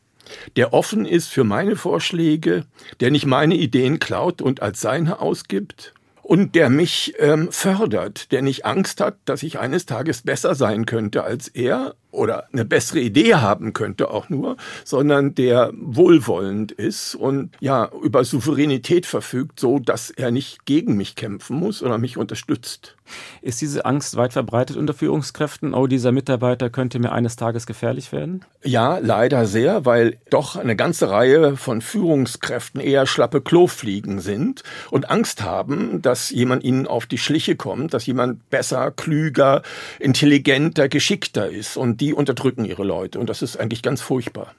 der 0.57 0.73
offen 0.73 1.05
ist 1.05 1.29
für 1.29 1.45
meine 1.45 1.77
Vorschläge, 1.77 2.65
der 3.01 3.11
nicht 3.11 3.27
meine 3.27 3.55
Ideen 3.55 3.99
klaut 3.99 4.43
und 4.43 4.63
als 4.63 4.81
seine 4.81 5.21
ausgibt 5.21 5.95
und 6.23 6.55
der 6.55 6.71
mich 6.71 7.15
ähm, 7.19 7.51
fördert, 7.53 8.33
der 8.33 8.43
nicht 8.43 8.65
Angst 8.65 9.01
hat, 9.01 9.17
dass 9.25 9.43
ich 9.43 9.59
eines 9.59 9.87
Tages 9.87 10.23
besser 10.23 10.55
sein 10.55 10.87
könnte 10.87 11.25
als 11.25 11.49
er 11.49 11.95
oder 12.13 12.47
eine 12.53 12.65
bessere 12.65 13.01
Idee 13.01 13.35
haben 13.35 13.73
könnte 13.73 14.11
auch 14.11 14.29
nur, 14.29 14.57
sondern 14.85 15.35
der 15.35 15.73
wohlwollend 15.75 16.71
ist 16.71 17.15
und 17.15 17.51
ja 17.61 17.91
über 18.03 18.23
Souveränität 18.25 19.07
verfügt, 19.07 19.59
so 19.59 19.79
dass 19.79 20.11
er 20.11 20.31
nicht 20.31 20.65
gegen 20.67 20.97
mich 20.97 21.17
kämpfen 21.17 21.57
muss 21.57 21.83
oder 21.83 21.99
mich 21.99 22.17
unterstützt. 22.17 22.97
Ist 23.41 23.61
diese 23.61 23.85
Angst 23.85 24.17
weit 24.17 24.33
verbreitet 24.33 24.77
unter 24.77 24.95
Führungskräften? 24.95 25.75
Oh, 25.75 25.87
dieser 25.87 26.13
Mitarbeiter 26.13 26.71
könnte 26.71 26.99
mir 26.99 27.13
eines 27.13 27.37
Tages 27.37 27.67
gefährlich 27.67 28.13
werden? 28.13 28.45
Ja, 28.63 28.99
leider 28.99 29.47
sehr, 29.47 29.85
weil 29.85 30.19
doch 30.31 30.57
eine 30.57 30.77
ganze 30.77 31.11
Reihe 31.11 31.57
von 31.57 31.81
Führungskräften 31.81 32.81
eher 32.81 33.07
schlappe 33.07 33.41
Klofliegen 33.41 34.21
sind 34.21 34.63
und 34.91 35.11
Angst 35.11 35.43
haben, 35.43 36.01
dass 36.03 36.31
jemand 36.31 36.65
ihnen 36.65 36.87
auf 36.87 37.07
die 37.07 37.19
Schliche 37.19 37.57
kommt, 37.57 37.93
dass 37.95 38.07
jemand 38.07 38.49
besser, 38.51 38.91
klüger, 38.91 39.63
intelligenter, 39.99 40.89
geschickter 40.89 41.49
ist 41.49 41.77
und 41.77 42.01
die 42.03 42.15
unterdrücken 42.15 42.65
ihre 42.65 42.83
Leute 42.83 43.21
und 43.21 43.31
das 43.31 43.43
ist 43.43 43.57
eigentlich 43.57 43.83
ganz 43.83 44.01
furchtbar. 44.01 44.55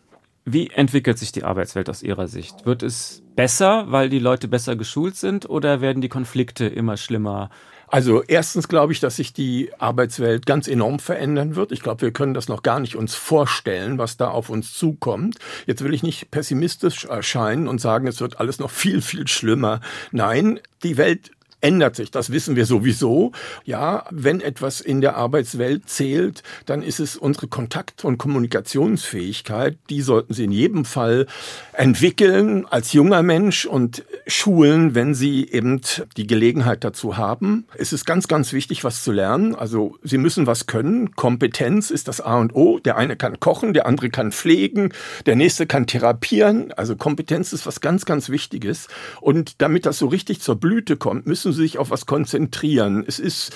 Wie 0.46 0.70
entwickelt 0.70 1.20
sich 1.20 1.34
die 1.34 1.44
Arbeitswelt 1.44 1.89
aus 1.89 2.02
Ihrer 2.02 2.28
Sicht? 2.28 2.66
Wird 2.66 2.84
es 2.84 3.22
besser, 3.36 3.86
weil 3.88 4.10
die 4.10 4.20
Leute 4.20 4.48
besser 4.48 4.78
geschult 4.78 5.18
sind 5.18 5.50
oder 5.50 5.82
werden 5.82 6.02
die 6.02 6.10
Konflikte 6.10 6.66
immer 6.66 6.96
schlimmer? 6.96 7.50
Also 7.88 8.24
erstens 8.24 8.70
glaube 8.70 8.94
ich, 8.94 9.02
dass 9.02 9.18
sich 9.18 9.34
die 9.34 9.72
Arbeitswelt 9.78 10.46
ganz 10.46 10.70
enorm 10.70 11.00
verändern 11.00 11.56
wird. 11.56 11.74
Ich 11.74 11.82
glaube, 11.82 12.02
wir 12.02 12.12
können 12.12 12.34
das 12.34 12.48
noch 12.48 12.64
gar 12.64 12.80
nicht 12.80 12.96
uns 12.96 13.14
vorstellen, 13.14 13.98
was 13.98 14.18
da 14.18 14.30
auf 14.30 14.50
uns 14.50 14.74
zukommt. 14.74 15.38
Jetzt 15.66 15.84
will 15.84 15.94
ich 15.94 16.02
nicht 16.02 16.32
pessimistisch 16.32 17.06
erscheinen 17.06 17.68
und 17.68 17.82
sagen, 17.82 18.08
es 18.08 18.22
wird 18.22 18.39
alles 18.39 18.60
noch 18.60 18.72
viel, 18.72 19.02
viel 19.02 19.28
schlimmer. 19.28 19.82
Nein, 20.12 20.60
die 20.82 20.98
Welt 20.98 21.32
ändert 21.64 21.95
sich. 21.95 22.11
Das 22.11 22.32
wissen 22.32 22.55
wir 22.55 22.66
sowieso. 22.66 23.32
Ja, 23.64 24.05
wenn 24.11 24.41
etwas 24.41 24.82
in 24.82 25.01
der 25.01 25.16
Arbeitswelt 25.16 25.89
zählt, 25.89 26.43
dann 26.66 26.84
ist 26.84 26.99
es 26.99 27.16
unsere 27.16 27.47
Kontakt- 27.47 28.03
und 28.03 28.18
Kommunikationsfähigkeit. 28.18 29.78
Die 29.89 30.01
sollten 30.01 30.34
Sie 30.34 30.43
in 30.43 30.51
jedem 30.51 30.84
Fall 30.86 31.26
entwickeln 31.72 32.66
als 32.66 32.91
junger 32.91 33.24
Mensch 33.24 33.66
und 33.66 34.03
schulen, 34.28 34.93
wenn 34.93 35.16
Sie 35.16 35.47
eben 35.49 35.80
die 36.18 36.28
Gelegenheit 36.28 36.84
dazu 36.84 37.16
haben. 37.16 37.66
Es 37.78 37.93
ist 37.93 38.05
ganz, 38.05 38.28
ganz 38.28 38.51
wichtig, 38.51 38.84
was 38.84 39.03
zu 39.03 39.14
lernen. 39.14 39.55
Also 39.55 39.97
Sie 40.03 40.18
müssen 40.18 40.45
was 40.45 40.66
können. 40.66 41.16
Kompetenz 41.16 41.91
ist 41.91 42.09
das 42.09 42.20
A 42.20 42.39
und 42.39 42.53
O. 42.55 42.80
Der 42.80 42.97
eine 42.97 43.16
kann 43.16 43.39
kochen, 43.39 43.74
der 43.74 43.86
andere 43.86 44.09
kann 44.09 44.34
pflegen, 44.34 44.91
der 45.26 45.38
nächste 45.38 45.66
kann 45.66 45.88
therapieren. 45.88 46.74
Also 46.74 46.97
Kompetenz 46.97 47.53
ist 47.53 47.66
was 47.66 47.80
ganz, 47.80 48.03
ganz 48.03 48.30
Wichtiges. 48.30 48.89
Und 49.22 49.61
damit 49.61 49.86
das 49.86 49.97
so 49.97 50.07
richtig 50.07 50.41
zur 50.41 50.57
Blüte 50.57 50.97
kommt, 50.97 51.26
müssen 51.26 51.53
Sich 51.54 51.78
auf 51.78 51.91
was 51.91 52.06
konzentrieren. 52.06 53.04
Es 53.08 53.20
ist 53.20 53.54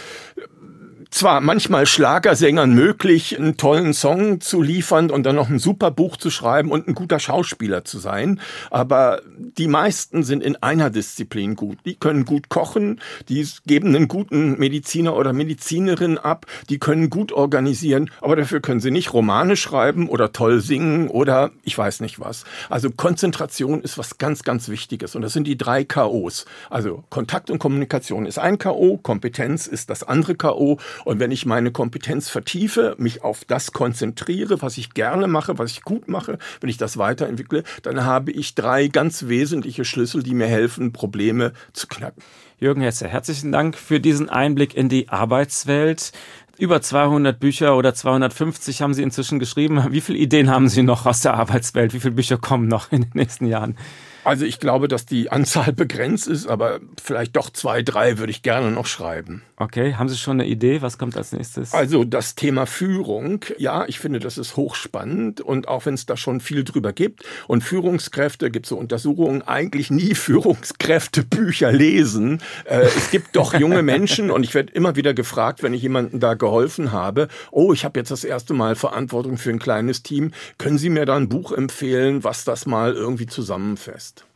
zwar 1.09 1.41
manchmal 1.41 1.85
Schlagersängern 1.85 2.73
möglich, 2.73 3.37
einen 3.37 3.57
tollen 3.57 3.93
Song 3.93 4.41
zu 4.41 4.61
liefern 4.61 5.09
und 5.09 5.23
dann 5.23 5.35
noch 5.35 5.49
ein 5.49 5.59
super 5.59 5.91
Buch 5.91 6.17
zu 6.17 6.29
schreiben 6.29 6.71
und 6.71 6.87
ein 6.87 6.95
guter 6.95 7.19
Schauspieler 7.19 7.85
zu 7.85 7.99
sein, 7.99 8.39
aber 8.69 9.21
die 9.57 9.67
meisten 9.67 10.23
sind 10.23 10.43
in 10.43 10.55
einer 10.57 10.89
Disziplin 10.89 11.55
gut. 11.55 11.77
Die 11.85 11.95
können 11.95 12.25
gut 12.25 12.49
kochen, 12.49 12.99
die 13.29 13.47
geben 13.65 13.95
einen 13.95 14.07
guten 14.07 14.57
Mediziner 14.59 15.15
oder 15.15 15.33
Medizinerin 15.33 16.17
ab, 16.17 16.45
die 16.69 16.79
können 16.79 17.09
gut 17.09 17.31
organisieren, 17.31 18.09
aber 18.21 18.35
dafür 18.35 18.59
können 18.61 18.79
sie 18.79 18.91
nicht 18.91 19.13
Romane 19.13 19.55
schreiben 19.55 20.09
oder 20.09 20.31
toll 20.31 20.61
singen 20.61 21.07
oder 21.07 21.51
ich 21.63 21.77
weiß 21.77 22.01
nicht 22.01 22.19
was. 22.19 22.43
Also 22.69 22.89
Konzentration 22.91 23.81
ist 23.81 23.97
was 23.97 24.17
ganz, 24.17 24.43
ganz 24.43 24.69
Wichtiges 24.69 25.15
und 25.15 25.21
das 25.21 25.33
sind 25.33 25.47
die 25.47 25.57
drei 25.57 25.83
KOs. 25.83 26.45
Also 26.69 27.03
Kontakt 27.09 27.49
und 27.49 27.59
Kommunikation 27.59 28.25
ist 28.25 28.39
ein 28.39 28.57
KO, 28.57 28.99
Kompetenz 29.01 29.67
ist 29.67 29.89
das 29.89 30.03
andere 30.03 30.35
KO 30.35 30.79
und 31.05 31.19
wenn 31.19 31.31
ich 31.31 31.45
meine 31.45 31.71
Kompetenz 31.71 32.29
vertiefe, 32.29 32.95
mich 32.97 33.23
auf 33.23 33.45
das 33.45 33.73
konzentriere, 33.73 34.61
was 34.61 34.77
ich 34.77 34.93
gerne 34.93 35.27
mache, 35.27 35.57
was 35.57 35.71
ich 35.71 35.81
gut 35.81 36.07
mache, 36.07 36.37
wenn 36.61 36.69
ich 36.69 36.77
das 36.77 36.97
weiterentwickle, 36.97 37.63
dann 37.83 38.05
habe 38.05 38.31
ich 38.31 38.55
drei 38.55 38.87
ganz 38.87 39.27
wesentliche 39.27 39.85
Schlüssel, 39.85 40.23
die 40.23 40.33
mir 40.33 40.47
helfen, 40.47 40.93
Probleme 40.93 41.53
zu 41.73 41.87
knacken. 41.87 42.23
Jürgen 42.59 42.81
Hetze, 42.81 43.07
herzlichen 43.07 43.51
Dank 43.51 43.77
für 43.77 43.99
diesen 43.99 44.29
Einblick 44.29 44.75
in 44.75 44.89
die 44.89 45.09
Arbeitswelt. 45.09 46.11
Über 46.57 46.81
200 46.81 47.39
Bücher 47.39 47.77
oder 47.77 47.93
250 47.93 48.81
haben 48.81 48.95
Sie 48.95 49.03
inzwischen 49.03 49.37
geschrieben. 49.37 49.85
Wie 49.91 50.01
viele 50.01 50.17
Ideen 50.17 50.49
haben 50.49 50.69
Sie 50.69 50.81
noch 50.81 51.05
aus 51.05 51.21
der 51.21 51.35
Arbeitswelt? 51.35 51.93
Wie 51.93 51.99
viele 51.99 52.15
Bücher 52.15 52.39
kommen 52.39 52.67
noch 52.67 52.91
in 52.91 53.01
den 53.01 53.11
nächsten 53.13 53.45
Jahren? 53.45 53.77
Also 54.23 54.43
ich 54.43 54.59
glaube, 54.59 54.87
dass 54.87 55.05
die 55.05 55.31
Anzahl 55.31 55.71
begrenzt 55.71 56.27
ist, 56.27 56.47
aber 56.47 56.79
vielleicht 57.01 57.35
doch 57.35 57.51
zwei, 57.51 57.83
drei 57.83 58.17
würde 58.17 58.31
ich 58.31 58.41
gerne 58.41 58.71
noch 58.71 58.87
schreiben. 58.87 59.43
Okay, 59.59 59.95
haben 59.95 60.07
Sie 60.07 60.17
schon 60.17 60.39
eine 60.39 60.47
Idee? 60.47 60.83
Was 60.83 60.99
kommt 60.99 61.17
als 61.17 61.31
nächstes? 61.31 61.73
Also 61.73 62.03
das 62.03 62.35
Thema 62.35 62.67
Führung, 62.67 63.43
ja, 63.57 63.85
ich 63.87 63.97
finde, 63.97 64.19
das 64.19 64.37
ist 64.37 64.55
hochspannend 64.55 65.41
und 65.41 65.67
auch 65.67 65.87
wenn 65.87 65.95
es 65.95 66.05
da 66.05 66.15
schon 66.15 66.41
viel 66.41 66.63
drüber 66.63 66.93
gibt 66.93 67.23
und 67.47 67.63
Führungskräfte, 67.63 68.51
gibt 68.51 68.67
so 68.67 68.77
Untersuchungen, 68.77 69.41
eigentlich 69.41 69.89
nie 69.89 70.13
Führungskräftebücher 70.13 71.71
lesen. 71.71 72.39
Äh, 72.65 72.81
es 72.81 73.09
gibt 73.09 73.35
doch 73.35 73.55
junge 73.55 73.81
Menschen 73.81 74.29
und 74.29 74.43
ich 74.43 74.53
werde 74.53 74.71
immer 74.73 74.95
wieder 74.95 75.15
gefragt, 75.15 75.63
wenn 75.63 75.73
ich 75.73 75.81
jemandem 75.81 76.19
da 76.19 76.35
geholfen 76.35 76.91
habe, 76.91 77.27
oh, 77.49 77.73
ich 77.73 77.83
habe 77.83 77.99
jetzt 77.99 78.11
das 78.11 78.23
erste 78.23 78.53
Mal 78.53 78.75
Verantwortung 78.75 79.37
für 79.37 79.49
ein 79.49 79.57
kleines 79.57 80.03
Team, 80.03 80.33
können 80.59 80.77
Sie 80.77 80.91
mir 80.91 81.07
da 81.07 81.15
ein 81.15 81.29
Buch 81.29 81.51
empfehlen, 81.51 82.23
was 82.23 82.43
das 82.43 82.67
mal 82.67 82.93
irgendwie 82.93 83.25
zusammenfasst? 83.25 84.26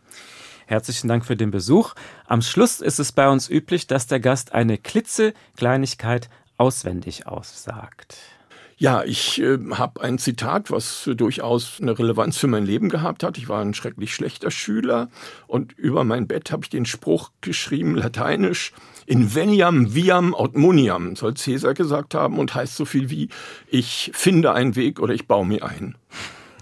Herzlichen 0.71 1.09
Dank 1.09 1.25
für 1.25 1.35
den 1.35 1.51
Besuch. 1.51 1.95
Am 2.27 2.41
Schluss 2.41 2.79
ist 2.79 2.97
es 2.97 3.11
bei 3.11 3.27
uns 3.27 3.49
üblich, 3.49 3.87
dass 3.87 4.07
der 4.07 4.21
Gast 4.21 4.53
eine 4.53 4.77
klitzekleinigkeit 4.77 6.29
auswendig 6.55 7.27
aussagt. 7.27 8.15
Ja, 8.77 9.03
ich 9.03 9.41
äh, 9.41 9.57
habe 9.71 9.99
ein 9.99 10.17
Zitat, 10.17 10.71
was 10.71 11.09
durchaus 11.13 11.81
eine 11.81 11.99
Relevanz 11.99 12.37
für 12.37 12.47
mein 12.47 12.65
Leben 12.65 12.87
gehabt 12.87 13.21
hat. 13.21 13.37
Ich 13.37 13.49
war 13.49 13.61
ein 13.61 13.73
schrecklich 13.73 14.15
schlechter 14.15 14.49
Schüler 14.49 15.09
und 15.45 15.73
über 15.73 16.05
mein 16.05 16.25
Bett 16.25 16.53
habe 16.53 16.63
ich 16.63 16.69
den 16.69 16.85
Spruch 16.85 17.31
geschrieben, 17.41 17.95
lateinisch, 17.95 18.71
in 19.05 19.35
veniam 19.35 19.93
viam 19.93 20.33
aut 20.33 20.55
muniam, 20.55 21.17
soll 21.17 21.33
Cäsar 21.33 21.73
gesagt 21.73 22.15
haben 22.15 22.39
und 22.39 22.55
heißt 22.55 22.77
so 22.77 22.85
viel 22.85 23.09
wie, 23.09 23.27
ich 23.67 24.11
finde 24.13 24.53
einen 24.53 24.77
Weg 24.77 25.01
oder 25.01 25.13
ich 25.13 25.27
baue 25.27 25.45
mir 25.45 25.65
ein. 25.65 25.97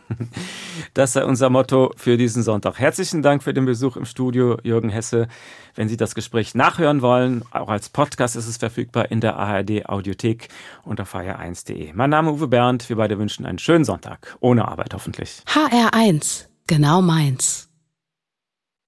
Das 0.94 1.14
sei 1.14 1.24
unser 1.24 1.50
Motto 1.50 1.92
für 1.96 2.18
diesen 2.18 2.44
Sonntag. 2.44 2.80
Herzlichen 2.80 3.22
Dank 3.22 3.44
für 3.44 3.54
den 3.54 3.66
Besuch 3.66 3.96
im 3.96 4.06
Studio, 4.06 4.58
Jürgen 4.64 4.90
Hesse. 4.90 5.28
Wenn 5.76 5.88
Sie 5.88 5.98
das 5.98 6.16
Gespräch 6.16 6.56
nachhören 6.56 7.02
wollen, 7.02 7.44
auch 7.52 7.70
als 7.70 7.90
Podcast 7.90 8.36
ist 8.36 8.48
es 8.48 8.58
verfügbar 8.58 9.12
in 9.12 9.22
der 9.22 9.38
ARD 9.38 9.88
Audiothek 9.88 10.50
unter 10.84 11.04
fire1.de. 11.04 11.94
Mein 11.94 12.10
Name 12.10 12.32
Uwe 12.32 12.48
Bernd. 12.48 12.90
Wir 12.90 12.96
beide 12.96 13.20
wünschen 13.20 13.46
einen 13.46 13.60
schönen 13.60 13.86
Sonntag. 13.86 14.36
Ohne 14.40 14.68
Arbeit 14.68 14.94
hoffentlich. 14.94 15.44
HR1. 15.48 16.46
Genau 16.68 17.02
meins. 17.02 17.69